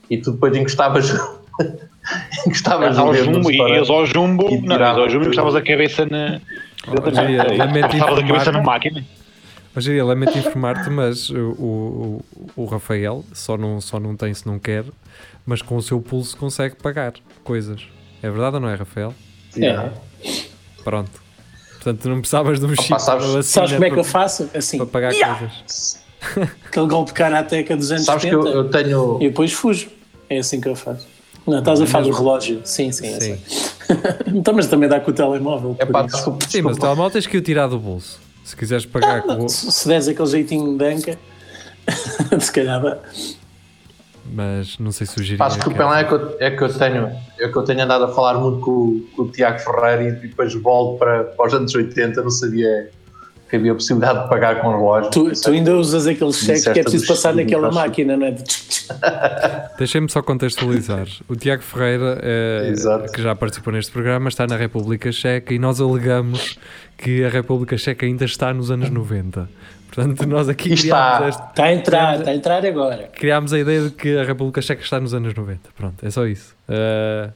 e 0.10 0.18
tu 0.18 0.32
depois 0.32 0.56
encostavas. 0.56 1.10
encostavas 2.48 2.98
o 2.98 3.02
Ao 3.02 3.14
jumbo, 3.14 3.52
e 3.52 3.58
ias 3.58 3.90
ao 3.90 4.06
jumbo, 4.06 4.50
E 4.50 4.62
não, 4.62 4.76
ao 4.84 5.08
jumbo 5.10 5.26
e 5.26 5.26
tudo. 5.26 5.30
estavas 5.30 5.56
a 5.56 5.62
cabeça 5.62 6.06
na. 6.06 6.42
Maria, 7.14 7.44
lamento 7.58 7.94
Estavas 7.96 8.20
a 8.20 8.24
cabeça 8.28 8.52
na 8.52 8.62
máquina. 8.62 9.06
Hoje 9.76 9.94
eu 9.94 10.06
lamento 10.06 10.38
informar-te, 10.38 10.90
mas 10.90 11.30
o, 11.32 11.36
o, 11.36 12.26
o 12.56 12.66
Rafael 12.66 13.24
só 13.34 13.58
não, 13.58 13.82
só 13.82 14.00
não 14.00 14.16
tem 14.16 14.34
se 14.34 14.46
não 14.46 14.60
quer, 14.60 14.86
mas 15.46 15.62
com 15.62 15.76
o 15.76 15.82
seu 15.82 16.00
pulso 16.00 16.38
consegue 16.38 16.76
pagar 16.76 17.14
coisas. 17.44 17.82
É 18.22 18.30
verdade 18.30 18.56
ou 18.56 18.62
não 18.62 18.70
é, 18.70 18.76
Rafael? 18.76 19.14
É. 19.58 19.90
Pronto. 20.84 21.12
Portanto, 21.74 22.08
não 22.08 22.20
precisavas 22.20 22.60
de 22.60 22.66
um 22.66 22.76
chip 22.76 23.02
sabes- 23.02 23.46
Sabes 23.48 23.72
como 23.74 23.84
é 23.86 23.90
que 23.90 24.00
eu 24.00 24.04
faço? 24.04 24.50
Assim, 24.54 24.78
para 24.78 24.86
pagar 24.86 25.14
Ya! 25.14 25.36
coisas. 25.36 26.02
aquele 26.66 26.88
golpe 26.88 27.12
de 27.12 27.14
karateca 27.16 27.76
dos 27.76 27.92
anos 27.92 28.06
Sabes 28.06 28.24
que 28.24 28.30
70 28.30 28.48
eu, 28.50 28.54
eu 28.56 28.70
tenho. 28.70 29.18
e 29.22 29.28
depois 29.28 29.52
fujo. 29.52 29.90
É 30.30 30.38
assim 30.38 30.62
que 30.62 30.70
eu 30.70 30.76
faço. 30.76 31.08
Não, 31.46 31.60
estás 31.60 31.82
a 31.82 31.86
falar 31.86 32.06
do 32.06 32.12
relógio. 32.12 32.62
Sim, 32.64 32.92
sim. 32.94 33.08
eu 33.08 33.20
Sim. 33.20 33.38
sei. 33.38 33.98
então, 34.34 34.54
mas 34.54 34.68
também 34.68 34.88
dá 34.88 35.00
com 35.02 35.12
o 35.12 35.14
telemóvel. 35.14 35.76
É 35.80 35.86
pá, 35.86 36.06
isso. 36.06 36.16
desculpa. 36.16 36.46
Sim, 36.48 36.62
mas 36.62 36.72
o 36.72 36.76
desculpa. 36.76 36.80
telemóvel 36.82 37.12
tens 37.12 37.28
que 37.28 37.38
o 37.38 37.42
tirar 37.42 37.68
do 37.68 37.78
bolso. 37.78 38.22
Se 38.44 38.56
quiseres 38.56 38.86
pagar 38.86 39.22
com 39.22 39.46
o... 39.46 39.50
Se 39.50 39.72
se 39.72 39.88
deres 39.88 40.08
aquele 40.08 40.28
jeitinho 40.28 40.78
de 40.78 40.86
anca, 40.86 41.18
se 42.40 42.52
calhar 42.52 42.82
dá. 42.82 42.98
Mas 44.34 44.78
não 44.80 44.92
sei 44.92 45.06
se 45.06 45.14
sugerir. 45.14 45.38
Pá, 45.38 45.50
desculpem 45.50 45.82
lá, 45.86 46.00
é 46.00 46.04
que, 46.06 46.14
eu, 46.14 46.38
é, 46.40 46.52
que 46.52 46.62
eu 46.64 46.74
tenho, 46.78 47.12
é 47.40 47.48
que 47.50 47.56
eu 47.56 47.64
tenho 47.64 47.82
andado 47.84 48.06
a 48.06 48.08
falar 48.08 48.36
muito 48.36 48.60
com, 48.62 48.72
o- 48.72 49.08
com 49.16 49.22
o 49.24 49.28
Tiago 49.32 49.60
Ferreira 49.60 50.04
e 50.04 50.12
depois 50.28 50.54
volto 50.56 50.98
para, 50.98 51.26
para 51.26 51.48
os 51.48 51.54
anos 51.54 51.76
80, 51.76 52.22
não 52.22 52.30
sabia 52.32 52.90
que 53.50 53.56
havia 53.58 53.74
possibilidade 53.76 54.24
de 54.24 54.30
pagar 54.30 54.62
com 54.62 54.70
relógio. 54.72 55.12
Tu, 55.12 55.32
tu 55.42 55.52
ainda 55.52 55.76
usas 55.76 56.08
aqueles 56.08 56.38
cheques 56.38 56.64
que 56.64 56.70
é 56.80 56.84
preciso 56.84 57.06
passar 57.06 57.36
naquela 57.36 57.70
máquina, 57.72 58.16
não 58.18 58.28
é? 58.28 58.36
Deixem-me 59.78 60.10
só 60.10 60.22
contextualizar. 60.22 61.08
O 61.28 61.36
Tiago 61.36 61.62
Ferreira, 61.64 62.20
Exato. 62.68 63.12
que 63.12 63.22
já 63.22 63.36
participou 63.36 63.74
neste 63.74 63.92
programa, 63.92 64.30
está 64.30 64.46
na 64.48 64.56
República 64.56 65.12
Checa 65.12 65.54
e 65.54 65.60
nós 65.60 65.80
alegamos 65.82 66.58
que 66.98 67.24
a 67.24 67.30
República 67.30 67.78
Checa 67.78 68.06
ainda 68.06 68.26
está 68.26 68.54
nos 68.54 68.70
anos 68.72 68.90
90. 68.90 69.50
Portanto, 69.94 70.26
nós 70.28 70.50
aqui 70.50 70.74
está. 70.74 71.28
este- 71.28 71.42
Está 71.50 71.64
a 71.66 71.74
entrar, 71.74 72.18
está 72.20 72.32
a 72.32 72.36
entrar 72.36 72.66
agora. 72.66 73.10
criámos 73.14 73.54
a 73.54 73.60
ideia 73.60 73.82
de 73.84 73.92
que 73.92 74.18
a 74.18 74.24
República 74.24 74.62
Checa 74.62 74.82
está 74.82 75.00
nos 75.00 75.14
anos 75.14 75.34
90. 75.36 75.70
Pronto, 75.76 76.04
é 76.06 76.10
só 76.10 76.26
isso. 76.26 76.56
Eh, 76.68 77.30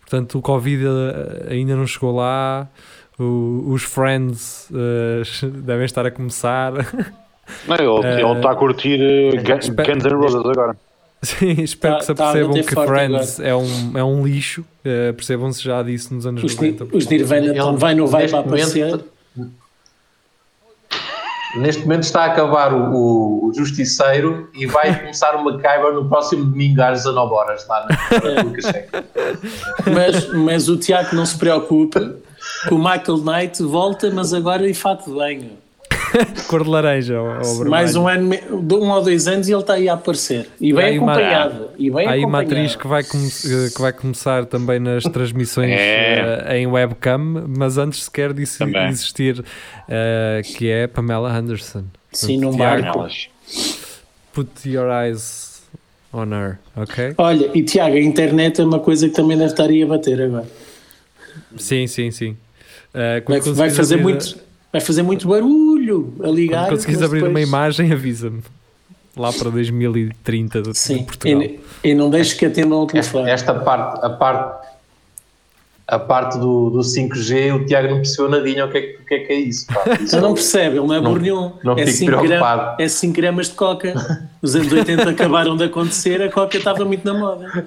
portanto, 0.00 0.38
o 0.38 0.42
Covid 0.42 0.84
eh, 0.86 1.52
ainda 1.52 1.76
não 1.76 1.86
chegou 1.86 2.14
lá. 2.16 2.66
O- 3.18 3.64
os 3.72 3.82
Friends 3.82 4.68
eh, 4.74 5.22
devem 5.64 5.84
estar 5.84 6.06
a 6.06 6.10
começar. 6.10 6.72
Não, 7.66 7.76
ele, 7.76 8.06
Eh, 8.06 8.20
ele 8.20 8.32
está 8.32 8.50
a 8.50 8.54
curtir 8.54 9.00
uh, 9.00 9.56
espera- 9.58 9.94
Guns 9.94 10.04
N' 10.04 10.14
Roses 10.14 10.40
agora. 10.46 10.76
Sim, 11.22 11.50
espero 11.62 11.94
Tá- 11.94 11.98
que 12.00 12.06
se 12.06 12.14
tá 12.14 12.24
a 12.24 12.30
apercebam 12.30 12.56
bater 12.56 12.66
que 12.66 12.74
Friends 12.86 13.40
é 13.40 13.54
um, 13.54 13.92
é 13.98 14.02
um 14.04 14.26
lixo. 14.26 14.64
Eh, 14.84 15.12
Percebam-se 15.12 15.62
já 15.62 15.82
disso 15.82 16.12
nos 16.12 16.26
anos 16.26 16.42
Os, 16.42 16.56
90. 16.56 16.88
os 16.92 17.06
Nirvana 17.06 17.46
Ele, 17.46 17.50
então 17.52 17.76
vai 17.76 17.94
não 17.94 18.06
vai 18.08 18.22
neste 18.22 18.36
para 18.36 18.40
aparecer. 18.46 18.86
momento- 18.86 19.12
Neste 21.54 21.82
momento 21.82 22.02
está 22.04 22.22
a 22.22 22.26
acabar 22.28 22.72
o, 22.72 23.48
o- 23.48 23.52
Justiceiro 23.54 24.48
e 24.54 24.64
vai 24.66 24.88
começar 24.98 25.36
o 25.36 25.44
MacGyver 25.44 25.92
no 25.92 26.08
próximo 26.08 26.46
domingo 26.46 26.80
às 26.80 27.02
19 27.04 27.34
horas 27.34 27.66
lá 27.68 27.86
na. 27.86 27.96
Mas, 29.92 30.28
mas 30.32 30.68
o 30.68 30.76
Tiago 30.78 31.14
não 31.14 31.26
se 31.26 31.36
preocupe, 31.36 32.00
que 32.66 32.72
o 32.74 32.78
Michael 32.78 33.18
Knight 33.18 33.62
volta, 33.62 34.10
mas 34.10 34.32
agora 34.32 34.68
em 34.68 34.72
fato 34.74 35.10
de 35.10 35.14
banho. 35.16 35.50
Cor 36.48 36.64
de 36.64 36.70
laranja 36.70 37.20
ou, 37.20 37.28
ou 37.28 37.42
vermelho. 37.44 37.70
Mais 37.70 37.96
um 37.96 38.06
ano, 38.08 38.30
um 38.50 38.90
ou 38.90 39.02
dois 39.02 39.26
anos 39.26 39.48
e 39.48 39.52
ele 39.52 39.60
está 39.60 39.74
aí 39.74 39.88
a 39.88 39.94
aparecer. 39.94 40.48
E 40.60 40.72
bem 40.72 40.84
aí 40.84 40.98
uma- 40.98 41.12
acompanhado. 41.12 41.68
E 41.78 41.90
bem 41.90 42.06
Há 42.06 42.10
aí 42.12 42.24
uma 42.24 42.38
acompanhado. 42.40 42.66
atriz 42.66 42.76
que 42.76 42.86
vai, 42.86 43.02
que 43.02 43.80
vai 43.80 43.92
começar 43.92 44.44
também 44.46 44.78
nas 44.78 45.04
transmissões 45.04 45.70
É. 45.72 46.44
eh, 46.48 46.58
em 46.58 46.66
webcam, 46.66 47.18
mas 47.48 47.78
antes 47.78 48.04
sequer 48.04 48.32
de 48.32 48.44
Também. 48.58 48.88
existir, 48.88 49.44
eh, 49.88 50.42
que 50.44 50.68
é 50.70 50.86
Pamela 50.86 51.30
Anderson. 51.32 51.84
Sim, 52.12 52.38
num 52.38 52.56
barco. 52.56 53.06
Put 54.32 54.50
your 54.68 54.88
eyes 54.90 55.62
on 56.12 56.26
her, 56.32 56.58
ok? 56.76 57.14
Olha, 57.18 57.50
e 57.54 57.62
Tiago, 57.62 57.96
a 57.96 58.00
internet 58.00 58.60
é 58.60 58.64
uma 58.64 58.78
coisa 58.80 59.08
que 59.08 59.14
também 59.14 59.36
deve 59.36 59.50
estar 59.50 59.64
aí 59.68 59.82
a 59.82 59.86
bater 59.86 60.20
agora. 60.20 60.46
Sim, 61.56 61.86
sim, 61.86 62.10
sim. 62.10 62.36
Eh, 62.94 63.22
Vai, 63.26 63.40
vai 63.40 63.70
fazer 63.70 63.96
muito, 63.96 64.36
vai 64.70 64.80
fazer 64.80 65.02
muito 65.02 65.26
barulho 65.28 65.71
a 66.22 66.28
ligar. 66.28 66.64
Quando 66.66 66.70
conseguires 66.76 67.02
abrir 67.02 67.20
uma 67.20 67.28
depois- 67.28 67.48
imagem, 67.48 67.92
avisa-me. 67.92 68.42
Lá 69.16 69.30
para 69.32 69.50
2030 69.50 70.62
de, 70.62 70.72
de 70.72 70.78
Sim, 70.78 71.04
Portugal. 71.04 71.42
e, 71.42 71.60
e 71.84 71.94
não 71.94 72.08
deixes 72.08 72.32
que 72.32 72.46
atendam 72.46 72.78
o 72.80 72.84
Esta, 72.84 72.92
telefone. 72.92 73.30
esta 73.30 73.54
parte, 73.54 74.04
a 74.06 74.08
parte, 74.08 74.68
a 75.86 75.98
parte 75.98 76.38
do, 76.38 76.70
do 76.70 76.78
5G, 76.78 77.54
o 77.54 77.66
Tiago 77.66 77.88
não 77.88 77.96
percebeu 77.96 78.30
nadinha 78.30 78.64
o 78.64 78.70
que 78.70 78.78
é, 78.78 78.80
que- 78.80 79.02
o 79.02 79.04
que, 79.04 79.14
é, 79.14 79.18
que 79.18 79.32
é 79.34 79.36
isso. 79.38 79.66
Pá. 79.66 79.82
Isso 80.00 80.16
Ele 80.16 80.22
não 80.22 80.32
percebe, 80.32 80.78
ele 80.78 80.86
não 80.86 80.94
é 80.94 81.00
Não- 81.00 81.04
burro 81.10 81.20
nenhum. 81.20 81.52
não 81.62 81.72
é 81.74 81.84
fico 81.84 81.98
5 81.98 82.06
preocupado. 82.10 82.60
gramas, 82.62 82.76
é 82.80 82.88
5 82.88 83.12
gramas 83.14 83.48
de 83.50 83.54
coca. 83.54 84.28
Os 84.40 84.56
anos 84.56 84.72
80 84.72 85.02
acabaram 85.10 85.56
de 85.58 85.64
acontecer, 85.64 86.22
a 86.22 86.30
coca 86.32 86.56
estava 86.56 86.82
muito 86.86 87.04
na 87.04 87.12
moda. 87.12 87.66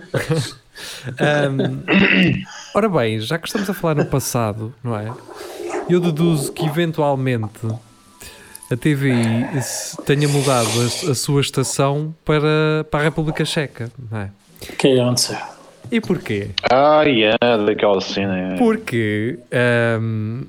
Ahm, 1.19 1.84
ora 2.73 2.89
bem, 2.89 3.19
já 3.19 3.38
que 3.38 3.47
estamos 3.47 3.69
a 3.69 3.73
falar 3.73 3.95
no 3.95 4.06
passado, 4.06 4.73
não 4.84 4.97
é? 4.97 5.13
Eu 5.88 5.99
deduzo 5.99 6.51
que 6.51 6.65
eventualmente 6.65 7.60
a 8.71 8.75
TVI 8.75 9.45
tenha 10.06 10.28
mudado 10.28 10.69
a, 10.82 11.12
a 11.12 11.15
sua 11.15 11.41
estação 11.41 12.15
para, 12.23 12.86
para 12.89 12.99
a 12.99 13.04
República 13.04 13.45
Checa, 13.45 13.91
não 14.12 14.19
é? 14.19 14.32
Que 14.78 14.99
answer. 14.99 15.38
E 15.91 16.01
porquê? 16.01 16.49
Ah, 16.71 17.04
yeah, 17.04 17.38
daquela 17.65 18.01
cena. 18.01 18.56
Porque 18.58 19.38
ahm, 19.51 20.43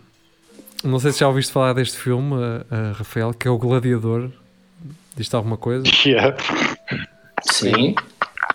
não 0.83 0.99
sei 0.99 1.13
se 1.13 1.21
já 1.21 1.29
ouviste 1.29 1.53
falar 1.53 1.75
deste 1.75 1.99
filme, 1.99 2.35
ah, 2.71 2.93
Rafael, 2.97 3.35
que 3.35 3.47
é 3.47 3.51
o 3.51 3.59
Gladiador. 3.59 4.31
Diz-te 5.15 5.35
alguma 5.37 5.57
coisa? 5.57 5.85
Yeah. 6.05 6.37
Sim. 7.53 7.95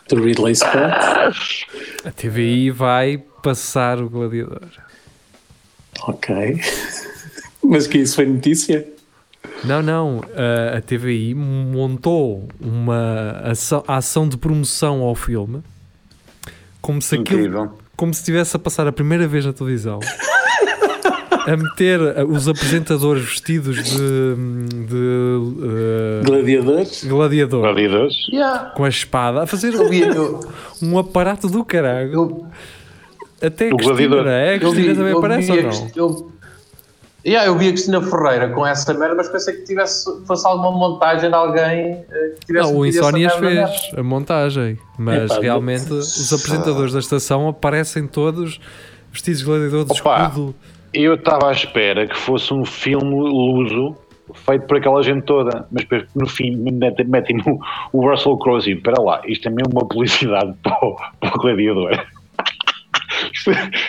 Do 0.09 0.23
Ridley 0.23 0.55
Scott. 0.55 1.67
A 2.03 2.11
TVI 2.11 2.71
vai 2.71 3.21
passar 3.43 4.01
o 4.01 4.09
Gladiador. 4.09 4.67
Ok. 6.03 6.59
Mas 7.63 7.87
que 7.87 7.99
isso 7.99 8.15
foi 8.15 8.25
notícia? 8.25 8.87
Não, 9.63 9.81
não. 9.81 10.21
A, 10.35 10.77
a 10.77 10.81
TVI 10.81 11.33
montou 11.35 12.47
uma 12.59 13.41
ação, 13.43 13.83
ação 13.87 14.27
de 14.27 14.37
promoção 14.37 15.01
ao 15.01 15.13
filme 15.15 15.61
como 16.81 16.99
se 17.01 17.15
aquilo, 17.15 17.39
Incrível. 17.39 17.71
como 17.95 18.13
se 18.13 18.21
estivesse 18.21 18.55
a 18.55 18.59
passar 18.59 18.87
a 18.87 18.91
primeira 18.91 19.27
vez 19.27 19.45
na 19.45 19.53
televisão. 19.53 19.99
A 21.47 21.57
meter 21.57 21.99
os 22.27 22.47
apresentadores 22.47 23.23
vestidos 23.23 23.75
de, 23.83 24.35
de 24.87 24.95
uh, 24.95 26.23
Gladiadores? 26.23 27.03
gladiador 27.03 27.61
Gladiadores. 27.61 28.15
Yeah. 28.31 28.69
com 28.75 28.83
a 28.83 28.89
espada 28.89 29.41
a 29.43 29.47
fazer 29.47 29.73
eu, 29.73 30.39
um 30.83 30.99
aparato 30.99 31.47
do 31.47 31.65
caralho. 31.65 32.13
eu, 32.13 32.47
Até 33.41 33.69
a 33.69 33.73
O 33.73 33.77
Cristina, 33.77 34.07
gladiador. 34.07 34.23
não 34.25 34.31
é? 34.31 34.49
A 34.49 34.53
eu 34.55 34.59
Cristina 34.59 34.87
vi, 34.89 34.95
também 34.95 35.11
eu 35.11 35.17
aparece 35.17 35.51
ou 35.51 35.63
não? 35.63 35.91
Eu, 35.95 36.31
yeah, 37.25 37.47
eu 37.47 37.57
vi 37.57 37.67
a 37.67 37.71
Cristina 37.71 38.01
Ferreira 38.01 38.49
com 38.49 38.65
essa 38.65 38.93
merda, 38.93 39.15
mas 39.15 39.29
pensei 39.29 39.55
que 39.55 39.63
tivesse, 39.63 40.05
fosse 40.25 40.47
alguma 40.47 40.71
montagem 40.71 41.29
de 41.29 41.35
alguém 41.35 42.03
eh, 42.09 42.35
que 42.39 42.45
tivesse 42.47 42.71
Não, 42.71 42.79
o 42.79 42.85
Insónias 42.85 43.33
fez 43.35 43.69
a 43.95 44.03
montagem, 44.03 44.77
mas 44.97 45.31
Epá, 45.31 45.41
realmente 45.41 45.91
os 45.91 46.33
apresentadores 46.33 46.93
da 46.93 46.99
estação 46.99 47.47
aparecem 47.47 48.07
todos 48.07 48.59
vestidos 49.11 49.39
de 49.39 49.45
gladiador 49.45 49.85
de 49.85 49.99
Opa. 49.99 50.23
escudo. 50.27 50.55
Eu 50.93 51.13
estava 51.15 51.49
à 51.49 51.51
espera 51.51 52.05
que 52.07 52.17
fosse 52.17 52.53
um 52.53 52.65
filme 52.65 53.15
luso 53.15 53.95
feito 54.33 54.65
por 54.65 54.77
aquela 54.77 55.01
gente 55.03 55.23
toda, 55.23 55.67
mas 55.71 55.85
no 56.15 56.27
fim 56.27 56.55
metem- 56.55 57.41
o, 57.91 58.09
Russell 58.09 58.37
Crowe 58.37 58.57
assim, 58.59 58.71
espera 58.73 59.01
lá, 59.01 59.21
isto 59.25 59.47
é 59.47 59.51
mesmo 59.51 59.71
uma 59.73 59.87
publicidade 59.87 60.53
para 60.63 60.77
o, 60.85 60.95
para 61.19 61.35
o 61.35 61.39
gladiador. 61.39 61.99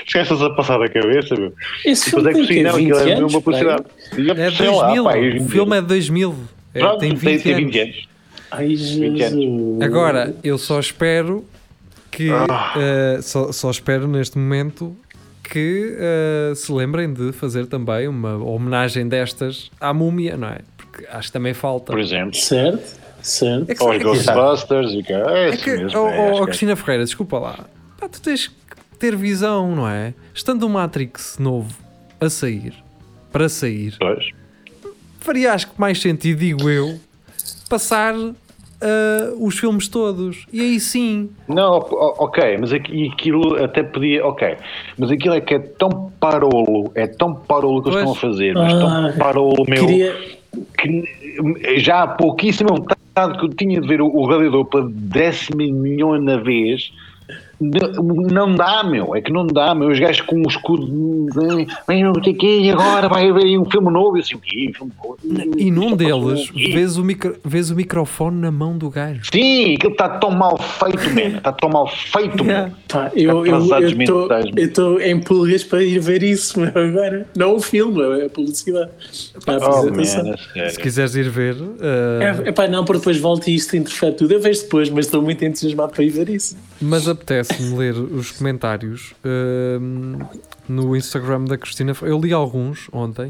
Esqueces 0.06 0.40
a 0.42 0.50
passar 0.50 0.78
da 0.78 0.88
cabeça, 0.88 1.34
meu. 1.34 1.52
Esse 1.84 2.06
Depois 2.14 2.26
é 2.26 2.32
filme 2.32 2.46
que 2.48 2.54
sim, 2.54 2.62
não, 2.62 2.74
20 2.74 2.92
aquilo 2.92 2.98
é 3.00 3.04
mesmo 3.14 3.28
uma 3.28 3.40
publicidade. 3.42 3.84
É 4.12 4.50
sei 4.50 4.70
lá, 4.70 4.86
2000. 4.94 5.04
pá, 5.04 5.42
o 5.44 5.48
filme 5.48 5.76
é 5.76 5.80
de 5.80 5.86
2000. 5.88 6.34
É, 6.74 6.78
Pronto, 6.80 6.98
tem 7.00 7.14
20 7.14 7.42
tem 7.42 7.52
anos. 7.54 7.64
20 7.64 7.80
anos. 7.80 8.08
Ai, 8.50 8.66
20 8.68 9.22
anos. 9.22 9.40
Jesus. 9.40 9.82
Agora, 9.82 10.34
eu 10.42 10.58
só 10.58 10.78
espero 10.80 11.44
que. 12.10 12.30
Ah. 12.30 12.74
eh, 12.76 13.18
só, 13.22 13.50
só 13.52 13.70
espero 13.70 14.06
neste 14.08 14.38
momento 14.38 14.96
que 15.44 15.94
eh, 15.98 16.52
se 16.54 16.72
lembrem 16.72 17.12
de 17.12 17.32
fazer 17.32 17.66
também 17.66 18.08
uma 18.08 18.36
homenagem 18.36 19.06
destas 19.06 19.70
à 19.80 19.92
múmia, 19.92 20.36
não 20.36 20.48
é? 20.48 20.58
Porque 20.76 21.06
acho 21.10 21.28
que 21.28 21.32
também 21.32 21.52
falta. 21.54 21.92
Por 21.92 22.00
exemplo. 22.00 22.34
Certo, 22.34 22.98
certo. 23.22 23.70
É 23.70 23.74
que, 23.74 23.82
Ou 23.82 23.92
é 23.92 23.96
os 23.96 24.02
que- 24.02 24.04
Ghostbusters 24.08 24.92
e 24.92 25.02
que 25.02 25.12
é, 25.12 25.48
é 25.50 25.56
que- 25.56 25.70
mesmo. 25.76 26.00
oh, 26.00 26.08
é, 26.08 26.18
oh, 26.18 26.22
acho 26.28 26.36
que 26.36 26.42
é. 26.42 26.46
Cristina 26.46 26.76
Ferreira, 26.76 27.04
desculpa 27.04 27.38
lá. 27.38 27.58
Pá, 27.98 28.08
tu 28.08 28.20
tens 28.22 28.48
que 28.48 28.54
ter 29.02 29.16
visão, 29.16 29.74
não 29.74 29.88
é? 29.88 30.14
Estando 30.32 30.62
o 30.64 30.68
Matrix 30.68 31.36
novo 31.36 31.74
a 32.20 32.30
sair, 32.30 32.72
para 33.32 33.48
sair, 33.48 33.96
Pois. 33.98 34.30
faria 35.18 35.52
acho 35.54 35.66
que 35.72 35.80
mais 35.80 36.00
sentido, 36.00 36.38
digo 36.38 36.70
eu, 36.70 37.00
passar 37.68 38.14
ah, 38.14 39.32
os 39.40 39.58
filmes 39.58 39.88
todos. 39.88 40.46
E 40.52 40.60
aí 40.60 40.78
sim, 40.78 41.30
Não, 41.48 41.78
ok, 41.78 42.58
mas 42.60 42.72
aqui- 42.72 43.10
aquilo 43.12 43.56
até 43.64 43.82
podia. 43.82 44.24
Ok, 44.24 44.56
mas 44.96 45.10
aquilo 45.10 45.34
é 45.34 45.40
que 45.40 45.54
é 45.54 45.58
tão 45.58 46.12
parolo, 46.20 46.92
é 46.94 47.08
tão 47.08 47.34
parolo 47.34 47.82
que 47.82 47.88
eles 47.88 48.02
Pois. 48.04 48.16
estão 48.16 48.28
a 48.30 48.32
fazer, 48.32 48.54
mas 48.54 48.72
Ah, 48.74 48.78
tão 48.78 49.18
parolo, 49.18 49.64
meu. 49.68 49.84
Queria, 49.84 50.16
que 50.78 51.78
já 51.80 52.02
há 52.04 52.06
pouquíssimo 52.06 52.68
vontade 52.68 53.36
que 53.38 53.44
eu 53.46 53.48
tinha 53.48 53.80
de 53.80 53.88
ver 53.88 54.00
o, 54.00 54.06
o 54.06 54.26
Gladiador 54.28 54.64
pela 54.66 54.88
décima 54.88 55.56
milhona 55.64 56.40
vez. 56.40 56.92
Não, 58.32 58.54
dá, 58.54 58.82
meu. 58.84 59.14
É 59.14 59.20
que 59.20 59.32
não 59.32 59.46
dá, 59.46 59.74
meu. 59.74 59.88
Os 59.88 59.98
gajos 59.98 60.20
com 60.22 60.36
o 60.42 60.48
escudo. 60.48 60.86
Vem, 61.86 62.04
não 62.04 62.14
sei 62.22 62.34
quê, 62.34 62.58
e 62.60 62.70
agora 62.70 63.08
vai 63.08 63.28
haver 63.28 63.44
aí 63.44 63.58
um 63.58 63.64
filme 63.64 63.90
novo. 63.90 64.16
Eu 64.16 64.20
assim? 64.20 64.36
Um 64.36 64.72
filme 64.72 64.92
novo? 65.02 65.18
E 65.56 65.70
num 65.70 65.96
deles, 65.96 66.50
um 66.50 66.72
vês 66.72 66.96
o, 66.96 67.04
micro, 67.04 67.36
vês 67.44 67.70
o 67.70 67.76
microfone 67.76 68.40
na 68.40 68.50
mão 68.50 68.76
do 68.76 68.90
gajo. 68.90 69.22
Sim, 69.32 69.74
aquilo 69.74 69.92
está 69.92 70.08
tão 70.08 70.30
mal 70.30 70.58
feito, 70.58 71.14
man. 71.14 71.36
Está 71.38 71.52
tão 71.52 71.70
mal 71.70 71.88
feito, 71.88 72.42
Yeah. 72.42 72.72
pá, 72.88 73.10
eu 73.14 73.44
estou 73.46 74.28
estou 74.56 75.00
em 75.00 75.20
pulgas 75.20 75.64
para 75.64 75.82
ir 75.82 75.98
ver 76.00 76.22
isso 76.22 76.60
meu, 76.60 76.68
agora. 76.74 77.26
Não 77.36 77.56
o 77.56 77.60
filme, 77.60 78.02
é 78.20 78.26
a 78.26 78.28
publicidade. 78.28 78.90
Oh, 79.46 79.90
man, 79.90 80.34
a 80.64 80.70
Se 80.70 80.78
quiseres 80.78 81.14
ir 81.14 81.28
ver, 81.28 81.56
ah, 81.80 82.42
É, 82.44 82.48
epá, 82.48 82.66
não, 82.68 82.84
porque 82.84 82.98
depois 82.98 83.18
volta 83.18 83.50
e 83.50 83.54
isto 83.54 83.76
interfere 83.76 84.14
tudo. 84.14 84.32
Eu 84.32 84.40
vejo 84.40 84.62
depois, 84.62 84.90
mas 84.90 85.06
estou 85.06 85.22
muito 85.22 85.44
entusiasmado 85.44 85.92
para 85.92 86.04
ir 86.04 86.10
ver 86.10 86.28
isso. 86.28 86.56
mas 86.80 87.06
apetece-me 87.52 87.76
ler 87.78 87.94
os 87.94 88.30
comentários 88.32 89.14
ahm, 89.24 90.18
no 90.68 90.96
Instagram 90.96 91.44
da 91.44 91.56
Cristina. 91.58 91.94
Eu 92.02 92.18
li 92.20 92.32
alguns 92.32 92.88
ontem 92.92 93.28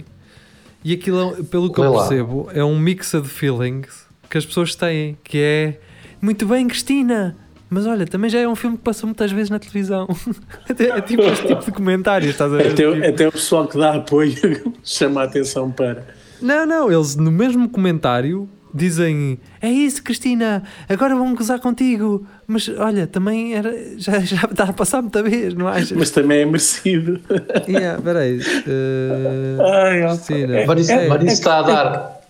e 0.84 0.92
aquilo, 0.94 1.36
é- 1.38 1.42
pelo 1.42 1.72
que 1.72 1.78
eu 1.80 1.84
Lê 1.84 1.90
lá. 1.96 2.08
percebo, 2.08 2.48
é 2.54 2.64
um 2.64 2.78
mix 2.78 3.12
de 3.12 3.28
feelings 3.28 4.06
que 4.28 4.38
as 4.38 4.46
pessoas 4.46 4.74
têm, 4.74 5.16
que 5.22 5.38
é 5.38 5.80
muito 6.20 6.46
bem, 6.46 6.66
Cristina. 6.66 7.36
Mas 7.68 7.86
olha, 7.86 8.06
também 8.06 8.28
já 8.28 8.38
é 8.38 8.46
um 8.46 8.54
filme 8.54 8.76
que 8.76 8.82
passou 8.82 9.06
muitas 9.06 9.32
vezes 9.32 9.48
na 9.48 9.58
televisão. 9.58 10.06
é 10.68 11.00
tipo 11.00 11.22
este 11.22 11.46
tipo 11.46 11.64
de 11.64 11.70
comentários, 11.72 12.30
estás 12.32 12.52
a 12.52 12.56
ver? 12.56 12.72
Até, 12.72 12.92
Tipo- 12.92 13.06
até 13.08 13.28
o 13.28 13.32
pessoal 13.32 13.66
que 13.66 13.78
dá 13.78 13.94
apoio 13.94 14.34
chama 14.84 15.22
a 15.22 15.24
atenção 15.24 15.70
para. 15.70 16.06
Não, 16.40 16.66
não, 16.66 16.92
eles 16.92 17.16
no 17.16 17.30
mesmo 17.30 17.68
comentário 17.70 18.46
dizem: 18.74 19.38
É 19.60 19.68
isso, 19.70 20.02
Cristina, 20.02 20.62
agora 20.88 21.14
vão 21.14 21.34
gozar 21.34 21.60
contigo. 21.60 22.26
Mas 22.46 22.68
olha, 22.68 23.06
também 23.06 23.54
era, 23.54 23.72
já, 23.98 24.20
já 24.20 24.42
está 24.50 24.64
a 24.64 24.72
passar 24.72 25.02
muita 25.02 25.22
vez, 25.22 25.54
não 25.54 25.68
achas? 25.68 25.92
Mas 25.92 26.10
também 26.10 26.40
é 26.42 26.44
merecido. 26.46 27.20
Yeah, 27.68 28.00
peraí. 28.02 28.40
eh, 28.40 29.56
Ai, 29.60 30.02
ó. 30.04 30.08
Cristina, 30.16 30.64
Mas 30.66 30.80
isso, 30.80 30.92
é, 30.92 31.08
mas 31.08 31.22
isso 31.24 31.32
está 31.32 31.58
a 31.58 31.62
dar. 31.62 32.20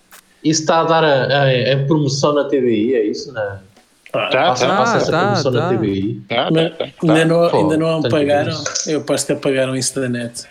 Isso 0.44 0.60
está 0.62 0.80
a 0.80 0.84
dar 0.84 1.04
a, 1.04 1.24
a- 1.44 1.74
a 1.74 1.86
promoção 1.86 2.34
na 2.34 2.44
TVI, 2.44 2.94
é 2.94 3.04
isso? 3.06 3.32
Não? 3.32 3.58
Tá, 4.12 4.28
Passa, 4.30 4.66
tá, 4.66 4.76
passa 4.76 4.96
essa 4.98 5.10
tá, 5.10 5.20
promoção 5.20 5.52
tá. 5.52 5.60
na 5.72 5.78
TVI. 5.78 6.22
tá, 6.28 6.48
Mas 6.52 6.70
tá, 6.70 6.76
tá. 6.76 6.84
ainda, 7.02 7.24
não, 7.24 7.48
Pô, 7.50 7.56
ainda 7.56 7.76
não 7.78 7.98
apagaram. 8.00 8.64
Eu 8.86 9.00
aposto 9.00 9.26
que 9.26 9.32
apagaram 9.32 9.74
isso 9.76 9.98
da 9.98 10.08
net. 10.08 10.42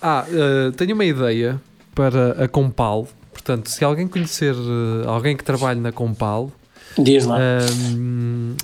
Ah, 0.00 0.24
eh, 0.28 0.72
tenho 0.76 0.94
uma 0.94 1.04
ideia 1.04 1.60
para 1.94 2.32
a 2.44 2.48
Compal. 2.48 3.06
Portanto, 3.44 3.68
se 3.70 3.84
alguém 3.84 4.06
conhecer 4.06 4.54
eh, 4.54 5.06
alguém 5.08 5.36
que 5.36 5.42
trabalhe 5.44 5.80
na 5.80 5.90
Compal, 5.92 6.50
Diz 6.98 7.24
lá. 7.24 7.38
Ahm, 7.38 8.54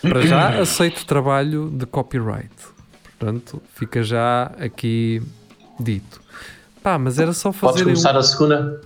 para 0.00 0.22
já 0.22 0.60
aceito 0.60 1.04
trabalho 1.04 1.68
de 1.70 1.84
copyright. 1.86 2.50
Portanto, 3.18 3.60
fica 3.74 4.02
já 4.02 4.52
aqui 4.58 5.20
dito. 5.80 6.20
Pá, 6.82 6.98
mas 6.98 7.18
era 7.18 7.32
só 7.32 7.50
Podes 7.50 7.80
fazer. 7.80 7.84
começar 7.84 8.16
a 8.16 8.22
segunda? 8.22 8.80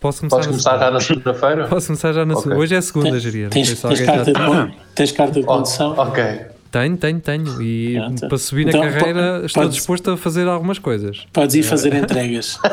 Posso 0.00 0.20
começar, 0.20 0.36
Podes 0.36 0.46
começar 0.48 0.78
já 0.78 0.90
na 0.90 1.00
segunda-feira? 1.00 1.66
Posso 1.68 1.86
começar 1.88 2.12
já 2.12 2.24
na 2.26 2.36
segunda. 2.36 2.56
Hoje 2.56 2.74
é 2.74 2.80
segunda, 2.80 3.18
Geria. 3.20 3.48
Tens, 3.50 3.80
tens, 3.80 3.98
já 3.98 4.06
carta 4.06 4.32
de, 4.32 4.74
tens 4.94 5.12
carta 5.12 5.32
de 5.34 5.40
Oh, 5.40 5.44
condução? 5.46 5.90
ok. 5.96 6.24
Tenho, 6.70 6.96
tenho, 6.98 7.18
tenho. 7.20 7.62
E 7.62 7.96
Ah, 7.96 8.10
tá. 8.20 8.28
para 8.28 8.36
subir 8.38 8.68
Então, 8.68 8.84
na 8.84 8.92
carreira 8.92 9.38
po- 9.40 9.46
estou 9.46 9.68
disposto 9.68 10.10
a 10.10 10.16
fazer 10.18 10.46
algumas 10.46 10.78
coisas. 10.78 11.26
Podes 11.32 11.54
ir 11.54 11.62
fazer 11.62 11.94
entregas. 11.96 12.58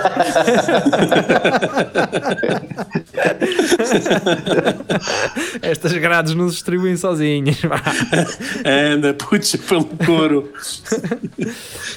Estas 5.62 5.94
grades 5.94 6.34
não 6.36 6.48
se 6.50 6.56
distribuem 6.56 6.96
sozinhas. 6.98 7.58
Anda, 8.66 9.14
puxa 9.14 9.58
pelo 9.58 9.86
couro. 9.86 10.52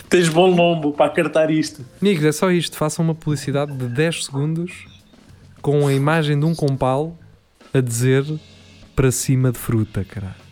Tens 0.08 0.28
bom 0.28 0.46
lombo 0.50 0.92
para 0.92 1.06
acartar 1.06 1.50
isto. 1.50 1.84
Amigos, 2.00 2.24
é 2.24 2.32
só 2.32 2.50
isto. 2.50 2.76
Façam 2.76 3.04
uma 3.04 3.14
publicidade 3.14 3.72
de 3.72 3.86
10 3.86 4.26
segundos 4.26 4.86
com 5.60 5.86
a 5.86 5.92
imagem 5.92 6.38
de 6.38 6.44
um 6.46 6.54
compal 6.54 7.16
a 7.74 7.80
dizer 7.80 8.24
para 8.94 9.10
cima 9.10 9.52
de 9.52 9.58
fruta, 9.58 10.04
caralho. 10.04 10.47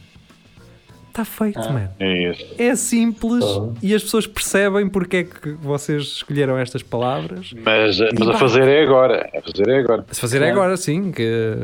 Está 1.16 1.24
feito, 1.24 1.58
Ah. 1.58 1.72
mano. 1.72 1.88
É 1.98 2.30
isso. 2.30 2.44
É 2.58 2.76
simples 2.76 3.42
Tá. 3.42 3.68
e 3.82 3.94
as 3.94 4.02
pessoas 4.02 4.26
percebem 4.26 4.86
porque 4.86 5.16
é 5.16 5.24
que 5.24 5.52
vocês 5.62 6.02
escolheram 6.02 6.58
estas 6.58 6.82
palavras. 6.82 7.54
Mas, 7.64 7.98
mas 8.18 8.28
a 8.28 8.34
fazer 8.34 8.68
é 8.68 8.82
agora. 8.82 9.26
A 9.34 9.40
fazer 9.40 9.66
é 9.70 9.78
agora. 9.78 10.04
Se 10.10 10.20
fazer 10.20 10.42
é 10.42 10.50
agora, 10.50 10.76
sim, 10.76 11.10
que, 11.12 11.56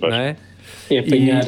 não 0.00 0.14
é? 0.14 0.36
É 0.88 0.98
apanhar. 1.00 1.42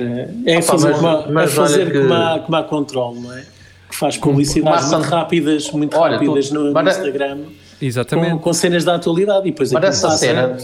É 0.44 0.58
Opa, 0.58 0.62
fazer, 0.62 0.88
mas- 0.90 0.96
como, 0.96 1.08
a- 1.08 1.26
mas 1.28 1.52
é 1.52 1.54
fazer 1.54 1.92
que- 1.92 2.00
como, 2.00 2.14
a, 2.14 2.38
como 2.40 2.56
a 2.56 2.62
controle, 2.64 3.20
não 3.20 3.32
é? 3.38 3.44
Que 3.88 3.94
faz 3.96 4.16
publicidades 4.16 4.92
a 4.92 4.98
muito 4.98 5.10
rápidas, 5.10 5.70
muito 5.70 5.96
Olha, 5.96 6.14
rápidas 6.14 6.48
tu- 6.48 6.54
no, 6.54 6.64
no 6.64 6.72
mas- 6.72 6.96
Instagram, 6.96 7.36
com, 7.38 7.84
Exatamente. 7.86 8.42
com 8.42 8.52
cenas 8.52 8.84
da 8.84 8.96
atualidade. 8.96 9.46
E 9.46 9.50
depois 9.52 9.70
Mas 9.70 9.84
essa 9.84 10.08
passa- 10.08 10.18
cena. 10.18 10.56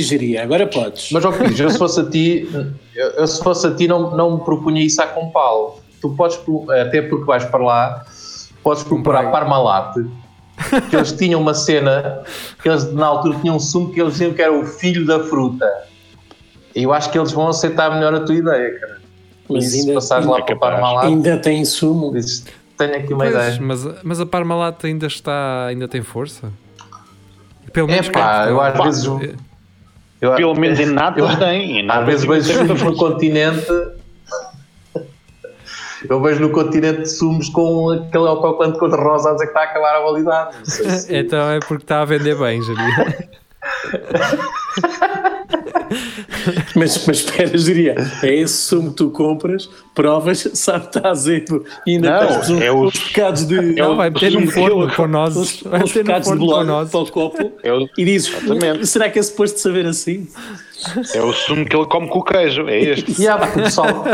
Geria, 0.00 0.42
agora 0.42 0.66
podes. 0.66 1.10
Mas, 1.12 1.24
ó 1.24 1.32
Pires, 1.32 1.58
eu 1.60 1.70
se 1.70 1.78
fosse 1.78 2.00
a 2.00 2.04
ti, 2.04 2.48
eu, 2.94 3.26
se 3.26 3.42
fosse 3.42 3.66
a 3.66 3.74
ti, 3.74 3.86
não, 3.88 4.14
não 4.16 4.38
me 4.38 4.44
propunha 4.44 4.82
isso 4.82 5.00
à 5.02 5.06
Compal. 5.06 5.80
Tu 6.00 6.08
podes, 6.10 6.38
até 6.86 7.02
porque 7.02 7.24
vais 7.24 7.44
para 7.44 7.64
lá, 7.64 8.06
podes 8.62 8.82
procurar. 8.84 9.30
Parmalat, 9.32 9.94
que 10.88 10.96
eles 10.96 11.12
tinham 11.12 11.40
uma 11.40 11.54
cena, 11.54 12.22
que 12.62 12.68
eles 12.68 12.92
na 12.92 13.06
altura 13.06 13.38
tinham 13.40 13.56
um 13.56 13.60
sumo 13.60 13.92
que 13.92 14.00
eles 14.00 14.12
diziam 14.14 14.32
que 14.32 14.42
era 14.42 14.52
o 14.52 14.64
filho 14.64 15.04
da 15.06 15.20
fruta. 15.24 15.66
E 16.74 16.82
eu 16.84 16.92
acho 16.92 17.10
que 17.10 17.18
eles 17.18 17.32
vão 17.32 17.48
aceitar 17.48 17.90
melhor 17.92 18.14
a 18.14 18.20
tua 18.20 18.34
ideia, 18.34 18.78
cara. 18.78 18.98
Mas 19.48 19.64
e 19.64 19.68
se 19.70 19.80
ainda- 19.80 19.94
passares 19.94 20.26
ainda 20.26 20.38
lá 20.38 20.44
é 20.44 20.54
para. 20.54 20.56
Parmalat, 20.56 21.04
Ainda 21.06 21.36
tem 21.38 21.64
sumo. 21.64 22.12
dizes, 22.12 22.44
tenho 22.76 22.94
aqui 22.96 23.12
uma 23.12 23.24
Pois, 23.24 23.34
ideia. 23.34 23.58
mas, 23.60 23.88
mas 24.04 24.20
a 24.20 24.26
Parmalat 24.26 24.84
ainda 24.84 25.06
está, 25.06 25.66
ainda 25.66 25.88
tem 25.88 26.02
força? 26.02 26.52
Pelo 27.72 27.88
menos 27.88 28.08
É 28.08 28.10
cá 28.12 28.20
em 28.20 28.22
pá, 28.22 28.48
eu 28.50 28.60
às 28.60 29.04
vezes. 29.04 29.34
Eu, 30.20 30.34
Pelo 30.34 30.54
menos 30.54 30.78
em 30.80 30.86
natas 30.92 31.30
eu- 31.30 31.38
tem. 31.38 31.80
Em 31.80 31.90
Às 31.90 32.04
vezes 32.06 32.24
vejo 32.26 32.52
filmes 32.64 32.82
no 32.82 32.96
continente. 32.96 33.66
Eu 36.08 36.22
vejo 36.22 36.40
no 36.40 36.50
continente 36.50 37.06
sumos 37.08 37.48
com 37.48 37.90
aquele 37.90 38.28
autocolante 38.28 38.78
cor-de-rosa 38.78 39.30
a 39.30 39.32
dizer 39.32 39.46
que 39.46 39.50
está 39.50 39.60
a 39.60 39.64
acabar 39.64 39.96
a 39.96 40.00
validade. 40.00 40.56
Se- 40.70 41.16
Então 41.16 41.50
é 41.50 41.58
porque 41.60 41.82
está 41.84 42.02
a 42.02 42.04
vender 42.04 42.36
bem, 42.38 42.60
Jaria. 42.62 43.28
Mas, 46.74 47.06
mas 47.06 47.18
espera, 47.18 47.56
geria, 47.58 47.94
é 48.22 48.34
esse 48.34 48.54
sumo 48.54 48.90
que 48.90 48.96
tu 48.96 49.10
compras, 49.10 49.68
provas, 49.94 50.48
sabe 50.54 50.88
que 50.88 50.96
está 50.98 51.10
azedo 51.10 51.64
e 51.86 51.92
ainda 51.92 52.10
Não, 52.20 52.26
tens 52.28 52.50
uns, 52.50 52.60
é 52.62 52.70
o- 52.72 52.84
uns 52.86 52.98
pecados 52.98 53.46
de. 53.46 53.56
é 53.58 53.60
Não, 53.82 53.92
o- 53.92 53.96
vai 53.96 54.10
meter 54.10 54.32
sumo 54.32 54.50
forno 54.50 54.94
com 54.94 55.06
nozes. 55.06 55.62
Vai 55.62 55.82
uns 55.82 55.94
meter 55.94 56.04
de 56.20 56.24
forno 56.24 56.46
com 56.46 56.64
nozes. 56.64 56.90
para 56.92 57.00
o 57.00 57.10
copo 57.10 57.52
É 57.62 57.72
o, 57.72 57.88
e 57.98 58.04
dizes: 58.04 58.28
Exatamente. 58.32 58.86
será 58.86 59.10
que 59.10 59.18
é 59.18 59.22
suposto 59.22 59.58
saber 59.60 59.86
assim? 59.86 60.28
É 61.14 61.22
o 61.22 61.32
sumo 61.32 61.64
que 61.64 61.74
ele 61.76 61.86
come 61.86 62.08
com 62.08 62.18
o 62.20 62.22
queijo. 62.24 62.68
É 62.68 62.78
este. 62.78 63.20
E 63.22 63.26
há 63.28 63.36
porque 63.38 63.60
o 63.60 63.62
pessoal. 63.64 64.04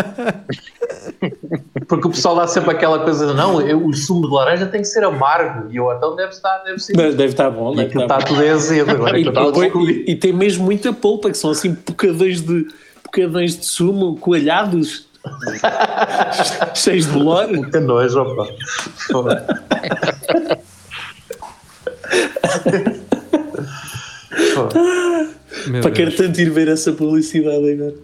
Porque 1.88 2.06
o 2.06 2.10
pessoal 2.10 2.36
dá 2.36 2.46
sempre 2.46 2.70
aquela 2.70 2.98
coisa 3.00 3.26
de 3.26 3.34
não, 3.34 3.60
eu- 3.60 3.84
o 3.86 3.92
sumo 3.94 4.26
de 4.28 4.34
laranja 4.34 4.66
tem 4.66 4.80
que 4.80 4.86
ser 4.88 5.04
amargo. 5.04 5.70
E 5.72 5.76
eu 5.76 5.92
então 5.92 6.14
deve 6.16 6.30
estar, 6.32 6.58
deve 6.58 6.78
ser. 6.78 6.96
Deve 6.96 7.12
deve 7.12 7.32
estar 7.32 7.50
bom, 7.50 7.72
E 7.72 7.76
deve 7.76 7.88
aquilo 7.88 8.02
estar 8.04 8.22
tudo 8.24 8.42
é 8.42 8.50
azedo 8.50 8.90
agora. 8.90 9.18
E, 9.18 9.24
e- 9.24 10.04
e 10.12 10.16
tem 10.16 10.32
mesmo 10.32 10.64
muita 10.64 10.92
polpa, 10.92 11.30
que 11.30 11.36
são 11.38 11.50
assim 11.50 11.76
bocadões 11.86 12.40
de, 12.40 12.66
bocadões 13.04 13.58
de 13.58 13.66
sumo 13.66 14.16
coalhados, 14.16 15.06
cheios 16.74 17.06
de 17.06 17.12
bolor. 17.12 17.48
Que 17.70 17.78
nojo, 17.80 18.20
opa. 18.20 18.46
Meu 24.36 25.33
Para 25.82 25.90
quero 25.90 26.14
tanto 26.14 26.40
ir 26.40 26.50
ver 26.50 26.68
essa 26.68 26.92
publicidade 26.92 27.70
agora. 27.72 27.94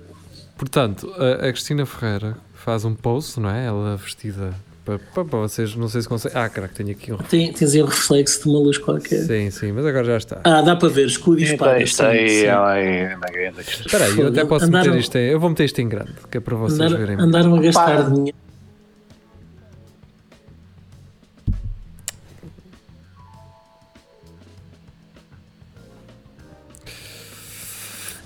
Portanto, 0.56 1.12
a, 1.16 1.46
a 1.46 1.52
Cristina 1.52 1.86
Ferreira 1.86 2.36
faz 2.54 2.84
um 2.84 2.94
post, 2.94 3.40
não 3.40 3.48
é? 3.50 3.66
Ela 3.66 3.96
vestida 3.96 4.52
para, 4.84 4.98
para, 4.98 5.24
para 5.24 5.38
vocês, 5.40 5.74
não 5.74 5.88
sei 5.88 6.02
se 6.02 6.08
conseguem. 6.08 6.36
Ah, 6.38 6.48
caraca, 6.48 6.74
tenho 6.74 6.90
aqui 6.90 7.12
um. 7.12 7.16
Tem, 7.16 7.52
tens 7.52 7.74
aí 7.74 7.82
um 7.82 7.86
reflexo 7.86 8.42
de 8.42 8.48
uma 8.48 8.58
luz 8.58 8.76
qualquer. 8.76 9.22
Sim, 9.24 9.50
sim, 9.50 9.72
mas 9.72 9.86
agora 9.86 10.04
já 10.04 10.16
está. 10.18 10.40
Ah, 10.44 10.60
dá 10.60 10.76
para 10.76 10.88
ver, 10.88 11.06
escudo 11.06 11.40
e 11.40 11.44
espada. 11.44 11.72
aí, 11.76 11.86
sim, 11.86 12.02
aí, 12.02 12.46
é 12.46 13.16
na 13.16 13.26
grande. 13.28 13.60
Espera 13.60 14.04
aí, 14.04 14.18
eu 14.18 14.28
até 14.28 14.44
posso 14.44 14.66
Andaram- 14.66 14.86
meter 14.90 15.00
isto 15.00 15.16
em. 15.16 15.26
Eu 15.28 15.40
vou 15.40 15.48
meter 15.50 15.64
isto 15.64 15.78
em 15.80 15.88
grande, 15.88 16.12
que 16.30 16.36
é 16.36 16.40
para 16.40 16.56
vocês 16.56 16.80
Andar- 16.80 16.98
verem. 16.98 17.16
andaram 17.20 17.54
a 17.54 17.60
gastar 17.62 18.10
dinheiro. 18.10 18.36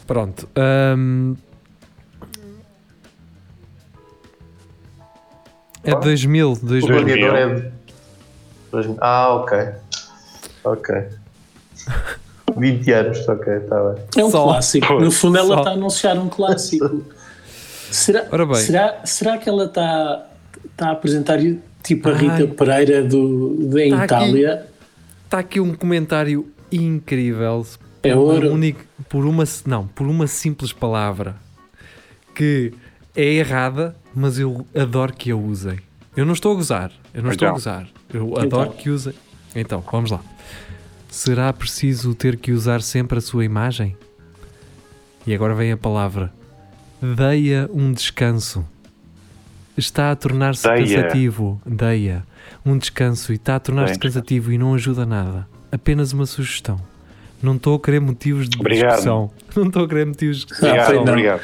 Pronto. 0.06 0.48
hum, 0.96 1.36
é 5.82 5.92
Pá. 5.92 6.00
2000, 6.00 6.52
O 6.52 6.56
2000. 6.66 6.88
gladiador 7.04 7.36
é 7.36 7.54
de. 7.54 7.72
Ah, 9.00 9.34
ok. 9.34 9.58
Ok. 10.64 10.94
20 12.56 12.92
anos, 12.92 13.28
ok, 13.28 13.52
está 13.56 13.82
bem. 13.92 14.04
É 14.16 14.24
um 14.24 14.30
Só. 14.30 14.44
clássico. 14.44 15.00
No 15.00 15.10
fundo, 15.10 15.38
ela 15.38 15.56
está 15.58 15.70
a 15.70 15.72
anunciar 15.72 16.18
um 16.18 16.28
clássico. 16.28 17.02
será, 17.90 18.26
Ora 18.30 18.46
bem. 18.46 18.56
será, 18.56 19.00
será 19.04 19.38
que 19.38 19.48
ela 19.48 19.64
está, 19.64 20.26
está 20.64 20.88
a 20.88 20.92
apresentar 20.92 21.38
tipo 21.82 22.08
a 22.08 22.12
Ai. 22.12 22.18
Rita 22.18 22.54
Pereira 22.54 23.02
do, 23.02 23.56
de, 23.70 23.80
em 23.82 23.92
Está 23.92 24.04
aqui. 24.04 24.14
Itália? 24.14 24.66
Está 25.24 25.38
aqui 25.40 25.60
um 25.60 25.74
comentário 25.74 26.48
incrível. 26.70 27.66
É 28.08 28.12
por 28.14 28.22
uma 28.22 28.32
ouro. 28.34 28.52
única- 28.52 28.84
por 29.08 29.24
uma, 29.24 29.44
não, 29.66 29.86
por 29.88 30.06
uma 30.06 30.26
simples 30.26 30.72
palavra 30.72 31.36
que 32.34 32.72
é 33.16 33.24
errada, 33.34 33.96
mas 34.14 34.38
eu 34.38 34.66
adoro 34.74 35.12
que 35.12 35.30
a 35.30 35.36
usem. 35.36 35.78
Eu 36.16 36.24
não 36.24 36.32
estou 36.32 36.52
a 36.52 36.54
gozar, 36.54 36.92
eu 37.12 37.22
não 37.22 37.30
estou 37.30 37.46
a 37.46 37.50
Então. 37.50 37.54
gozar. 37.54 37.88
Eu 38.12 38.38
adoro 38.38 38.70
que 38.72 38.90
usem. 38.90 39.14
Então, 39.54 39.82
vamos 39.90 40.10
lá. 40.10 40.20
Será 41.08 41.52
preciso 41.52 42.14
ter 42.14 42.36
que 42.36 42.52
usar 42.52 42.82
sempre 42.82 43.18
a 43.18 43.20
sua 43.20 43.44
imagem? 43.44 43.96
E 45.26 45.34
agora 45.34 45.54
vem 45.54 45.72
a 45.72 45.76
palavra. 45.76 46.32
Deia 47.00 47.68
um 47.72 47.92
descanso. 47.92 48.64
Está 49.76 50.10
a 50.12 50.16
tornar-se 50.16 50.62
cansativo. 50.68 51.60
Deia. 51.66 52.24
Um 52.64 52.76
descanso 52.78 53.32
e 53.32 53.36
está 53.36 53.56
a 53.56 53.60
tornar-se 53.60 53.98
cansativo 53.98 54.52
e 54.52 54.58
não 54.58 54.74
ajuda 54.74 55.04
nada. 55.06 55.48
Apenas 55.72 56.12
uma 56.12 56.26
sugestão. 56.26 56.80
Não 57.44 57.56
estou 57.56 57.76
a 57.76 57.80
querer 57.80 58.00
motivos 58.00 58.48
de 58.48 58.58
Obrigado. 58.58 58.88
discussão. 58.96 59.30
Não 59.56 59.66
estou 59.68 59.84
a 59.84 59.88
querer 59.88 60.06
motivos 60.06 60.38
de 60.38 60.46
discussão. 60.46 60.68
Obrigado, 60.70 60.94
não. 60.94 61.02
obrigado. 61.02 61.40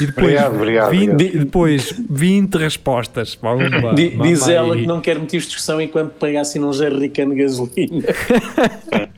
E 0.00 0.06
depois, 0.06 0.26
Obrigado, 0.26 0.54
obrigado, 0.56 0.90
20, 0.90 1.10
obrigado. 1.12 1.38
depois 1.44 1.94
20 2.10 2.54
respostas. 2.56 3.34
Pumba, 3.36 3.68
Di- 3.94 4.10
mamma 4.10 4.24
Diz 4.26 4.48
ela 4.48 4.74
aí. 4.74 4.80
que 4.80 4.86
não 4.88 5.00
quer 5.00 5.18
motivos 5.18 5.44
de 5.44 5.50
discussão 5.50 5.80
enquanto 5.80 6.12
paga 6.14 6.40
assim 6.40 6.58
um 6.64 6.72
jerrycan 6.72 7.28
de 7.28 7.36
gasolina. 7.36 8.04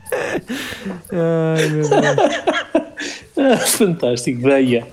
Ai, 1.11 1.69
meu 1.69 1.89
Deus. 1.89 3.71
Fantástico, 3.71 4.41
veia. 4.41 4.87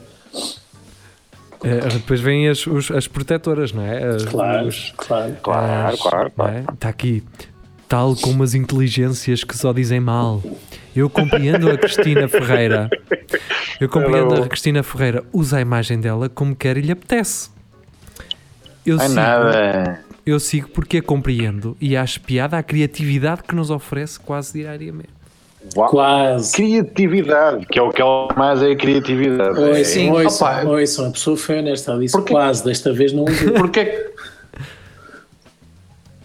É, 1.63 1.79
depois 1.89 2.21
vêm 2.21 2.49
as, 2.49 2.67
os- 2.67 2.91
as 2.91 3.07
protetoras, 3.09 3.73
não 3.73 3.83
é? 3.83 4.05
As- 4.05 4.25
Claro, 4.25 4.67
os- 4.69 4.93
claro. 4.97 5.37
Claro, 5.43 5.95
as- 5.95 6.01
claro, 6.01 6.31
claro. 6.31 6.57
é? 6.57 6.65
Está 6.75 6.89
aqui. 6.91 7.23
Tal 7.95 8.17
como 8.17 8.43
as 8.43 8.55
inteligências 8.55 9.45
que 9.45 9.57
só 9.57 9.73
dizem 9.73 10.01
mal. 10.01 10.43
Eu 10.97 11.09
compreendo 11.09 11.71
a 11.71 11.79
Cristina 11.79 12.27
Ferreira. 12.27 12.91
Eu 13.81 13.89
compreendo 13.89 14.35
a 14.35 14.49
Cristina 14.49 14.83
Ferreira. 14.83 15.23
Usa 15.33 15.59
a 15.59 15.61
imagem 15.61 16.01
dela 16.01 16.29
como 16.29 16.57
quer 16.57 16.77
e 16.77 16.81
lhe 16.81 16.91
apetece. 16.91 17.51
Eu 18.85 18.97
é 18.97 19.03
sigo, 19.03 19.15
nada. 19.15 20.01
eu 20.27 20.41
sigo 20.41 20.71
porque 20.71 20.97
a 20.99 21.03
compreendo 21.03 21.77
e 21.81 21.97
acho 21.97 22.21
piada 22.23 22.59
a 22.59 22.65
criatividade 22.65 23.45
que 23.45 23.55
nos 23.55 23.71
oferece 23.71 24.19
quase 24.19 24.55
diariamente. 24.55 25.11
Uau. 25.77 25.89
Quase. 25.89 26.53
Criatividade, 26.53 27.65
que 27.67 27.79
é 27.79 27.83
o 27.83 27.91
que 27.93 28.03
ela 28.03 28.27
mais 28.37 28.61
é 28.61 28.73
a 28.73 28.77
criatividade. 28.77 29.57
Oi, 29.57 29.81
É- 29.81 29.85
sim, 29.85 30.11
Opa. 30.11 30.25
ouçam, 30.25 30.67
ouçam, 30.67 31.07
a 31.07 31.11
pessoa 31.13 31.37
foi 31.37 31.61
honesta, 31.61 31.93
ela 31.93 32.01
disse 32.01 32.21
quase, 32.23 32.65
desta 32.65 32.93
vez 32.93 33.13
não 33.13 33.23
usou. 33.23 33.53
Porquê 33.55 34.11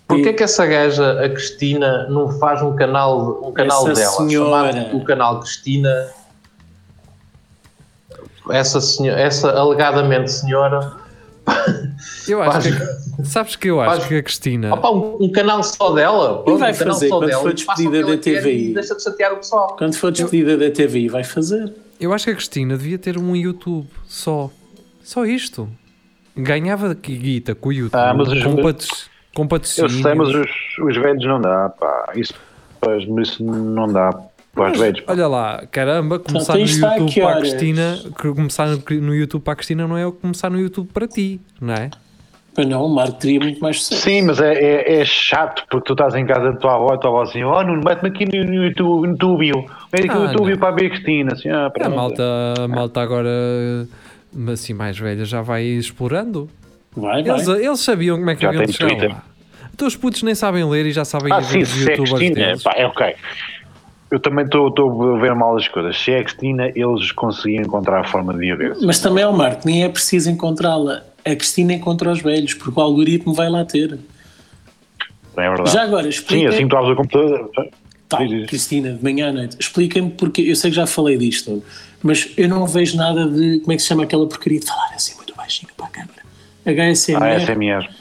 Porquê 0.10 0.34
que 0.34 0.42
essa 0.44 0.66
gaja, 0.66 1.24
a 1.24 1.30
Cristina, 1.30 2.08
não 2.10 2.32
faz 2.40 2.62
um 2.64 2.76
canal, 2.76 3.42
um 3.48 3.52
canal 3.54 3.88
Essa 3.88 4.02
dela? 4.02 4.12
senhora. 4.28 4.72
chamado 4.74 4.98
O 4.98 5.04
canal 5.06 5.40
Cristina. 5.40 6.08
Essa, 8.52 8.82
senhora, 8.82 9.20
essa 9.22 9.52
alegadamente 9.52 10.32
senhora. 10.32 10.94
Eu 12.28 12.42
acho 12.42 12.52
Faz- 12.52 12.66
que, 13.18 13.26
sabes 13.26 13.56
que 13.56 13.68
eu 13.70 13.80
acho 13.82 13.98
faz- 13.98 14.08
que 14.08 14.16
a 14.18 14.24
Cristina 14.24 14.74
Opa, 14.74 14.90
um, 14.92 15.18
um 15.24 15.32
canal 15.32 15.64
só 15.64 15.92
dela. 15.94 16.44
Pronto, 16.44 16.60
vai 16.60 16.72
um 16.74 16.76
canal 16.76 16.94
fazer 16.96 17.10
só 17.10 17.18
quando 17.20 17.28
dela, 17.30 17.42
for 17.42 17.52
e 17.52 17.54
despedida 17.54 18.04
da 18.06 18.18
TVI? 18.18 18.70
e 18.72 18.74
Deixa 18.74 18.96
de 18.96 19.04
chatear 19.04 19.34
o 19.34 19.38
pessoal. 19.38 19.76
Quando 19.78 19.96
for 19.96 20.12
despedida 20.12 20.58
da 20.58 20.72
TVI, 20.72 21.10
vai 21.10 21.24
fazer. 21.24 21.72
Eu 22.00 22.14
acho 22.14 22.26
que 22.26 22.32
a 22.32 22.36
Cristina 22.36 22.78
devia 22.78 22.98
ter 22.98 23.18
um 23.18 23.36
YouTube 23.36 23.88
só. 24.08 24.50
Só 25.04 25.26
isto. 25.26 25.70
Ganhava 26.36 26.94
que 26.96 27.16
guita 27.16 27.54
com 27.56 27.70
o 27.70 27.74
YouTube. 27.74 28.00
Ah, 28.00 28.14
mas 28.14 28.28
os- 28.30 28.44
com, 28.44 28.56
patos, 28.62 29.10
com 29.40 29.56
Eu 29.56 29.60
patrocínios. 29.60 30.02
sei, 30.02 30.14
mas 30.14 30.30
os, 30.30 30.50
os 30.82 30.96
velhos 30.98 31.26
não 31.26 31.40
dá, 31.42 31.70
pá. 31.70 32.12
Isso, 32.16 32.34
pois, 32.82 33.04
isso 33.28 33.44
não 33.44 33.88
dá 33.92 34.12
para 34.54 34.72
os 34.72 34.80
velhos. 34.80 35.02
pá. 35.02 35.14
Olha 35.14 35.28
lá, 35.28 35.64
caramba, 35.72 36.20
começar 36.20 36.54
no 36.54 36.58
tem 36.60 36.66
isto 36.66 36.86
a 36.86 36.96
YouTube 36.98 37.22
para 37.22 37.32
a? 37.32 37.38
Cristina. 37.40 38.00
que 38.22 38.34
Começar 38.34 38.68
no, 38.68 38.78
no 39.02 39.16
YouTube 39.16 39.42
para 39.44 39.54
a 39.54 39.56
Cristina 39.56 39.88
não 39.88 39.98
é 39.98 40.06
o 40.06 40.12
que 40.12 40.22
começar 40.22 40.50
no 40.50 40.60
YouTube 40.60 40.90
para 40.94 41.08
ti, 41.08 41.40
não 41.62 41.74
é? 41.74 41.90
Para 42.56 42.66
não, 42.66 42.84
o 42.86 42.90
Marco 42.90 43.14
teria 43.20 43.40
muito 43.40 43.60
mais 43.60 43.82
sucesso. 43.82 44.02
Sim, 44.02 44.24
mas 44.24 44.42
é, 44.42 44.54
é, 44.54 45.00
é 45.02 45.06
chato 45.06 45.64
porque 45.70 45.86
tu 45.86 45.94
estás 45.94 46.16
em 46.16 46.26
casa 46.26 46.52
da 46.52 46.58
tua 46.58 46.76
avó 46.76 46.94
e 46.94 47.00
tua 47.00 47.10
avó 47.12 47.22
assim, 47.22 47.44
oh 47.44 47.62
Nuno, 47.64 47.82
mete-me 47.86 48.10
aqui 48.10 48.26
no, 48.26 48.44
no 48.44 48.66
YouTube, 48.66 49.08
no 49.08 49.18
Túbio, 49.18 49.66
mete 49.94 50.06
aqui 50.10 50.10
Ah, 50.10 50.34
no 50.34 50.46
não. 50.50 50.58
para 50.58 50.72
ver 50.72 50.88
a 50.88 50.90
Cristina. 50.90 51.34
Assim, 51.34 51.50
ah, 51.50 51.72
A 51.80 51.90
malta, 51.90 52.24
a 52.60 52.68
malta 52.68 53.02
agora, 53.02 53.30
assim 54.52 54.74
mais 54.74 54.98
velha, 54.98 55.24
já 55.26 55.42
vai 55.42 55.64
explorando. 55.64 56.50
Vai, 56.98 57.24
vai. 57.24 57.36
Eles, 57.36 57.48
eles 57.48 57.80
sabiam 57.82 58.18
como 58.18 58.30
é 58.32 58.36
que 58.36 58.42
Já 58.42 58.50
haviam 58.50 58.66
de 58.66 58.74
chegar 58.74 58.90
Twitter. 58.90 59.10
lá. 59.12 59.24
Então 59.80 59.88
os 59.88 59.96
putos 59.96 60.22
nem 60.24 60.36
sabem 60.36 60.70
ler 60.70 60.86
e 60.88 60.92
já 60.92 61.06
sabem 61.06 61.32
Ah, 61.32 61.42
sim, 61.42 61.60
os 61.60 61.70
se 61.70 61.88
é 61.88 61.92
youtubers 61.92 62.12
Cristina, 62.12 62.46
deles. 62.48 62.64
pá, 62.64 62.74
é 62.76 62.86
ok. 62.86 63.16
Eu 64.12 64.20
também 64.20 64.44
estou 64.44 65.16
a 65.16 65.20
ver 65.22 65.34
mal 65.34 65.56
as 65.56 65.70
coisas. 65.70 65.98
Se 65.98 66.12
é 66.12 66.20
a 66.20 66.24
Cristina, 66.26 66.70
eles 66.76 67.14
conseguiam 67.14 67.64
encontrar 67.64 68.02
a 68.02 68.04
forma 68.04 68.34
de 68.38 68.52
a 68.52 68.56
ver. 68.58 68.76
Mas 68.82 69.00
também, 69.00 69.24
ó 69.24 69.32
Marco, 69.32 69.62
nem 69.66 69.86
é 69.86 69.88
preciso 69.88 70.30
encontrá-la. 70.30 71.04
A 71.24 71.34
Cristina 71.34 71.72
encontra 71.72 72.12
os 72.12 72.22
velhos, 72.22 72.54
porque 72.56 72.78
o 72.78 72.84
algoritmo 72.84 73.34
vai 73.34 73.50
lá 73.50 73.64
ter. 73.64 73.98
É 75.38 75.48
verdade? 75.48 75.72
Já 75.72 75.84
agora, 75.84 76.04
Sim, 76.04 76.10
explica. 76.10 76.50
assim 76.50 76.64
que 76.64 76.68
tu 76.70 76.76
abres 76.76 76.92
o 76.92 76.96
computador. 76.98 77.50
Tá, 78.10 78.18
diz. 78.26 78.48
Cristina, 78.50 78.92
de 78.92 79.02
manhã 79.02 79.30
à 79.30 79.32
noite, 79.32 79.56
explica-me 79.58 80.10
porque 80.12 80.42
eu 80.42 80.58
sei 80.58 80.72
que 80.72 80.76
já 80.76 80.86
falei 80.88 81.18
disto, 81.18 81.64
mas 82.04 82.30
eu 82.36 82.50
não 82.50 82.68
vejo 82.68 82.98
nada 82.98 83.26
de 83.30 83.62
como 83.62 83.72
é 83.72 83.76
que 83.78 83.82
se 83.82 83.88
chama 83.88 84.04
aquela 84.04 84.28
porcaria 84.28 84.60
de 84.60 84.66
falar 84.66 84.92
assim 84.94 85.16
muito 85.16 85.34
baixinho 85.38 85.72
para 85.78 85.86
a 85.86 85.90
câmara. 85.90 86.20
HSMR. 86.66 87.42
Eu 87.44 87.80
não- 87.80 87.99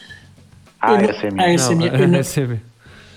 ASMR. 0.80 1.40
ASMR. 1.40 1.90
Não, 1.90 1.98
eu 1.98 2.08
não- 2.08 2.18
é 2.18 2.22
sempre- 2.22 2.60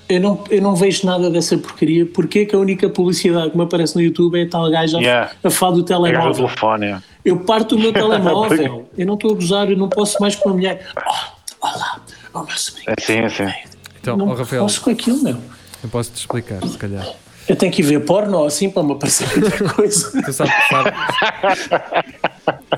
Eu 0.10 0.20
não, 0.20 0.44
eu 0.50 0.62
não 0.62 0.76
vejo 0.76 1.06
nada 1.06 1.30
dessa 1.30 1.58
porcaria. 1.58 2.06
Porque 2.06 2.40
é 2.40 2.46
que 2.46 2.54
a 2.54 2.60
única 2.60 2.90
publicidade 2.90 3.52
que 3.52 3.58
me 3.58 3.64
aparece 3.64 3.96
no 3.96 4.02
YouTube 4.02 4.42
é 4.42 4.46
tal 4.46 4.70
gaja 4.70 4.98
a- 4.98 5.02
Yeah. 5.02 5.32
a 5.42 5.50
falar 5.50 5.76
do 5.78 5.84
telemóvel? 5.84 6.34
telefone. 6.34 6.86
é. 6.88 7.00
Eu 7.24 7.40
parto 7.40 7.76
o 7.76 7.80
meu 7.80 7.94
telemóvel. 7.94 8.90
eu 8.98 9.06
não 9.06 9.14
estou 9.14 9.32
a 9.32 9.36
gozar, 9.36 9.70
eu 9.72 9.78
não 9.78 9.88
posso 9.88 10.20
mais 10.20 10.36
com 10.36 10.50
a 10.50 10.54
mulher. 10.54 10.86
Oh, 10.98 11.66
olá, 11.66 12.02
o 12.34 12.40
meu 12.44 12.58
sobrinho. 12.58 12.88
É 12.90 13.02
sim, 13.02 13.20
é 13.20 13.30
sim. 13.30 13.54
Então, 14.02 14.18
não 14.18 14.28
ó, 14.28 14.34
Rafael, 14.34 14.64
posso 14.64 14.82
com 14.82 14.90
aquilo, 14.90 15.24
meu. 15.24 15.38
eu 15.82 15.90
posso 15.90 16.12
te 16.12 16.18
explicar, 16.18 16.62
se 16.68 16.78
calhar. 16.78 17.08
Eu 17.48 17.56
tenho 17.56 17.72
que 17.72 17.82
ir 17.82 17.86
ver 17.86 18.02
porno 18.02 18.44
assim 18.44 18.70
para 18.70 18.84
me 18.84 18.92
aparecer 18.94 19.26
outra 19.42 19.70
coisa. 19.70 20.12
Tu 20.24 20.34
sabes, 20.34 20.54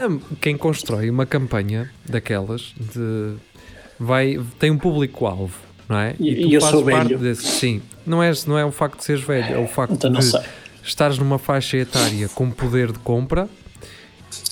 Hum, 0.08 0.20
Quem 0.42 0.58
constrói 0.58 1.10
uma 1.10 1.26
campanha 1.26 1.90
daquelas 2.08 2.74
de 2.78 3.34
vai 4.04 4.40
tem 4.60 4.70
um 4.72 4.78
público-alvo, 4.78 5.56
não 5.90 5.98
é? 5.98 6.12
E- 6.20 6.36
tu 6.36 6.48
e 6.50 6.54
eu 6.56 6.62
fazes 6.62 6.76
sou 6.76 6.86
parte 6.90 7.08
velho. 7.08 7.20
desse. 7.20 7.44
Sim, 7.44 7.82
não 8.06 8.22
é, 8.22 8.32
não 8.48 8.58
é 8.58 8.66
o 8.66 8.72
facto 8.72 8.98
de 8.98 9.04
seres 9.06 9.24
velho, 9.24 9.54
é 9.54 9.58
o 9.58 9.68
facto 9.68 9.94
Então 9.94 10.12
de 10.12 10.32
estares 10.84 11.18
numa 11.18 11.40
faixa 11.40 11.78
etária 11.78 12.28
com 12.30 12.50
poder 12.52 12.92
de 12.92 13.00
compra, 13.00 13.48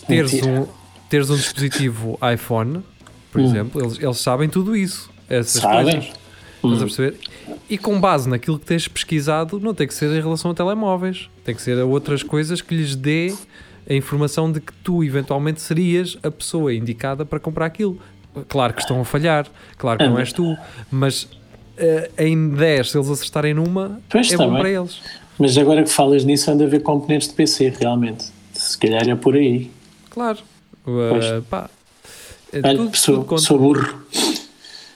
teres 0.08 0.34
Mentira. 0.34 0.52
um, 0.62 0.68
teres 1.10 1.30
um 1.30 1.36
dispositivo 1.36 2.18
iPhone 2.34 2.84
por 3.32 3.40
Hum. 3.42 3.46
exemplo, 3.46 3.82
eles, 3.82 3.98
eles 4.00 4.18
sabem 4.18 4.50
tudo 4.50 4.76
isso. 4.76 5.10
Essas 5.30 5.62
Sabem? 5.62 5.84
coisas. 5.86 6.04
Estás 6.04 6.14
a 6.64 6.68
Hum. 6.68 6.80
perceber? 6.80 7.18
E 7.70 7.78
com 7.78 7.98
base 8.00 8.28
naquilo 8.30 8.60
que 8.60 8.66
tens 8.66 8.86
pesquisado, 8.88 9.58
não 9.60 9.74
tem 9.74 9.88
que 9.88 9.94
ser 9.94 10.12
em 10.12 10.22
relação 10.22 10.52
a 10.52 10.54
telemóveis, 10.54 11.30
tem 11.46 11.56
que 11.56 11.62
ser 11.62 11.80
a 11.80 11.86
outras 11.86 12.24
coisas 12.24 12.62
que 12.62 12.76
lhes 12.76 12.94
dê 12.96 13.34
a 13.90 13.94
informação 13.94 14.52
de 14.52 14.60
que 14.60 14.74
tu 14.84 15.02
eventualmente 15.04 15.62
serias 15.62 16.18
a 16.22 16.30
pessoa 16.30 16.74
indicada 16.74 17.26
para 17.26 17.40
comprar 17.40 17.66
aquilo. 17.66 17.98
Claro 18.48 18.74
que 18.74 18.82
estão 18.82 19.02
a 19.02 19.06
falhar, 19.06 19.46
claro 19.78 19.98
que 20.00 20.08
não 20.08 20.18
és 20.20 20.32
tu, 20.32 20.56
mas 20.90 21.28
eh, 21.78 22.10
em 22.18 22.50
10, 22.50 22.92
se 22.92 22.98
eles 22.98 23.10
acertarem 23.10 23.54
numa, 23.54 24.00
Pois, 24.10 24.28
é 24.30 24.32
está 24.34 24.46
bom 24.46 24.54
bem. 24.54 24.62
para 24.62 24.70
eles. 24.70 25.02
Mas 25.38 25.58
agora 25.58 25.84
que 25.84 25.90
falas 25.90 26.24
nisso, 26.24 26.50
anda 26.52 26.64
a 26.64 26.68
ver 26.68 26.82
componentes 26.82 27.28
de 27.28 27.34
PC, 27.34 27.74
realmente. 27.80 28.26
Se 28.54 28.78
calhar 28.78 29.08
é 29.10 29.16
por 29.16 29.36
aí. 29.36 29.70
Claro. 30.10 30.40
Pois. 30.84 31.26
Uh, 31.26 31.42
pá. 31.44 31.70
É 32.54 32.60
Olha, 32.64 32.78
tudo, 32.78 32.98
sou, 32.98 33.24
tudo 33.24 33.40
sou 33.40 33.58
burro. 33.60 34.04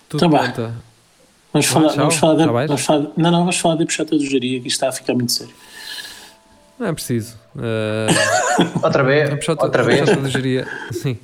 tudo 0.08 0.26
Então 0.26 0.30
vá. 0.30 0.46
conta. 0.48 0.74
Vamos 1.52 1.66
falar, 1.68 1.88
tchau. 1.90 1.98
vamos 1.98 2.16
falar, 2.16 2.66
vamos 2.68 2.82
falar 2.82 3.00
Não, 3.18 3.32
não, 3.32 3.40
vamos 3.40 3.58
falar 3.58 3.76
da 3.76 3.86
puxata 3.86 4.18
do 4.18 4.26
geria, 4.26 4.60
que 4.60 4.68
isto 4.68 4.76
está 4.76 4.90
a 4.90 4.92
ficar 4.92 5.14
muito 5.14 5.32
sério. 5.32 5.54
Não 6.78 6.88
é 6.88 6.94
preciso. 6.94 7.36
Uh, 7.56 8.84
Outra 8.84 9.04
vez, 9.04 9.30
a 9.32 9.36
puxota, 9.38 9.64
outra 9.66 9.82
a 9.82 9.86
vez. 9.86 10.06
de 10.24 10.30
geria. 10.30 10.68
Sim. 10.92 11.18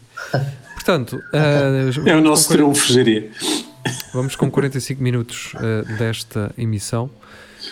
Portanto, 0.84 1.17
uh, 1.34 2.01
É 2.09 2.15
o 2.15 2.21
nosso 2.21 2.47
com- 2.47 2.53
triunfo, 2.55 2.91
geria. 2.91 3.29
vamos 4.13 4.36
com 4.36 4.49
45 4.49 5.01
minutos 5.01 5.53
uh, 5.55 5.97
desta 5.97 6.51
emissão. 6.57 7.09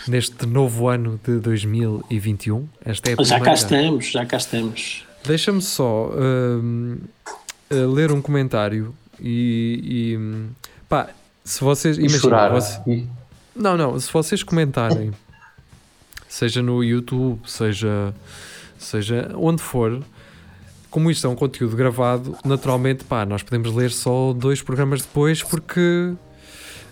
Neste 0.06 0.46
novo 0.46 0.86
ano 0.88 1.20
de 1.26 1.38
2021. 1.38 2.68
Esta 2.84 3.10
é 3.10 3.14
a 3.18 3.24
Já 3.24 3.40
cá 3.40 3.52
estamos, 3.54 4.06
já 4.10 4.24
cá 4.24 4.36
estamos. 4.36 5.04
Deixa-me 5.26 5.60
só 5.60 6.10
uh, 6.10 6.98
ler 7.92 8.12
um 8.12 8.22
comentário 8.22 8.94
e, 9.20 10.16
e, 10.16 10.46
pá, 10.88 11.08
se 11.44 11.60
vocês 11.62 11.98
chorar. 12.20 12.50
você- 12.52 13.04
Não, 13.54 13.76
não, 13.76 13.98
se 13.98 14.10
vocês 14.12 14.42
comentarem, 14.44 15.10
seja 16.28 16.62
no 16.62 16.82
YouTube, 16.84 17.40
seja, 17.44 18.14
seja 18.78 19.32
onde 19.34 19.60
for, 19.60 20.00
como 20.90 21.10
isto 21.10 21.26
é 21.26 21.30
um 21.30 21.34
conteúdo 21.36 21.76
gravado, 21.76 22.36
naturalmente, 22.44 23.04
pá, 23.04 23.24
nós 23.24 23.42
podemos 23.42 23.72
ler 23.74 23.90
só 23.90 24.32
dois 24.32 24.60
programas 24.62 25.02
depois 25.02 25.42
porque 25.42 26.12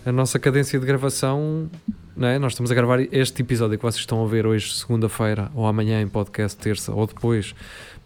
a 0.07 0.13
nossa 0.13 0.39
cadência 0.39 0.79
de 0.79 0.87
gravação, 0.87 1.69
não 2.17 2.29
é? 2.29 2.39
Nós 2.39 2.53
estamos 2.53 2.71
a 2.71 2.75
gravar 2.75 3.01
este 3.13 3.43
episódio 3.43 3.77
que 3.77 3.83
vocês 3.83 4.01
estão 4.01 4.25
a 4.25 4.27
ver 4.29 4.47
hoje, 4.47 4.73
segunda-feira, 4.75 5.51
ou 5.55 5.67
amanhã 5.67 6.01
em 6.01 6.09
podcast, 6.09 6.57
terça, 6.57 6.93
ou 6.93 7.07
depois. 7.07 7.55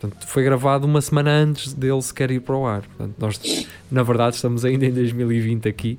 Portanto, 0.01 0.27
foi 0.27 0.43
gravado 0.43 0.87
uma 0.87 1.01
semana 1.01 1.31
antes 1.31 1.73
dele 1.73 2.03
sequer 2.03 2.31
ir 2.33 2.41
para 2.41 2.57
o 2.57 2.67
ar. 2.67 2.83
Portanto, 2.83 3.15
nós, 3.19 3.41
na 3.91 4.03
verdade, 4.03 4.35
estamos 4.37 4.65
ainda 4.65 4.85
em 4.87 4.91
2020 4.93 5.69
aqui. 5.69 5.99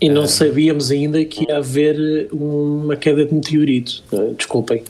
E 0.00 0.08
É. 0.08 0.12
não 0.12 0.26
sabíamos 0.26 0.90
ainda 0.90 1.24
que 1.24 1.44
ia 1.48 1.58
haver 1.58 2.28
uma 2.32 2.96
queda 2.96 3.24
de 3.24 3.32
meteorito. 3.32 4.02
Eh, 4.12 4.34
Desculpem. 4.36 4.82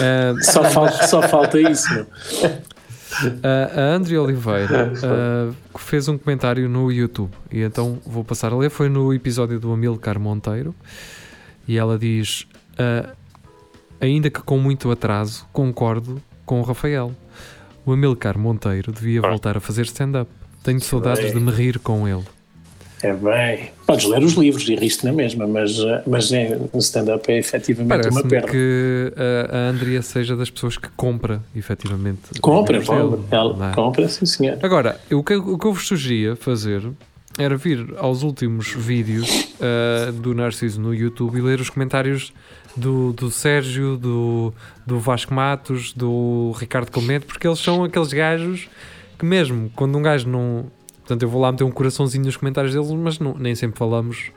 Ah, 0.00 0.34
Só 0.42 0.64
falta, 0.64 1.06
só 1.06 1.22
falta 1.22 1.58
isso. 1.58 1.92
meu. 1.94 2.06
A, 3.42 3.80
a 3.80 3.94
Andrea 3.94 4.22
Oliveira 4.22 4.92
ah, 5.04 5.52
fez 5.78 6.08
um 6.08 6.18
comentário 6.18 6.68
no 6.68 6.90
YouTube 6.90 7.30
e 7.50 7.62
então 7.62 7.98
vou 8.06 8.24
passar 8.24 8.52
a 8.52 8.56
ler. 8.56 8.70
Foi 8.70 8.88
no 8.88 9.12
episódio 9.12 9.60
do 9.60 9.72
Amilcar 9.72 10.18
Monteiro 10.18 10.74
e 11.66 11.76
ela 11.76 11.98
diz: 11.98 12.46
ah, 12.78 13.14
Ainda 14.00 14.28
que 14.28 14.40
com 14.40 14.58
muito 14.58 14.90
atraso, 14.90 15.46
concordo 15.52 16.20
com 16.44 16.60
o 16.60 16.62
Rafael. 16.62 17.12
O 17.86 17.92
Amilcar 17.92 18.38
Monteiro 18.38 18.92
devia 18.92 19.20
voltar 19.20 19.56
a 19.56 19.60
fazer 19.60 19.82
stand-up. 19.82 20.30
Tenho 20.62 20.80
saudades 20.80 21.32
de 21.32 21.40
me 21.40 21.50
rir 21.50 21.78
com 21.78 22.08
ele. 22.08 22.24
É 23.04 23.12
bem. 23.12 23.70
Podes 23.86 24.06
ler 24.06 24.22
os 24.22 24.32
livros 24.32 24.66
e 24.66 24.74
riste 24.74 25.04
na 25.04 25.12
mesma, 25.12 25.46
mas, 25.46 25.78
eh, 25.78 26.02
mas 26.06 26.30
no 26.30 26.78
stand-up 26.78 27.30
é 27.30 27.38
efetivamente 27.38 27.92
uma 27.92 28.02
Parece-me 28.02 28.30
perda. 28.30 28.48
que 28.48 29.12
a, 29.52 29.68
Andrea 29.68 30.00
seja 30.00 30.34
das 30.34 30.48
pessoas 30.48 30.78
que 30.78 30.88
compra, 30.96 31.42
efetivamente. 31.54 32.40
Compra, 32.40 32.80
compra, 32.82 33.20
ela 33.30 33.70
é? 33.70 33.74
compra, 33.74 34.08
sim 34.08 34.24
senhor. 34.24 34.58
Agora, 34.62 34.98
o 35.12 35.22
que, 35.22 35.34
o 35.34 35.58
que 35.58 35.66
eu 35.66 35.72
vos 35.74 35.86
sugeria 35.86 36.34
fazer 36.34 36.82
era 37.38 37.58
vir 37.58 37.92
aos 37.98 38.22
últimos 38.22 38.72
vídeos 38.72 39.52
ah, 39.60 40.10
do 40.10 40.32
Narciso 40.34 40.80
no 40.80 40.94
YouTube 40.94 41.36
e 41.36 41.42
ler 41.42 41.60
os 41.60 41.68
comentários 41.68 42.32
do, 42.74 43.12
do 43.12 43.30
Sérgio, 43.30 43.98
do, 43.98 44.54
do 44.86 44.98
Vasco 44.98 45.34
Matos, 45.34 45.92
do 45.92 46.52
Ricardo 46.58 46.90
Clemente, 46.90 47.26
porque 47.26 47.46
eles 47.46 47.58
são 47.58 47.84
aqueles 47.84 48.14
gajos 48.14 48.66
que 49.18 49.26
mesmo 49.26 49.70
quando 49.76 49.98
um 49.98 50.02
gajo 50.02 50.26
não... 50.26 50.66
Portanto, 51.04 51.22
eu 51.22 51.28
vou 51.28 51.40
lá 51.40 51.52
meter 51.52 51.64
um 51.64 51.70
coraçãozinho 51.70 52.24
nos 52.24 52.36
comentários 52.36 52.72
deles, 52.72 52.90
mas 52.92 53.18
não- 53.18 53.34
nem 53.38 53.54
sempre 53.54 53.78
falamos 53.78 54.30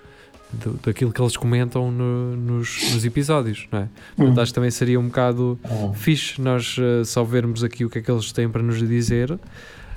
do- 0.52 0.80
daquilo 0.86 1.12
que 1.14 1.22
eles 1.22 1.36
comentam 1.38 1.90
no- 1.92 2.36
nos, 2.36 2.94
nos 2.94 3.06
episódios, 3.06 3.68
não 3.72 3.80
é? 3.80 3.88
Portanto, 4.16 4.38
Hum. 4.38 4.42
acho 4.42 4.52
que 4.52 4.56
também 4.56 4.72
seria 4.72 5.00
um 5.00 5.08
bocado 5.08 5.58
fixe 5.94 6.42
nós 6.42 6.76
ah, 6.80 7.04
só 7.06 7.24
vermos 7.24 7.64
aqui 7.64 7.84
o 7.86 7.90
que 7.90 8.00
é 8.00 8.02
que 8.02 8.12
eles 8.12 8.32
têm 8.32 8.50
para 8.50 8.62
nos 8.62 8.78
dizer 8.86 9.38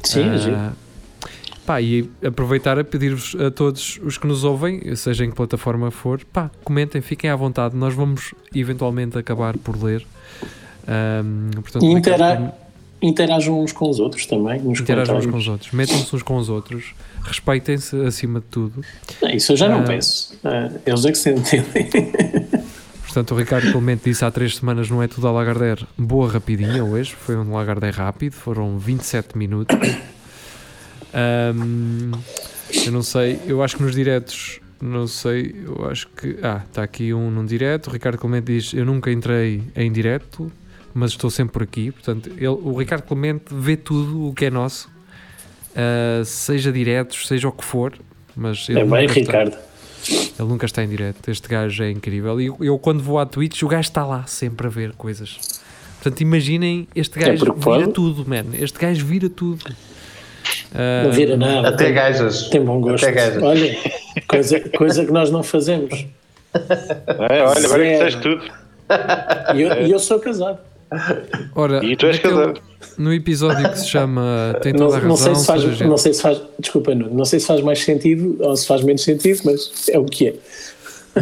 Sim, 0.05 0.37
giro. 0.39 0.57
pá, 1.67 1.81
e 1.81 2.09
aproveitar 2.25 2.79
a 2.79 2.85
pedir-vos 2.85 3.37
a 3.41 3.51
todos 3.51 4.01
os 4.03 4.17
que 4.19 4.27
nos 4.27 4.43
ouvem, 4.45 4.95
seja 4.97 5.25
em 5.25 5.31
que 5.31 5.37
plataforma 5.37 5.91
for, 5.91 6.21
pá, 6.33 6.51
comentem, 6.65 7.01
fiquem 7.01 7.31
à 7.31 7.37
vontade, 7.37 7.77
nós 7.77 7.95
vamos 7.95 8.33
eventualmente 8.55 9.17
acabar 9.19 9.57
por 9.59 9.81
ler. 9.83 10.05
Ahm, 10.89 11.51
portanto, 11.63 11.85
intera- 11.85 12.55
interajam 13.03 13.61
uns 13.63 13.73
com 13.73 13.89
os 13.89 13.99
outros 13.99 14.27
também, 14.27 14.61
interajam 14.61 15.17
uns 15.19 15.27
com 15.27 15.37
os 15.37 15.49
outros, 15.49 15.73
metam-se 15.73 16.15
uns 16.15 16.23
com 16.23 16.37
os 16.37 16.49
outros, 16.49 16.95
respeitem-se 17.23 17.97
acima 18.03 18.41
de 18.41 18.47
tudo. 18.47 18.85
Não, 19.23 19.31
isso 19.31 19.53
eu 19.53 19.57
já 19.57 19.69
não 19.69 19.81
Ah. 19.81 19.85
peço. 19.85 20.39
Ah, 20.45 20.71
eles 20.85 21.05
é 21.05 21.13
que 21.13 21.19
se 21.19 21.31
entendem. 21.31 21.89
Portanto, 23.05 23.35
o 23.35 23.37
Ricardo 23.39 23.73
Clemente 23.73 24.03
disse 24.05 24.25
há 24.25 24.31
três 24.31 24.55
semanas 24.57 24.89
não 24.89 25.03
é 25.03 25.09
tudo 25.09 25.27
a 25.27 25.33
Lagardère, 25.33 25.85
boa 25.99 26.31
rapidinha 26.31 26.85
hoje, 26.85 27.13
foi 27.15 27.37
um 27.37 27.53
Lagardère 27.53 27.97
rápido, 27.97 28.35
foram 28.35 28.79
27 28.79 29.37
minutos. 29.37 29.77
Ahm, 31.13 32.13
eu 32.87 32.93
não 32.93 33.03
sei, 33.03 33.41
eu 33.47 33.63
acho 33.63 33.77
que 33.77 33.83
nos 33.83 33.95
diretos, 33.95 34.61
não 34.81 35.07
sei, 35.09 35.57
eu 35.65 35.89
acho 35.91 36.09
que. 36.17 36.37
Ah, 36.43 36.63
está 36.69 36.83
aqui 36.85 37.13
um 37.13 37.31
num 37.31 37.45
direto. 37.45 37.89
O 37.89 37.91
Ricardo 37.91 38.17
Clemente 38.17 38.47
diz: 38.53 38.73
Eu 38.73 38.85
nunca 38.85 39.11
entrei 39.11 39.63
em 39.75 39.91
direto, 39.91 40.51
mas 40.95 41.11
estou 41.13 41.31
sempre 41.31 41.53
por 41.53 41.63
aqui. 41.63 41.91
Portanto, 41.91 42.31
ele, 42.37 42.47
o 42.49 42.77
Ricardo 42.79 43.03
Clemente 43.03 43.45
vê 43.51 43.77
tudo 43.77 44.29
o 44.29 44.35
que 44.35 44.47
é 44.47 44.51
nosso, 44.51 44.89
ah, 45.77 46.23
seja 46.25 46.73
diretos, 46.73 47.27
seja 47.27 47.49
o 47.49 47.53
que 47.53 47.65
for. 47.65 47.93
Mas 48.37 48.69
ele 48.69 48.81
É 48.81 48.85
bem, 48.85 49.05
está- 49.07 49.15
Ricardo. 49.21 49.57
ele 50.09 50.49
nunca 50.49 50.67
está 50.67 50.83
em 50.85 50.89
direto. 50.89 51.29
Este 51.31 51.49
gajo 51.49 51.83
é 51.83 51.91
incrível. 51.91 52.41
E 52.41 52.47
eu, 52.47 52.57
eu, 52.61 52.79
quando 52.79 53.03
vou 53.03 53.19
à 53.19 53.27
Twitch, 53.27 53.63
o 53.63 53.69
gajo 53.69 53.89
está 53.89 54.05
lá 54.05 54.25
sempre 54.27 54.67
a 54.67 54.71
ver 54.71 54.93
coisas. 54.93 55.39
Portanto, 56.03 56.21
imaginem, 56.23 56.89
este 56.95 57.19
É 57.19 57.27
gajo 57.27 57.45
porque 57.45 57.59
vira 57.71 57.81
pode. 57.83 57.93
tudo, 57.93 58.27
man. 58.29 58.45
Este 58.55 58.79
gajo 58.79 59.05
vira 59.05 59.29
tudo. 59.29 59.65
Ah, 60.75 61.03
Não 61.05 61.13
vira 61.13 61.37
nada. 61.37 61.69
Até 61.69 61.85
tem, 61.87 61.95
gajas. 61.95 62.49
tem 62.49 62.65
bom 62.65 62.81
gosto. 62.81 63.05
Até 63.05 63.13
gajas. 63.13 63.43
Olha, 63.43 63.77
coisa, 64.27 64.61
coisa 64.71 65.05
que 65.05 65.13
nós 65.13 65.31
não 65.31 65.43
fazemos. 65.43 66.07
É, 66.55 67.43
olha, 67.45 67.65
agora 67.67 67.85
que 67.85 67.97
Zero. 67.99 68.21
tudo. 68.21 68.45
E 69.55 69.61
eu, 69.61 69.87
e 69.87 69.91
eu 69.91 69.99
sou 69.99 70.19
casado. 70.19 70.59
Ora, 71.55 71.85
E 71.85 71.97
tu 71.97 72.07
és 72.07 72.17
naquele- 72.17 72.35
casado. 72.35 72.61
no 72.99 73.13
episódio 73.13 73.71
que 73.71 73.79
se 73.79 73.89
chama 73.89 74.57
Tem 74.63 74.73
toda 74.73 74.85
Não, 74.85 74.91
a 74.91 74.95
razão, 74.99 75.09
não 75.09 75.17
sei 75.17 75.35
se 75.35 75.47
faz, 75.47 75.63
gente. 75.63 75.85
não 75.85 75.97
sei 75.99 76.13
se 76.15 76.23
faz, 76.23 76.41
desculpa, 76.59 76.95
Nuno, 76.95 77.15
não 77.15 77.25
sei 77.25 77.39
se 77.41 77.47
faz 77.47 77.61
mais 77.63 77.79
sentido 77.83 78.37
ou 78.41 78.57
se 78.57 78.67
faz 78.67 78.83
menos 78.83 79.03
sentido, 79.03 79.41
mas 79.45 79.89
é 79.89 79.99
o 79.99 80.05
que 80.05 80.29
é. 80.29 80.35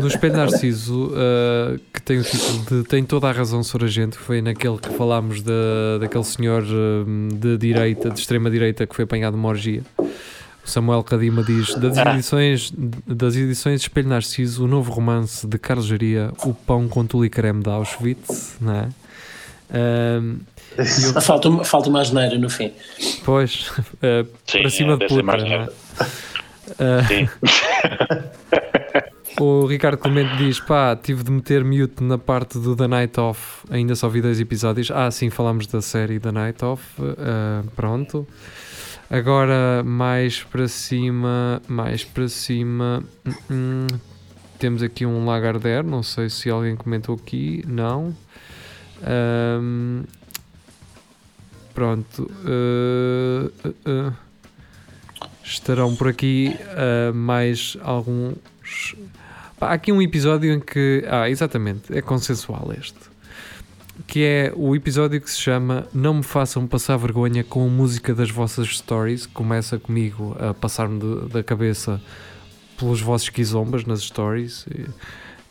No 0.00 0.06
Espelho 0.06 0.36
Narciso, 0.36 1.06
uh, 1.06 1.80
que 1.94 2.02
tem 2.02 2.18
o 2.18 2.22
título 2.22 2.82
de 2.82 2.88
Tem 2.88 3.02
toda 3.04 3.26
a 3.28 3.32
razão, 3.32 3.62
Sr. 3.62 3.84
Agente, 3.84 4.18
que 4.18 4.22
foi 4.22 4.42
naquele 4.42 4.76
que 4.76 4.90
falámos 4.90 5.40
da, 5.42 5.96
daquele 5.98 6.24
senhor 6.24 6.62
um, 6.62 7.28
de 7.32 7.56
direita, 7.56 8.10
de 8.10 8.20
extrema 8.20 8.50
direita, 8.50 8.86
que 8.86 8.94
foi 8.94 9.04
apanhado 9.04 9.34
numa 9.38 9.48
orgia. 9.48 9.80
O 9.98 10.68
Samuel 10.70 11.02
Cadima 11.02 11.42
diz: 11.42 11.74
das 11.74 11.96
edições, 11.96 12.70
das 13.06 13.34
edições 13.34 13.80
Espelho 13.80 14.08
Narciso, 14.10 14.66
o 14.66 14.68
novo 14.68 14.92
romance 14.92 15.46
de 15.46 15.58
Carlos 15.58 15.86
Jaria, 15.86 16.32
O 16.44 16.52
Pão 16.52 16.86
com 16.86 17.06
Tule 17.06 17.28
e 17.28 17.30
Creme 17.30 17.62
de 17.62 17.70
Auschwitz, 17.70 18.56
não 18.60 18.74
é? 18.74 18.88
Um, 19.70 20.38
Falta, 21.20 21.48
uma- 21.48 21.64
falta 21.64 21.88
uma 21.88 22.00
asneira 22.00 22.38
no 22.38 22.48
fim. 22.48 22.72
pois, 23.24 23.68
uh, 23.78 24.26
Sim, 24.46 24.60
para 24.60 24.70
cima 24.70 24.92
é, 24.94 24.96
de 24.96 25.06
puta, 25.08 25.22
mais 25.22 25.42
não 25.42 25.50
é? 25.52 25.64
Uh, 26.70 27.06
Sim. 27.08 27.28
O 29.40 29.66
Ricardo 29.66 29.98
Clemente 29.98 30.36
diz: 30.36 30.58
pá, 30.58 30.96
tive 30.96 31.22
de 31.22 31.30
meter 31.30 31.62
mute 31.64 32.02
na 32.02 32.18
parte 32.18 32.58
do 32.58 32.74
The 32.74 32.88
Night 32.88 33.20
Off, 33.20 33.64
ainda 33.70 33.94
só 33.94 34.08
vi 34.08 34.20
dois 34.20 34.40
episódios. 34.40 34.90
Ah, 34.90 35.10
sim, 35.12 35.30
falamos 35.30 35.68
da 35.68 35.80
série 35.80 36.18
The 36.18 36.32
Night 36.32 36.64
Off. 36.64 36.82
ah, 37.18 37.62
pronto. 37.76 38.26
Agora, 39.08 39.82
mais 39.84 40.42
para 40.42 40.66
cima, 40.66 41.62
mais 41.68 42.02
para 42.04 42.26
cima, 42.28 43.02
hum, 43.24 43.32
hum, 43.50 43.86
temos 44.58 44.82
aqui 44.82 45.06
um 45.06 45.24
Lagardère. 45.24 45.84
Não 45.86 46.02
sei 46.02 46.28
se 46.28 46.50
alguém 46.50 46.74
comentou 46.74 47.14
aqui, 47.14 47.62
não. 47.66 48.14
Ahm, 49.02 50.04
pronto. 51.74 52.30
ah, 52.44 53.72
ah. 53.86 54.12
estarão 55.44 55.94
por 55.94 56.08
aqui 56.08 56.56
uh, 56.60 57.14
mais 57.14 57.76
alguns. 57.82 58.94
Há 59.60 59.72
aqui 59.72 59.92
um 59.92 60.00
episódio 60.00 60.52
em 60.52 60.60
que. 60.60 61.04
Ah, 61.08 61.28
exatamente, 61.28 61.96
é 61.96 62.00
consensual 62.00 62.72
este. 62.78 62.98
Que 64.06 64.24
é 64.24 64.52
o 64.54 64.76
episódio 64.76 65.20
que 65.20 65.28
se 65.28 65.40
chama 65.40 65.86
Não 65.92 66.14
me 66.14 66.22
façam 66.22 66.66
passar 66.68 66.96
vergonha 66.96 67.42
com 67.42 67.66
a 67.66 67.68
música 67.68 68.14
das 68.14 68.30
vossas 68.30 68.68
stories. 68.68 69.26
Começa 69.26 69.78
comigo 69.78 70.36
a 70.38 70.54
passar-me 70.54 71.28
da 71.28 71.42
cabeça 71.42 72.00
pelos 72.78 73.00
vossos 73.00 73.28
quizombas 73.28 73.84
nas 73.84 74.02
stories. 74.02 74.64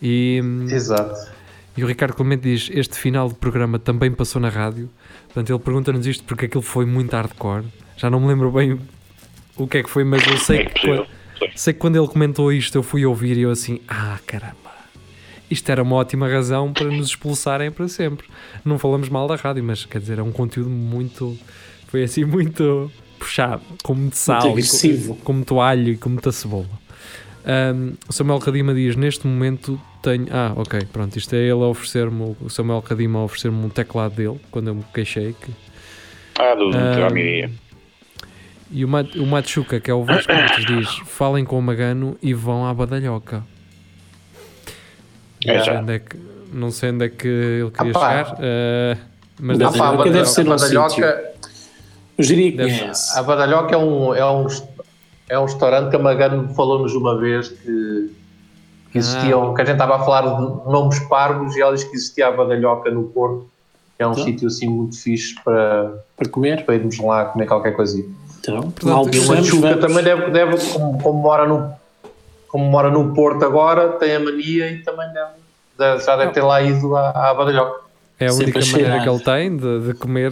E, 0.02 0.40
e, 0.40 0.42
Exato. 0.72 1.37
E 1.78 1.84
o 1.84 1.88
Ricardo 1.88 2.16
Clemente 2.16 2.42
diz: 2.42 2.70
Este 2.74 2.98
final 2.98 3.30
de 3.30 3.36
programa 3.36 3.78
também 3.78 4.12
passou 4.12 4.42
na 4.42 4.50
rádio. 4.50 4.90
Portanto, 5.26 5.52
ele 5.52 5.60
pergunta-nos 5.60 6.08
isto 6.08 6.24
porque 6.24 6.46
aquilo 6.46 6.64
foi 6.64 6.86
muito 6.86 7.16
hardcore. 7.16 7.66
Já 7.96 8.10
não 8.10 8.20
me 8.20 8.28
lembro 8.28 8.52
bem 8.52 8.80
o 9.56 9.68
que 9.68 9.78
é 9.78 9.84
que 9.84 9.90
foi, 9.90 10.04
mas 10.04 10.26
eu 10.26 10.38
sei, 10.38 10.60
É 10.62 10.66
que, 10.66 10.82
quando, 10.88 11.08
sei 11.56 11.74
que 11.74 11.80
quando 11.80 11.96
ele 11.96 12.08
comentou 12.08 12.52
isto, 12.52 12.76
eu 12.76 12.84
fui 12.84 13.06
ouvir 13.06 13.38
e 13.38 13.42
eu 13.42 13.52
assim: 13.52 13.80
Ah, 13.88 14.20
caramba, 14.26 14.72
isto 15.52 15.70
era 15.72 15.84
uma 15.84 15.96
ótima 15.98 16.28
razão 16.28 16.74
para 16.74 16.88
nos 16.88 17.08
expulsarem 17.10 17.70
para 17.72 17.88
sempre. 17.88 18.28
Não 18.66 18.80
falamos 18.80 19.08
mal 19.08 19.28
da 19.28 19.36
rádio, 19.36 19.64
mas 19.64 19.86
quer 19.86 20.00
dizer, 20.00 20.18
é 20.18 20.24
um 20.24 20.32
conteúdo 20.32 20.70
muito. 20.70 21.38
Foi 21.88 22.04
assim, 22.04 22.26
muito 22.26 22.92
puxado, 23.20 23.62
com 23.84 23.94
muito 23.94 24.16
sal, 24.18 24.52
agressivo. 24.52 25.16
com, 25.16 25.22
com 25.22 25.34
muito 25.34 25.60
alho 25.62 25.94
e 25.94 25.98
com 25.98 26.10
muita 26.10 26.32
cebola. 26.32 26.68
Um, 27.50 27.94
o 28.10 28.12
Samuel 28.14 28.40
Cadima 28.40 28.74
diz: 28.74 28.96
Neste 28.98 29.26
momento 29.26 29.80
tenho. 30.02 30.28
Ah, 30.32 30.52
ok, 30.56 30.82
pronto. 30.92 31.16
Isto 31.18 31.34
é 31.36 31.40
ele 31.40 31.52
a 31.52 31.68
oferecer-me, 31.68 32.36
o 32.42 32.50
Samuel 32.50 32.82
Cadima 32.82 33.20
a 33.20 33.24
oferecer-me 33.24 33.66
um 33.66 33.70
teclado 33.70 34.16
dele 34.16 34.40
quando 34.52 34.68
eu 34.68 34.76
me 34.76 34.84
queixei. 34.94 35.34
Que, 35.34 35.52
Ah, 36.38 36.54
do, 36.56 36.66
do 36.66 36.72
Tramiria. 36.72 37.50
e 38.70 38.84
o, 38.84 38.88
Mat, 38.88 39.16
o 39.16 39.26
Machuca, 39.26 39.80
que 39.80 39.90
é 39.90 39.94
o 39.94 40.04
Vasco 40.04 40.34
Matos, 40.34 40.66
diz: 40.66 40.90
Falem 41.06 41.46
com 41.46 41.58
o 41.58 41.62
Magano 41.62 42.18
e 42.22 42.34
vão 42.34 42.66
à 42.66 42.74
badalhoca. 42.74 43.44
É 45.46 45.56
Não 45.58 45.64
sei 45.64 45.74
já. 45.74 45.80
onde 45.82 45.94
é 45.94 46.00
que, 46.00 46.18
não 46.52 46.72
sei 46.72 46.92
onde 46.92 47.06
é 47.06 47.10
que 47.10 47.28
ele 47.28 47.72
queria 47.72 47.94
Ah, 47.96 48.26
chegar, 48.26 48.34
uh, 48.34 48.98
mas 49.40 49.58
Deve 49.58 49.72
deve 49.72 49.72
ser- 49.72 49.78
ser- 49.78 49.80
Badalhoca 49.80 50.10
deve 50.12 50.26
ser 50.26 50.42
um 50.42 50.50
Badalhoca, 50.50 51.32
Eu 52.18 52.26
diria 52.26 52.52
que 52.52 52.58
Deve- 52.58 52.80
conhece. 52.80 53.18
a 53.20 53.24
Badalhoca 53.24 53.76
é 53.76 53.78
um, 53.78 54.16
é, 54.16 54.26
um, 54.26 54.48
é 55.30 55.38
um 55.40 55.44
restaurante 55.44 55.90
que 55.90 55.96
a 55.96 56.00
Magano 56.00 56.48
falou-nos 56.54 56.94
uma 56.96 57.18
vez 57.20 57.50
que, 57.50 58.12
que 58.92 58.98
existiam, 58.98 59.54
que 59.54 59.62
a 59.62 59.66
gente 59.66 59.74
estava 59.76 59.96
a 59.98 60.00
falar 60.00 60.22
de 60.22 60.70
nomes 60.72 61.00
parvos 61.08 61.56
e 61.56 61.62
ela 61.62 61.74
disse 61.74 61.90
que 61.90 61.96
existia 61.96 62.28
a 62.28 62.32
Badalhoca 62.32 62.90
no 62.92 63.04
Porto. 63.04 63.48
que 63.98 64.04
É 64.04 64.08
um 64.08 64.12
Então? 64.14 64.24
sítio 64.24 64.48
assim 64.48 64.68
muito 64.68 64.98
fixe 64.98 65.36
para, 65.44 66.04
Para 66.16 66.30
comer. 66.30 66.66
para 66.66 66.76
irmos 66.76 66.98
lá 67.00 67.26
comer 67.26 67.46
qualquer 67.46 67.72
coisinha. 67.76 68.06
Então, 68.40 68.72
Portanto, 68.72 69.16
E 69.16 69.20
Machuca 69.28 69.68
vamos. 69.76 69.82
também 69.82 70.04
deve, 70.04 70.32
deve 70.32 70.58
como, 70.72 71.02
como 71.02 71.20
mora 71.22 71.46
no, 71.48 71.72
como 72.48 72.66
mora 72.66 72.90
no 72.90 73.14
Porto 73.14 73.44
agora, 73.44 73.90
tem 73.94 74.16
a 74.16 74.20
mania 74.22 74.72
e 74.72 74.82
também 74.84 75.08
deve, 75.78 76.00
já 76.04 76.16
deve 76.16 76.32
ter 76.32 76.42
lá 76.42 76.62
ido 76.62 76.96
à, 76.96 77.10
à 77.32 77.34
Badalhoca. 77.34 77.82
é 78.20 78.28
a 78.28 78.30
Sempre 78.32 78.54
única 78.54 78.60
a 78.60 78.72
maneira 78.72 79.04
que 79.04 79.10
ele 79.10 79.20
tem 79.20 79.58
de, 79.58 79.80
de 79.88 79.94
comer. 79.96 80.32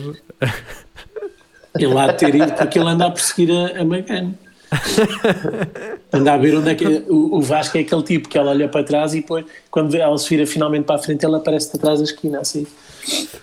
Ele 1.78 1.98
há 2.00 2.08
de 2.08 2.18
ter 2.18 2.34
ido 2.36 2.54
porque 2.54 2.80
ele 2.80 2.88
anda 2.90 3.08
a 3.08 3.12
perseguir 3.12 3.52
a, 3.52 3.82
a 3.82 3.84
Magano. 3.84 4.34
anda 6.12 6.34
a 6.34 6.38
ver 6.38 6.56
onde 6.56 6.70
é 6.70 6.76
que. 6.76 6.86
O, 7.08 7.38
o 7.38 7.42
Vasco 7.42 7.78
é 7.78 7.82
aquele 7.82 8.04
tipo 8.04 8.30
que 8.30 8.38
ela 8.38 8.52
olha 8.52 8.68
para 8.68 8.84
trás 8.84 9.14
e 9.14 9.22
depois, 9.22 9.46
quando 9.70 9.96
ela 9.96 10.18
se 10.18 10.30
vira 10.30 10.46
finalmente 10.46 10.86
para 10.86 10.96
a 10.96 11.00
frente, 11.00 11.26
ele 11.26 11.36
aparece 11.36 11.76
atrás 11.76 12.00
da 12.00 12.06
esquina, 12.06 12.40
assim. 12.40 12.66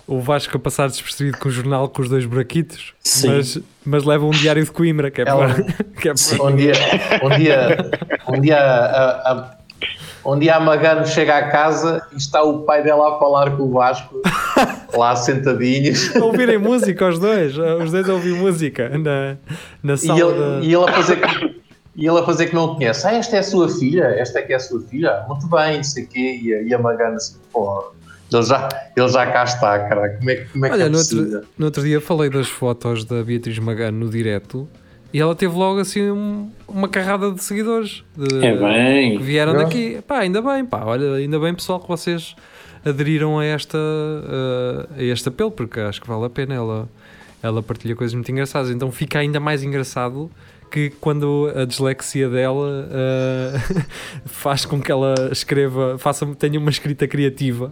O 0.07 0.19
Vasco 0.19 0.57
a 0.57 0.61
passar 0.61 0.89
despercebido 0.89 1.39
com 1.39 1.49
o 1.49 1.53
jornal 1.53 1.89
com 1.89 2.03
os 2.03 2.09
dois 2.09 2.25
buraquitos, 2.27 2.95
Sim. 3.03 3.29
mas, 3.29 3.59
mas 3.85 4.05
leva 4.05 4.25
um 4.27 4.31
diário 4.31 4.65
de 4.65 4.71
Coimbra, 4.71 5.11
que 5.11 5.21
é 5.21 5.25
Ela- 5.29 5.55
para. 5.55 5.63
Que 6.03 6.09
é 6.09 6.15
para 6.15 6.45
Um 6.45 6.57
dia, 6.57 6.73
um 7.23 7.39
dia, 7.39 7.91
um 8.29 8.41
dia, 8.41 8.59
a, 8.59 9.33
a, 9.33 9.57
um 10.25 10.39
dia 10.39 10.57
a 10.57 10.61
Magano 10.61 11.07
chega 11.07 11.37
à 11.39 11.49
casa 11.51 12.07
e 12.13 12.17
está 12.17 12.43
o 12.43 12.61
pai 12.63 12.83
dela 12.83 13.17
a 13.17 13.19
falar 13.19 13.57
com 13.57 13.65
o 13.65 13.71
Vasco, 13.73 14.21
lá 14.97 15.17
sentadinhos, 15.17 16.15
a 16.17 16.25
ouvirem 16.25 16.59
música 16.59 17.09
os 17.09 17.19
dois, 17.19 17.57
os 17.57 17.91
dois 17.91 18.09
a 18.09 18.13
ouvir 18.15 18.35
música 18.35 18.89
na, 18.99 19.37
na 19.83 19.95
e 19.95 19.99
sala 19.99 20.21
ele, 20.21 20.33
da- 20.39 20.61
e 20.63 20.75
ele 20.75 20.85
a 20.89 20.93
fazer 20.93 21.17
que. 21.21 21.63
E 21.95 22.07
ele 22.07 22.19
a 22.19 22.23
fazer 22.23 22.47
que 22.47 22.55
não 22.55 22.75
conhece. 22.75 23.07
Ah, 23.07 23.13
esta 23.13 23.37
é 23.37 23.41
a 23.41 23.43
sua 23.43 23.69
filha? 23.69 24.05
Esta 24.17 24.39
é 24.39 24.43
que 24.43 24.55
é 24.55 24.57
a 24.57 24.61
sua 24.61 24.81
filha? 24.81 25.25
Muito 25.29 25.47
bem, 25.47 25.77
não 25.77 25.85
sei 25.85 26.05
o 26.05 26.07
quê. 26.09 26.41
E 26.43 26.55
a, 26.55 26.63
e 26.63 26.73
a 26.75 26.79
Magano 26.79 27.17
assim, 27.17 27.37
pô, 27.53 27.93
ele 28.33 28.43
já, 28.45 28.67
ele 28.97 29.09
já 29.09 29.27
cá 29.27 29.45
está, 29.45 29.79
cara. 29.79 30.09
Como 30.17 30.31
é, 30.31 30.37
que- 30.37 30.45
como 30.47 30.65
é 30.65 30.69
que 30.71 30.75
Olha, 30.75 30.85
é 30.85 30.89
no 30.89 30.97
outro, 30.97 31.43
no 31.59 31.67
outro 31.67 31.83
dia 31.83 32.01
falei 32.01 32.31
das 32.31 32.49
fotos 32.49 33.05
da 33.05 33.23
Beatriz 33.23 33.59
Magano 33.59 34.07
no 34.07 34.11
direto 34.11 34.67
e 35.13 35.21
ela 35.21 35.35
teve 35.35 35.55
logo 35.55 35.81
assim 35.81 36.11
um- 36.11 36.51
uma 36.67 36.89
carrada 36.89 37.31
de 37.33 37.43
seguidores 37.43 38.03
de- 38.17 38.45
É 38.45 38.57
bem. 38.57 39.19
que 39.19 39.23
vieram 39.23 39.53
Não. 39.53 39.63
daqui. 39.63 39.99
Pá, 40.07 40.19
ainda 40.21 40.41
bem, 40.41 40.65
pá, 40.65 40.83
olha, 40.85 41.15
ainda 41.15 41.39
bem 41.39 41.55
pessoal 41.55 41.79
que 41.81 41.89
vocês 41.89 42.35
aderiram 42.85 43.39
a 43.39 43.45
esta 43.45 43.79
uh, 43.79 44.89
a 44.99 45.03
este 45.03 45.29
apelo, 45.29 45.51
porque 45.51 45.79
acho 45.81 46.01
que 46.01 46.09
vale 46.09 46.25
a 46.25 46.31
pena. 46.31 46.55
Ela, 46.55 46.89
ela 47.43 47.63
partilha 47.63 47.95
coisas 47.95 48.15
muito 48.15 48.31
engraçadas, 48.33 48.71
então 48.71 48.91
fica 48.91 49.19
ainda 49.19 49.39
mais 49.41 49.63
engraçado 49.63 50.31
que 50.71 50.91
quando 51.01 51.53
a 51.55 51.65
dislexia 51.67 52.29
dela 52.31 52.89
uh, 52.89 53.83
faz 54.25 54.65
com 54.65 54.81
que 54.81 54.91
ela 54.91 55.15
escreva, 55.31 55.97
faça, 55.99 56.25
tenha 56.39 56.59
uma 56.59 56.71
escrita 56.71 57.07
criativa. 57.07 57.71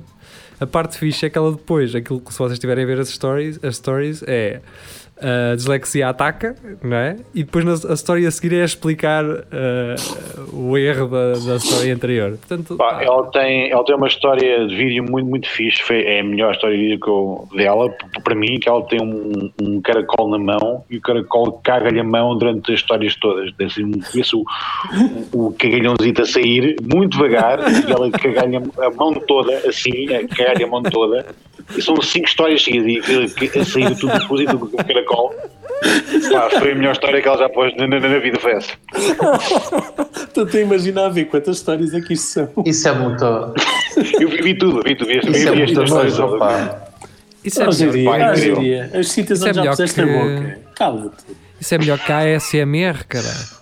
A 0.60 0.66
parte 0.66 0.98
fixe 0.98 1.24
é 1.24 1.30
que 1.30 1.38
ela 1.38 1.52
depois, 1.52 1.94
aquilo 1.94 2.20
que 2.20 2.30
se 2.30 2.38
vocês 2.38 2.52
estiverem 2.52 2.84
a 2.84 2.86
ver 2.86 3.00
as 3.00 3.08
stories, 3.08 3.58
as 3.64 3.76
stories 3.76 4.22
é 4.26 4.60
a 5.20 5.54
dislexia 5.54 6.08
ataca, 6.08 6.54
não 6.82 6.96
é? 6.96 7.16
E 7.34 7.42
depois 7.44 7.64
na- 7.64 7.90
a 7.90 7.94
história 7.94 8.26
a 8.26 8.30
seguir 8.30 8.54
é 8.54 8.64
explicar 8.64 9.24
uh, 9.24 9.40
o 10.52 10.76
erro 10.78 11.08
da, 11.08 11.32
da 11.32 11.56
história 11.56 11.94
anterior. 11.94 12.30
Portanto, 12.38 12.76
Pá, 12.76 13.02
ela, 13.02 13.26
tem, 13.30 13.70
ela 13.70 13.84
tem 13.84 13.94
uma 13.94 14.06
história 14.08 14.66
de 14.66 14.74
vídeo 14.74 15.04
muito, 15.04 15.28
muito 15.28 15.48
fixe. 15.48 15.82
Foi, 15.82 16.02
é 16.02 16.20
a 16.20 16.24
melhor 16.24 16.52
história 16.54 16.76
de 16.76 16.82
vídeo 16.82 17.00
que 17.00 17.08
eu, 17.08 17.48
dela, 17.56 17.90
para 18.24 18.34
mim, 18.34 18.58
que 18.58 18.68
ela 18.68 18.82
tem 18.86 19.00
um, 19.02 19.50
um 19.60 19.80
caracol 19.80 20.30
na 20.30 20.38
mão 20.38 20.84
e 20.90 20.96
o 20.96 21.00
caracol 21.00 21.52
caga-lhe 21.62 22.00
a 22.00 22.04
mão 22.04 22.36
durante 22.36 22.72
as 22.72 22.80
histórias 22.80 23.14
todas. 23.16 23.52
Tem 23.54 23.66
assim, 23.66 23.90
esse 24.14 24.34
o, 24.34 24.44
o, 25.32 25.46
o 25.46 25.52
cagalhãozito 25.52 26.22
a 26.22 26.24
sair 26.26 26.76
muito 26.82 27.16
devagar 27.16 27.58
e 27.60 27.90
ela 27.90 28.10
caga-lhe 28.10 28.56
a, 28.56 28.90
mão 28.90 29.12
toda, 29.26 29.52
assim, 29.68 30.12
a 30.14 30.26
cagar-lhe 30.26 30.64
a 30.64 30.66
mão 30.66 30.82
toda. 30.82 31.26
E 31.76 31.82
são 31.82 32.00
cinco 32.02 32.26
histórias 32.26 32.64
seguidas 32.64 33.06
e 33.08 33.58
a 33.58 33.64
sair 33.64 33.96
tudo 33.96 34.26
cozido 34.26 34.58
com 34.58 34.66
o 34.66 34.84
caracol. 34.84 35.09
Pá, 36.32 36.50
foi 36.58 36.72
a 36.72 36.74
melhor 36.74 36.92
história 36.92 37.22
que 37.22 37.28
ela 37.28 37.38
já 37.38 37.48
pôs 37.48 37.74
na, 37.76 37.86
na, 37.86 38.00
na 38.00 38.18
vida, 38.18 38.38
foi 38.38 38.52
essa. 38.52 38.72
Estou 40.28 40.46
a 40.46 40.56
imaginar 40.62 41.06
a 41.06 41.08
ver 41.08 41.24
quantas 41.26 41.56
histórias 41.56 41.94
é 41.94 42.00
que 42.00 42.12
isto 42.12 42.26
são. 42.26 42.48
Isso 42.64 42.88
é 42.88 42.92
muito. 42.92 43.24
Eu 43.24 44.28
vi, 44.28 44.42
vi 44.42 44.54
tudo, 44.58 44.82
vi 44.82 44.94
tudo. 44.94 45.08
Vi, 45.08 45.16
é 45.16 45.62
estas 45.62 45.84
histórias 45.84 46.18
isso, 47.42 47.62
é 47.62 47.64
ah, 47.64 47.68
incrível. 48.30 48.36
Jeria. 48.36 48.90
As 48.94 49.08
citas 49.08 49.38
Isso 49.38 49.46
é 49.48 49.50
onde 49.50 49.64
já 49.64 49.70
puseste 49.70 49.94
que- 49.94 50.06
na 50.06 50.18
boca. 50.18 50.58
Cala-te. 50.74 51.24
isso 51.60 51.74
é 51.74 51.78
melhor 51.78 51.98
que 51.98 52.12
a 52.12 52.18
ASMR, 52.36 53.04
cara. 53.08 53.60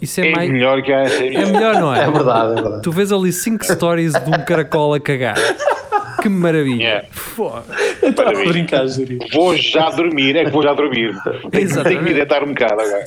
Isso 0.00 0.20
é, 0.20 0.28
É 0.28 0.32
mais. 0.32 0.50
melhor 0.50 0.82
que 0.82 0.92
a 0.92 1.04
É 1.04 1.46
melhor, 1.46 1.74
não 1.74 1.94
é? 1.94 2.04
É 2.04 2.10
verdade, 2.10 2.52
é 2.52 2.62
verdade. 2.62 2.82
Tu 2.82 2.92
vês 2.92 3.12
ali 3.12 3.32
5 3.32 3.64
stories 3.64 4.12
de 4.12 4.30
um 4.30 4.44
caracol 4.44 4.94
a 4.94 5.00
cagar. 5.00 5.36
Que 6.20 6.28
maravilha. 6.28 6.82
Yeah. 6.82 7.08
Eu 8.02 8.10
estava 8.10 8.30
a 8.30 8.44
brincar, 8.44 8.86
Jeria. 8.86 9.18
Vou 9.32 9.56
já 9.56 9.90
dormir, 9.90 10.36
é 10.36 10.44
que 10.44 10.50
vou 10.50 10.62
já 10.62 10.72
dormir. 10.72 11.14
Tenho, 11.50 11.82
tenho 11.82 11.98
que 11.98 12.04
me 12.04 12.14
deitar 12.14 12.42
um 12.42 12.48
bocado 12.48 12.80
agora. 12.80 13.04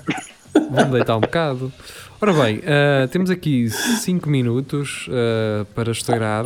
Vamos 0.53 0.91
deitar 0.91 1.15
um 1.17 1.21
bocado. 1.21 1.71
Ora 2.19 2.33
bem, 2.33 2.61
ah, 2.65 3.07
temos 3.07 3.29
aqui 3.29 3.69
5 3.69 4.27
minutos 4.29 5.07
ah, 5.11 5.65
para 5.75 5.91
estourar. 5.91 6.45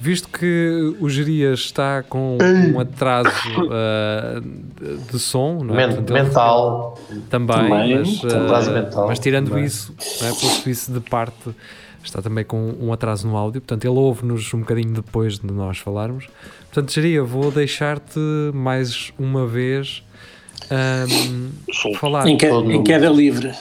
Visto 0.00 0.28
que 0.28 0.94
o 1.00 1.08
Gerias 1.08 1.58
está 1.58 2.04
com 2.04 2.38
um 2.40 2.78
atraso 2.78 3.30
ah, 3.70 4.40
de, 5.10 5.18
som, 5.18 5.60
não 5.64 5.78
é? 5.78 5.86
Portanto, 5.86 6.12
mental. 6.12 6.98
também, 7.28 7.56
Também, 7.56 7.98
mas, 7.98 8.24
Atraso 8.24 8.70
mental, 8.70 9.08
mas 9.08 9.18
tirando 9.18 9.48
também. 9.48 9.64
isso, 9.64 9.92
não 10.20 10.28
é? 10.28 10.32
Pelo 10.32 10.70
isso 10.70 10.92
de 10.92 11.00
parte, 11.00 11.50
está 12.08 12.22
também 12.22 12.44
com 12.44 12.74
um 12.80 12.92
atraso 12.92 13.26
no 13.28 13.36
áudio, 13.36 13.60
portanto 13.60 13.84
ele 13.84 13.98
ouve-nos 13.98 14.52
um 14.54 14.60
bocadinho 14.60 14.92
depois 14.92 15.38
de 15.38 15.46
nós 15.52 15.78
falarmos. 15.78 16.26
Portanto, 16.72 16.92
Geria, 16.92 17.22
vou 17.22 17.50
deixar-te 17.50 18.18
mais 18.54 19.12
uma 19.18 19.46
vez 19.46 20.02
Solto. 21.72 21.98
falar. 21.98 22.26
Em, 22.26 22.36
que- 22.36 22.46
em 22.46 22.82
queda 22.82 23.08
livre. 23.08 23.52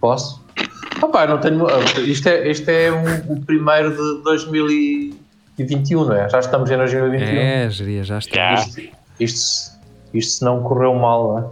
Posso? 0.00 0.44
Pá, 1.12 1.26
não 1.26 1.38
tenho. 1.38 1.66
Isto 2.06 2.28
é, 2.28 2.50
isto 2.50 2.68
é 2.68 2.90
um- 2.92 3.32
o 3.34 3.40
primeiro 3.42 3.90
de 3.90 4.22
2021, 4.22 6.04
não 6.04 6.14
é? 6.14 6.28
Já 6.28 6.38
estamos 6.40 6.70
em 6.70 6.76
2021. 6.76 7.26
É, 7.38 7.70
Geria, 7.70 8.04
já 8.04 8.18
está. 8.18 8.54
Isto, 8.54 8.80
isto, 9.20 9.72
isto 10.14 10.32
se 10.38 10.44
não 10.44 10.62
correu 10.62 10.94
mal, 10.94 11.28
não 11.32 11.38
é? 11.38 11.44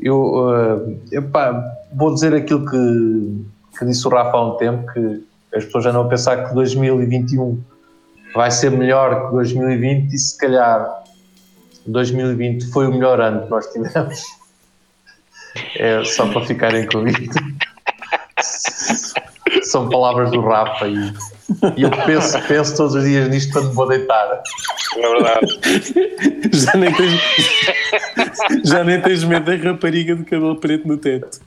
Eu, 0.00 0.98
eh, 1.12 1.16
epá, 1.18 1.62
vou 1.92 2.12
dizer 2.12 2.34
aquilo 2.34 2.64
que, 2.68 3.78
que 3.78 3.84
disse 3.84 4.06
o 4.06 4.10
Rafa 4.10 4.36
há 4.36 4.46
um 4.46 4.56
tempo, 4.56 4.92
que 4.92 5.24
as 5.54 5.64
pessoas 5.64 5.84
já 5.84 5.92
não 5.92 6.02
a 6.02 6.08
pensar 6.08 6.48
que 6.48 6.54
2021 6.54 7.62
vai 8.34 8.50
ser 8.50 8.70
melhor 8.70 9.26
que 9.26 9.32
2020 9.32 10.12
e 10.12 10.18
se 10.18 10.36
calhar 10.36 11.04
2020 11.86 12.70
foi 12.72 12.88
o 12.88 12.92
melhor 12.92 13.20
ano 13.20 13.44
que 13.44 13.50
nós 13.50 13.66
tivemos. 13.66 14.22
É 15.76 16.02
só 16.04 16.26
para 16.26 16.44
ficarem 16.44 16.86
com 16.88 17.06
isso. 17.06 17.30
São 19.62 19.88
palavras 19.88 20.32
do 20.32 20.40
Rafa 20.40 20.88
e, 20.88 21.12
e 21.76 21.82
eu 21.82 21.90
penso, 21.90 22.40
penso 22.48 22.76
todos 22.76 22.94
os 22.96 23.04
dias 23.04 23.28
nisto 23.28 23.52
quando 23.52 23.68
me 23.68 23.74
vou 23.74 23.86
deitar. 23.86 24.42
É 24.96 25.08
verdade. 25.08 25.60
Já 26.52 26.72
nem 26.74 26.92
tens, 26.92 27.20
já 28.64 28.84
nem 28.84 29.00
tens 29.00 29.24
medo 29.24 29.44
da 29.44 29.70
rapariga 29.70 30.14
de 30.14 30.24
cabelo 30.24 30.56
preto 30.56 30.86
no 30.88 30.96
teto. 30.96 31.40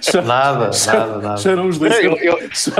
Já- 0.00 0.22
Nada, 0.22 0.72
já- 0.72 0.92
nada, 0.92 1.18
nada. 1.18 1.36
Já 1.40 1.50
eram 1.52 1.68
os 1.68 1.78
dois. 1.78 1.92
Eram 1.94 2.16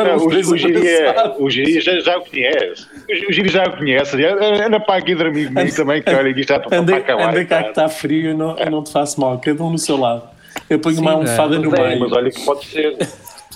Não, 0.07 0.17
os 0.17 0.23
o, 0.25 0.29
dois 0.29 0.49
o 0.49 0.57
Giri 0.57 0.89
é- 0.89 1.35
o 1.39 1.51
Giri 1.51 1.81
já, 1.81 2.01
já 2.01 2.19
o 2.19 2.25
conhece. 2.25 2.87
O, 3.29 3.33
Giri 3.33 3.49
já 3.49 3.65
o 3.65 3.77
conhece. 3.77 4.25
Anda 4.25 4.81
para 4.81 4.97
aqui 4.97 5.15
dormir 5.15 5.49
comigo 5.49 5.77
também, 5.77 6.03
que 6.03 6.11
olha, 6.11 6.29
isto 6.31 6.41
está 6.41 6.59
para, 6.61 6.79
Anda, 6.79 6.97
acabar. 6.97 7.29
anda 7.31 7.45
cá 7.45 7.63
que 7.65 7.69
está 7.71 7.89
frio, 7.89 8.31
eu 8.31 8.37
não, 8.37 8.59
eu 8.59 8.71
não 8.71 8.83
te 8.83 8.91
faço 8.93 9.21
mal, 9.21 9.39
cada 9.39 9.63
um 9.63 9.71
no 9.71 9.79
seu 9.79 9.97
lado. 9.97 10.23
Eu 10.69 10.79
ponho 10.79 10.97
Sim, 10.97 11.03
uma 11.03 11.11
é. 11.11 11.15
almofada 11.15 11.59
no 11.59 11.75
é, 11.77 11.89
meio. 11.89 12.01
mas 12.01 12.13
olha 12.13 12.31
que 12.31 12.45
pode 12.45 12.65
ser. 12.67 12.97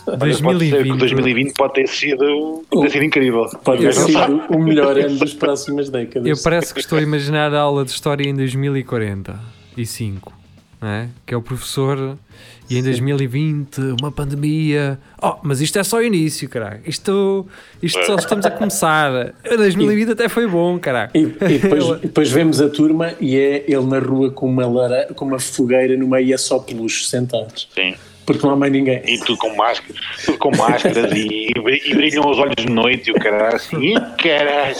Olha, 0.07 0.19
Pode 0.19 0.35
ser 0.35 0.43
que 0.43 0.43
2020. 0.43 0.91
o 0.93 0.97
2020 0.97 1.55
pode 1.55 1.75
ter 1.75 1.89
sido, 1.89 2.65
pode 2.71 2.83
ter 2.87 2.93
sido 2.93 3.05
incrível. 3.05 3.47
Pode 3.65 3.83
ter 3.83 3.93
sido 3.93 4.43
o 4.51 4.59
melhor 4.59 4.99
ano 4.99 5.19
das 5.19 5.35
próximas 5.35 5.91
décadas. 5.91 6.29
Eu 6.29 6.43
parece 6.43 6.73
que 6.73 6.81
estou 6.81 6.99
a 6.99 7.03
imaginar 7.03 7.53
a 7.53 7.61
aula 7.61 7.85
de 7.85 7.91
história 7.91 8.29
em 8.29 8.35
2040 8.35 9.39
e 9.77 9.85
5, 9.85 10.33
não 10.81 10.89
é? 10.89 11.09
Que 11.27 11.35
é 11.35 11.37
o 11.37 11.43
professor 11.43 12.17
e 12.69 12.79
em 12.79 12.83
2020 12.83 13.81
uma 14.01 14.11
pandemia. 14.11 14.99
Oh, 15.23 15.37
mas 15.43 15.61
isto 15.61 15.79
é 15.79 15.85
só 15.85 15.99
o 15.99 16.03
início, 16.03 16.49
caralho. 16.49 16.81
Isto, 16.87 17.47
isto 17.83 18.05
só 18.05 18.17
estamos 18.17 18.45
a 18.47 18.51
começar. 18.51 19.35
2020 19.45 20.13
até 20.13 20.29
foi 20.29 20.47
bom, 20.47 20.79
caralho. 20.79 21.11
E, 21.15 21.21
e 21.21 21.59
depois, 21.59 21.85
e 21.85 22.07
depois 22.07 22.31
vemos 22.31 22.61
a 22.61 22.69
turma 22.69 23.13
e 23.21 23.37
é 23.37 23.65
ele 23.67 23.87
na 23.87 23.99
rua 23.99 24.31
com 24.31 24.47
uma, 24.47 24.67
lara, 24.67 25.09
com 25.15 25.25
uma 25.25 25.39
fogueira 25.39 25.97
no 25.97 26.09
meio 26.09 26.27
e 26.29 26.33
é 26.33 26.37
só 26.37 26.59
peluches 26.59 27.09
sentados. 27.09 27.69
Sim. 27.75 27.95
Porque 28.27 28.45
não 28.45 28.55
há 28.55 28.57
mais 28.57 28.73
ninguém. 28.73 29.01
E 29.07 29.19
tudo 29.21 29.39
com 29.39 29.55
máscaras, 29.57 30.01
tudo 30.25 30.39
com 30.39 30.51
máscaras 30.57 31.13
e, 31.13 31.53
e 31.57 31.95
brilham 31.95 32.29
os 32.29 32.39
olhos 32.39 32.57
de 32.57 32.69
noite 32.71 33.09
e 33.09 33.13
o 33.13 33.15
caralho 33.15 33.55
assim, 33.57 33.77
"Ih, 33.81 33.95
caralho. 34.21 34.77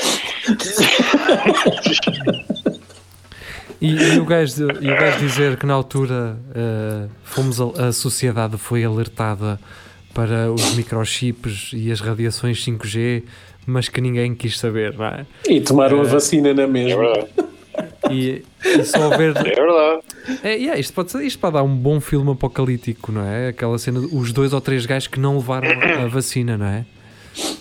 E, 3.81 3.93
e 3.95 4.19
o 4.19 4.25
gajo, 4.25 4.69
e 4.81 4.91
o 4.91 4.97
gajo 4.97 5.19
dizer 5.19 5.57
que 5.59 5.67
na 5.67 5.75
altura 5.75 6.39
eh, 6.55 7.07
fomos 7.25 7.61
a, 7.61 7.89
a 7.89 7.93
sociedade 7.93 8.57
foi 8.57 8.83
alertada 8.85 9.61
para 10.15 10.51
os 10.51 10.75
microchips 10.75 11.73
e 11.75 11.93
as 11.93 12.01
radiações 12.01 12.65
5G, 12.65 13.23
mas 13.67 13.89
que 13.91 14.01
ninguém 14.01 14.35
quis 14.35 14.59
saber, 14.59 14.95
não 14.95 15.05
é? 15.05 15.27
E 15.47 15.61
tomaram 15.61 16.01
a 16.01 16.05
vacina 16.05 16.55
na 16.55 16.63
É 16.63 16.67
mesma. 16.67 16.97
verdade, 17.03 17.29
E, 18.11 18.43
e 18.65 18.85
só 18.85 19.17
ver 19.17 19.37
é 19.37 19.43
verdade. 19.43 20.01
É, 20.43 20.55
yeah, 20.55 20.79
isto, 20.79 20.93
pode 20.93 21.11
ser, 21.11 21.23
isto 21.25 21.39
pode 21.39 21.55
dar 21.55 21.63
um 21.63 21.75
bom 21.77 22.01
filme 22.01 22.31
apocalíptico, 22.33 23.11
não 23.13 23.23
é? 23.27 23.49
Aquela 23.49 23.79
cena, 23.79 24.01
de- 24.01 24.15
os 24.15 24.33
dois 24.33 24.53
ou 24.53 24.61
três 24.61 24.87
gajos 24.87 25.09
que 25.09 25.19
não 25.21 25.37
levaram 25.37 25.69
a 26.03 26.07
vacina, 26.09 26.57
não 26.57 26.67
é? 26.67 26.85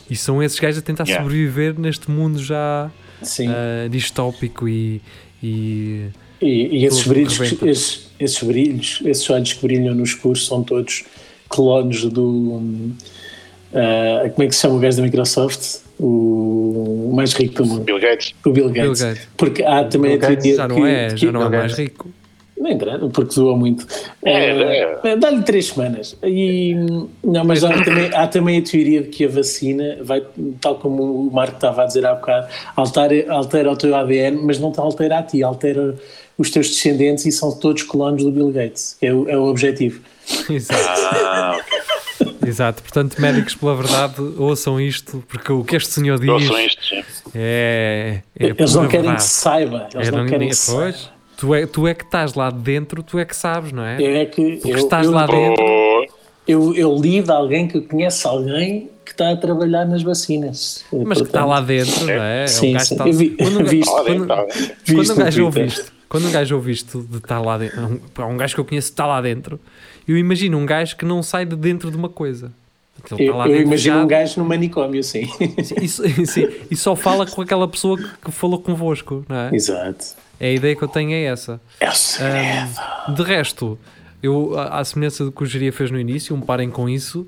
E 0.09 0.15
são 0.15 0.41
esses 0.41 0.59
gajos 0.59 0.79
a 0.79 0.81
tentar 0.81 1.03
Yeah. 1.05 1.23
sobreviver 1.23 1.77
neste 1.79 2.09
mundo 2.09 2.41
já 2.41 2.89
Sim. 3.21 3.47
ah, 3.49 3.87
distópico 3.89 4.67
e, 4.67 5.01
e 5.43 6.05
E, 6.41 6.79
e 6.79 6.85
esses, 6.85 7.05
brilhos, 7.07 7.39
esses, 7.63 8.09
esses 8.19 8.41
brilhos, 8.43 9.01
esses 9.05 9.29
olhos 9.29 9.53
que 9.53 9.61
brilham 9.65 9.93
no 9.95 10.03
escuro 10.03 10.37
são 10.37 10.63
todos 10.63 11.03
clones 11.49 12.03
do. 12.05 12.61
ah, 13.73 14.29
como 14.29 14.43
é 14.43 14.47
que 14.47 14.55
se 14.55 14.61
chama 14.61 14.75
o 14.75 14.79
gajo 14.79 14.97
da 14.97 15.03
Microsoft? 15.03 15.84
O, 15.99 17.11
mais 17.13 17.33
rico 17.33 17.55
do 17.63 17.65
mundo, 17.65 17.81
Bill 17.83 17.99
Gates. 17.99 18.33
o 18.45 18.49
Bill 18.51 18.69
Bill 18.69 18.83
Gates. 18.87 19.01
Gates. 19.01 19.27
Porque 19.37 19.63
há 19.63 19.83
também 19.85 20.17
Bill 20.17 20.25
a 20.27 20.29
Gates 20.29 20.43
teoria 20.43 20.55
já 20.57 20.67
não 20.67 20.75
que- 20.75 20.87
é, 20.87 21.07
que- 21.09 21.17
já 21.17 21.31
não 21.31 21.41
é 21.41 21.49
mais 21.49 21.61
Gates. 21.71 21.77
rico. 21.77 22.09
Nem 22.57 22.77
grande, 22.77 23.09
porque 23.09 23.35
doa 23.35 23.55
muito. 23.55 23.85
É, 24.23 24.49
Eh, 24.49 24.97
eh, 25.03 25.15
Dá-lhe 25.17 25.43
três 25.43 25.67
semanas. 25.67 26.17
E, 26.23 26.73
não, 27.23 27.43
mas 27.43 27.63
há 27.65 27.83
também, 27.83 28.09
há 28.13 28.27
também 28.27 28.57
a 28.59 28.61
teoria 28.61 29.01
de 29.03 29.09
que 29.09 29.25
a 29.25 29.27
vacina 29.27 29.97
vai, 30.01 30.23
tal 30.61 30.75
como 30.75 31.03
o 31.03 31.31
Marco 31.33 31.55
estava 31.55 31.83
a 31.83 31.85
dizer 31.85 32.05
há 32.05 32.15
bocado, 32.15 32.47
altera, 32.75 33.25
altera 33.33 33.71
o 33.71 33.75
teu 33.75 33.93
ADN, 33.95 34.39
mas 34.43 34.57
não 34.57 34.71
te 34.71 34.79
altera 34.79 35.19
a 35.19 35.23
ti, 35.23 35.43
altera 35.43 35.95
os 36.37 36.49
teus 36.49 36.69
descendentes 36.69 37.25
e 37.25 37.31
são 37.31 37.51
todos 37.51 37.83
colonos 37.83 38.23
do 38.23 38.31
Bill 38.31 38.51
Gates. 38.51 38.97
É 39.01 39.13
o, 39.13 39.29
é 39.29 39.37
o 39.37 39.43
objetivo. 39.43 39.99
Exato. 40.49 40.81
Ah, 40.81 41.57
ok. 41.59 41.74
Exato. 42.47 42.81
Portanto, 42.81 43.19
médicos 43.21 43.55
pela 43.55 43.75
verdade, 43.75 44.15
ouçam 44.37 44.79
isto, 44.79 45.23
porque 45.27 45.51
o 45.51 45.63
que 45.63 45.75
este 45.75 45.91
senhor 45.93 46.19
diz 46.19 46.29
Ouçam 46.29 46.59
isto, 46.59 46.83
sim. 46.83 47.03
é, 47.33 48.21
é 48.39 48.45
Eles 48.47 48.73
não 48.75 48.87
querem 48.87 49.01
verdade. 49.07 49.15
que 49.17 49.23
se 49.23 49.41
saiba. 49.41 49.87
Eles 49.93 50.07
É, 50.07 50.11
não 50.11 50.19
não- 50.19 50.25
querem 50.27 50.49
que 50.49 50.55
se 50.55 50.71
saiba. 50.71 50.81
pois, 50.83 51.09
tu, 51.37 51.53
é, 51.55 51.65
tu 51.65 51.87
é 51.87 51.93
que 51.93 52.03
estás 52.03 52.33
lá 52.33 52.49
dentro, 52.49 53.03
tu 53.03 53.19
é 53.19 53.25
que 53.25 53.35
sabes, 53.35 53.71
não 53.71 53.83
é? 53.83 53.97
Eu 54.01 54.15
é 54.15 54.25
que 54.25 54.57
Porque 54.57 54.71
eu, 54.71 54.77
estás 54.77 55.05
eu, 55.05 55.11
lá 55.11 55.25
dentro. 55.27 55.63
Eu, 56.47 56.73
eu 56.75 56.95
li 56.95 57.21
de 57.21 57.31
alguém 57.31 57.67
que 57.67 57.81
conhece 57.81 58.27
alguém 58.27 58.89
que 59.03 59.11
está 59.11 59.31
a 59.31 59.35
trabalhar 59.37 59.85
nas 59.85 60.03
vacinas. 60.03 60.83
Mas 61.05 61.19
que 61.19 61.25
está 61.25 61.43
lá 61.45 61.59
dentro, 61.61 62.05
não 62.05 62.13
é? 62.13 62.41
É 62.41 62.43
um 62.43 62.47
Sim, 62.47 62.79
sim. 62.79 62.93
está- 62.93 63.03
vi- 63.05 63.29
Quando 63.31 63.59
um 63.61 63.63
vi 63.65 63.79
gajo- 63.79 63.79
isto. 63.79 63.93
lá 63.93 64.03
dentro, 64.03 64.27
quando- 64.27 65.05
Quando 65.05 65.11
um 65.11 65.15
gajo 65.23 65.45
ouve 65.45 65.63
isto, 65.65 65.91
quando 66.07 66.27
um 66.27 66.31
gajo 66.31 66.55
ouve 66.55 66.71
isto 66.71 67.07
de 67.09 67.17
estar 67.17 67.39
lá 67.41 67.57
dentro, 67.57 67.81
um, 67.81 67.99
há 68.21 68.25
um 68.27 68.37
gajo 68.37 68.53
que 68.55 68.59
eu 68.61 68.65
conheço 68.65 68.87
que 68.87 68.93
está 68.93 69.05
lá 69.07 69.21
dentro, 69.21 69.59
eu 70.07 70.17
imagino 70.17 70.57
um 70.57 70.65
gajo 70.65 70.95
que 70.95 71.05
não 71.05 71.21
sai 71.23 71.45
de 71.45 71.55
dentro 71.55 71.89
de 71.89 71.97
uma 71.97 72.09
coisa. 72.09 72.51
Está 73.03 73.15
Eu, 73.21 73.35
eu 73.45 73.61
imagino 73.61 74.01
um 74.01 74.07
gajo 74.07 74.39
no 74.39 74.45
manicômio, 74.45 75.03
sim. 75.03 75.29
e, 75.81 75.87
sim, 76.25 76.47
e 76.71 76.75
só 76.75 76.95
fala 76.95 77.25
com 77.25 77.41
aquela 77.41 77.67
pessoa 77.67 77.97
que, 77.97 78.07
que 78.25 78.31
falou 78.31 78.59
convosco, 78.59 79.25
não 79.27 79.35
é? 79.35 79.49
Exato. 79.55 80.15
É 80.39 80.47
a 80.47 80.51
ideia 80.51 80.75
que 80.75 80.83
eu 80.83 80.87
tenho 80.87 81.11
é 81.11 81.23
essa. 81.23 81.61
É 81.79 81.89
o 81.89 81.95
segredo. 81.95 82.69
Ahm, 83.07 83.13
de 83.13 83.23
resto, 83.23 83.77
eu, 84.21 84.57
à 84.57 84.83
semelhança 84.83 85.23
do 85.23 85.31
que 85.31 85.43
o 85.43 85.45
Geria 85.45 85.71
fez 85.71 85.91
no 85.91 85.99
início, 85.99 86.35
um 86.35 86.41
parem 86.41 86.69
com 86.69 86.89
isso. 86.89 87.27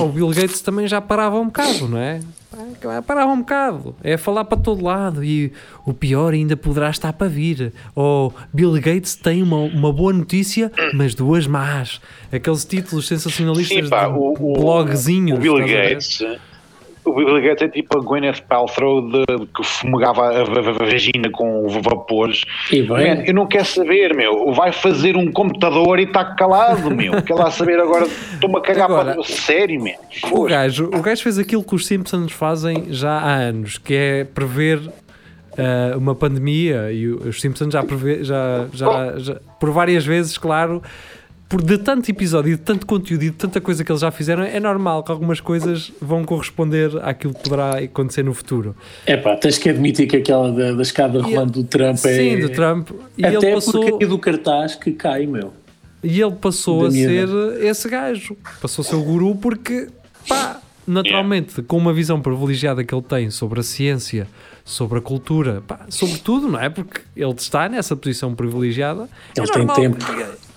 o 0.00 0.08
Bill 0.08 0.28
Gates 0.28 0.60
também 0.60 0.86
já 0.86 1.00
parava 1.00 1.38
um 1.38 1.46
bocado, 1.46 1.88
não 1.88 1.98
é? 1.98 2.20
Pá, 2.52 3.02
Parava 3.02 3.32
um 3.32 3.38
bocado. 3.38 3.96
É 4.04 4.16
falar 4.16 4.44
para 4.44 4.58
todo 4.58 4.84
lado 4.84 5.24
e 5.24 5.52
o 5.86 5.94
pior 5.94 6.34
ainda 6.34 6.56
poderá 6.56 6.90
estar 6.90 7.12
para 7.14 7.26
vir. 7.28 7.72
Ou 7.94 8.34
Bill 8.52 8.72
Gates 8.74 9.16
tem 9.16 9.42
uma, 9.42 9.56
uma 9.56 9.92
boa 9.92 10.12
notícia, 10.12 10.70
mas 10.92 11.14
duas 11.14 11.46
más. 11.46 12.00
Aqueles 12.30 12.64
títulos 12.64 13.06
sensacionalistas 13.08 13.84
Sim, 13.84 13.88
pá, 13.90 14.06
de 14.06 14.12
o, 14.18 14.34
o, 14.38 14.52
blogzinhos. 14.52 15.38
o 15.38 15.40
Bill 15.40 15.56
a 15.56 15.64
ver? 15.64 15.98
O 17.04 17.12
Bill 17.14 17.36
é 17.38 17.54
tipo 17.68 17.98
a 17.98 18.00
Gwyneth 18.00 18.42
Paltrow 18.48 19.00
de, 19.10 19.24
que 19.56 19.64
fumegava 19.64 20.22
a, 20.22 20.38
a- 20.38 20.42
a 20.42 20.72
vagina 20.84 21.28
com 21.30 21.68
vapores. 21.68 22.42
E 22.70 22.82
bem. 22.82 22.88
Man, 23.16 23.22
eu 23.26 23.34
não 23.34 23.46
quero 23.46 23.64
saber, 23.64 24.14
meu. 24.14 24.52
Vai 24.52 24.70
fazer 24.70 25.16
um 25.16 25.30
computador 25.32 25.98
e 25.98 26.04
está 26.04 26.24
calado, 26.24 26.90
meu. 26.94 27.20
Quer 27.22 27.34
lá 27.34 27.50
saber 27.50 27.80
agora? 27.80 28.04
Estou-me 28.06 28.56
a 28.56 28.60
cagar 28.60 28.84
Agora- 28.84 29.14
para. 29.14 29.22
Sério, 29.24 29.82
man. 29.82 29.90
O 30.30 30.44
gajo, 30.44 30.86
o 30.94 31.02
gajo 31.02 31.22
fez 31.22 31.38
aquilo 31.38 31.64
que 31.64 31.74
os 31.74 31.86
Simpsons 31.86 32.30
fazem 32.32 32.84
já 32.90 33.12
há 33.18 33.34
anos, 33.34 33.78
que 33.78 33.94
é 33.94 34.24
prever 34.24 34.80
ah, 35.58 35.96
uma 35.96 36.14
pandemia 36.14 36.92
e 36.92 37.08
os 37.08 37.40
Simpsons 37.40 37.72
já, 37.72 37.82
prevê, 37.82 38.22
já, 38.22 38.66
já, 38.72 39.18
já- 39.18 39.36
por 39.58 39.70
várias 39.70 40.04
vezes, 40.06 40.38
claro, 40.38 40.82
por 41.52 41.62
de 41.62 41.76
tanto 41.76 42.10
episódio, 42.10 42.54
e 42.54 42.56
de 42.56 42.62
tanto 42.62 42.86
conteúdo 42.86 43.22
e 43.24 43.28
de 43.30 43.36
tanta 43.36 43.60
coisa 43.60 43.84
que 43.84 43.92
eles 43.92 44.00
já 44.00 44.10
fizeram, 44.10 44.42
é 44.42 44.58
normal 44.58 45.02
que 45.04 45.12
algumas 45.12 45.38
coisas 45.38 45.92
vão 46.00 46.24
corresponder 46.24 46.90
àquilo 47.02 47.34
que 47.34 47.42
poderá 47.42 47.78
acontecer 47.78 48.22
no 48.24 48.32
futuro. 48.32 48.74
É 49.04 49.18
pá, 49.18 49.36
tens 49.36 49.58
que 49.58 49.68
admitir 49.68 50.08
que 50.08 50.16
aquela 50.16 50.50
da, 50.50 50.72
da 50.72 50.80
escada 50.80 51.20
rolante 51.20 51.52
do 51.52 51.64
Trump 51.64 51.96
é. 52.06 52.16
Sim, 52.16 52.38
do 52.40 52.48
Trump. 52.48 52.88
E 53.18 53.26
Até 53.26 53.36
ele 53.36 53.54
passou, 53.54 53.84
porque 53.84 54.04
é 54.04 54.06
do 54.06 54.18
cartaz 54.18 54.76
que 54.76 54.92
cai, 54.92 55.26
meu. 55.26 55.52
e 56.02 56.22
ele 56.22 56.32
passou 56.36 56.84
Da 56.84 56.88
a 56.88 56.90
ser 56.90 57.28
miúda. 57.28 57.58
esse 57.66 57.86
gajo. 57.86 58.34
Passou 58.58 58.82
a 58.82 58.86
ser 58.86 58.94
o 58.96 59.02
guru 59.02 59.34
porque, 59.34 59.88
pá, 60.26 60.58
naturalmente, 60.86 61.60
com 61.60 61.76
uma 61.76 61.92
visão 61.92 62.18
privilegiada 62.18 62.82
que 62.82 62.94
ele 62.94 63.02
tem 63.02 63.28
sobre 63.28 63.60
a 63.60 63.62
ciência, 63.62 64.26
sobre 64.64 65.00
a 65.00 65.02
cultura, 65.02 65.62
pá, 65.68 65.84
sobre 65.90 66.18
tudo, 66.18 66.48
não 66.48 66.58
é? 66.58 66.70
Porque 66.70 67.02
ele 67.14 67.30
está 67.32 67.68
nessa 67.68 67.94
posição 67.94 68.34
privilegiada. 68.34 69.06
Ele 69.36 69.46
é 69.46 69.52
tem 69.52 69.66
normal 69.66 69.76
tempo. 69.76 69.98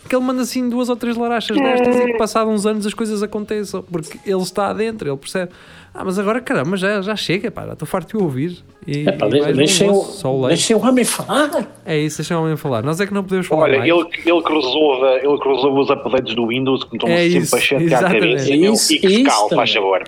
Que, 0.08 0.16
ele 0.16 0.24
manda 0.24 0.41
assim 0.43 0.70
duas 0.70 0.88
ou 0.89 0.95
três 0.95 1.18
larachas 1.18 1.58
destas 1.58 1.95
e 1.95 2.06
que 2.06 2.18
passado 2.18 2.49
uns 2.49 2.66
anos 2.66 2.86
as 2.86 2.93
coisas 2.93 3.24
aconteçam, 3.24 3.84
porque 3.84 4.20
ele 4.26 4.41
está 4.41 4.72
dentro, 4.74 5.10
ele 5.10 5.18
percebe. 5.18 5.51
Ah, 5.93 6.03
mas 6.03 6.20
agora 6.20 6.41
caramba, 6.41 6.76
já, 6.76 7.01
já 7.01 7.16
chega, 7.16 7.49
pá, 7.49 7.66
já 7.66 7.74
estou 7.74 7.88
farto 7.88 8.10
de 8.18 8.18
o 8.18 8.24
ouvir. 8.26 8.58
E, 8.86 9.08
É 9.08 9.12
pá, 9.14 9.28
e 9.28 9.30
de- 9.30 9.39
mais 9.39 9.53
um 9.53 9.58
deixem, 9.58 9.89
o, 9.89 10.47
deixem 10.47 10.76
o 10.76 10.80
homem 10.86 11.06
falar. 11.06 11.68
É 11.86 11.97
isso, 11.97 12.18
deixem 12.18 12.36
o 12.36 12.41
homem 12.41 12.58
falar. 12.58 12.84
Nós 12.84 12.99
é 12.99 13.08
que 13.08 13.14
não 13.14 13.24
podemos 13.24 13.47
falar 13.47 13.64
Olha, 13.64 13.78
mais. 13.80 13.89
ele, 13.89 13.99
ele, 14.01 14.41
que 14.43 14.53
resolve, 14.53 15.06
ele 15.24 15.38
resolve 15.56 15.80
os 15.80 15.89
updates 15.89 16.36
do 16.36 16.47
Windows 16.47 16.84
que 16.84 16.91
me 16.91 16.97
estão 16.97 17.10
É 17.10 17.24
sempre 17.24 17.38
isso, 17.39 17.56
a 17.56 17.60
chatear 17.62 18.06
a 18.06 18.12
cabeça. 18.14 18.51
É 18.51 18.56
isso, 18.58 18.93
e 18.93 18.99
que 18.99 19.08
isso 19.08 19.24
cala, 19.24 19.49
faz 19.56 19.74
favor. 19.74 20.03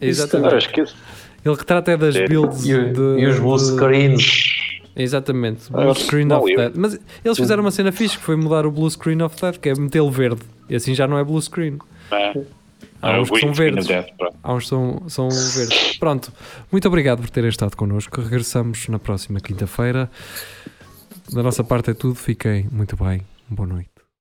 Exatamente. 0.00 0.68
Ele 1.44 1.54
retrata 1.56 1.90
é 1.90 1.96
das 1.96 2.14
É. 2.16 2.26
builds 2.26 2.64
E, 2.64 2.68
de, 2.92 3.00
e 3.20 3.26
os 3.26 3.38
blue 3.40 3.56
de- 3.56 3.64
screens. 3.64 4.80
Exatamente, 4.94 5.62
Ah, 5.72 5.82
blue 5.82 5.94
screen 5.94 6.24
não, 6.26 6.40
of 6.40 6.50
eu- 6.50 6.56
death. 6.56 6.72
Mas 6.76 6.98
eles 7.24 7.38
fizeram 7.38 7.62
uma 7.62 7.70
cena 7.70 7.90
fixe 7.92 8.16
que 8.18 8.22
foi 8.24 8.36
mudar 8.36 8.66
o 8.66 8.70
blue 8.70 8.90
screen 8.90 9.22
of 9.22 9.34
death, 9.40 9.58
que 9.58 9.68
é 9.70 9.74
metê-lo 9.74 10.10
verde. 10.10 10.42
E 10.68 10.74
assim 10.76 10.94
já 10.94 11.06
não 11.06 11.18
é 11.18 11.24
blue 11.24 11.40
screen. 11.40 11.78
é? 12.10 12.32
Há 13.00 13.16
Ah, 13.16 13.20
uns 13.20 13.30
que 13.30 13.40
são 13.40 13.52
verdes. 13.52 13.86
Há 14.44 14.54
uns 14.54 14.62
que 14.64 14.68
são, 14.68 15.02
são 15.08 15.28
verdes. 15.28 15.96
Pronto, 15.98 16.32
muito 16.70 16.86
obrigado 16.86 17.20
por 17.20 17.30
terem 17.30 17.48
estado 17.50 17.76
connosco. 17.76 18.20
Regressamos 18.20 18.86
na 18.88 18.98
próxima 18.98 19.40
quinta-feira. 19.40 20.08
Da 21.32 21.42
nossa 21.42 21.64
parte 21.64 21.90
é 21.90 21.94
tudo. 21.94 22.14
Fiquem 22.14 22.68
muito 22.70 22.96
bem. 22.96 23.22
Boa 23.48 23.66
noite. 23.66 23.91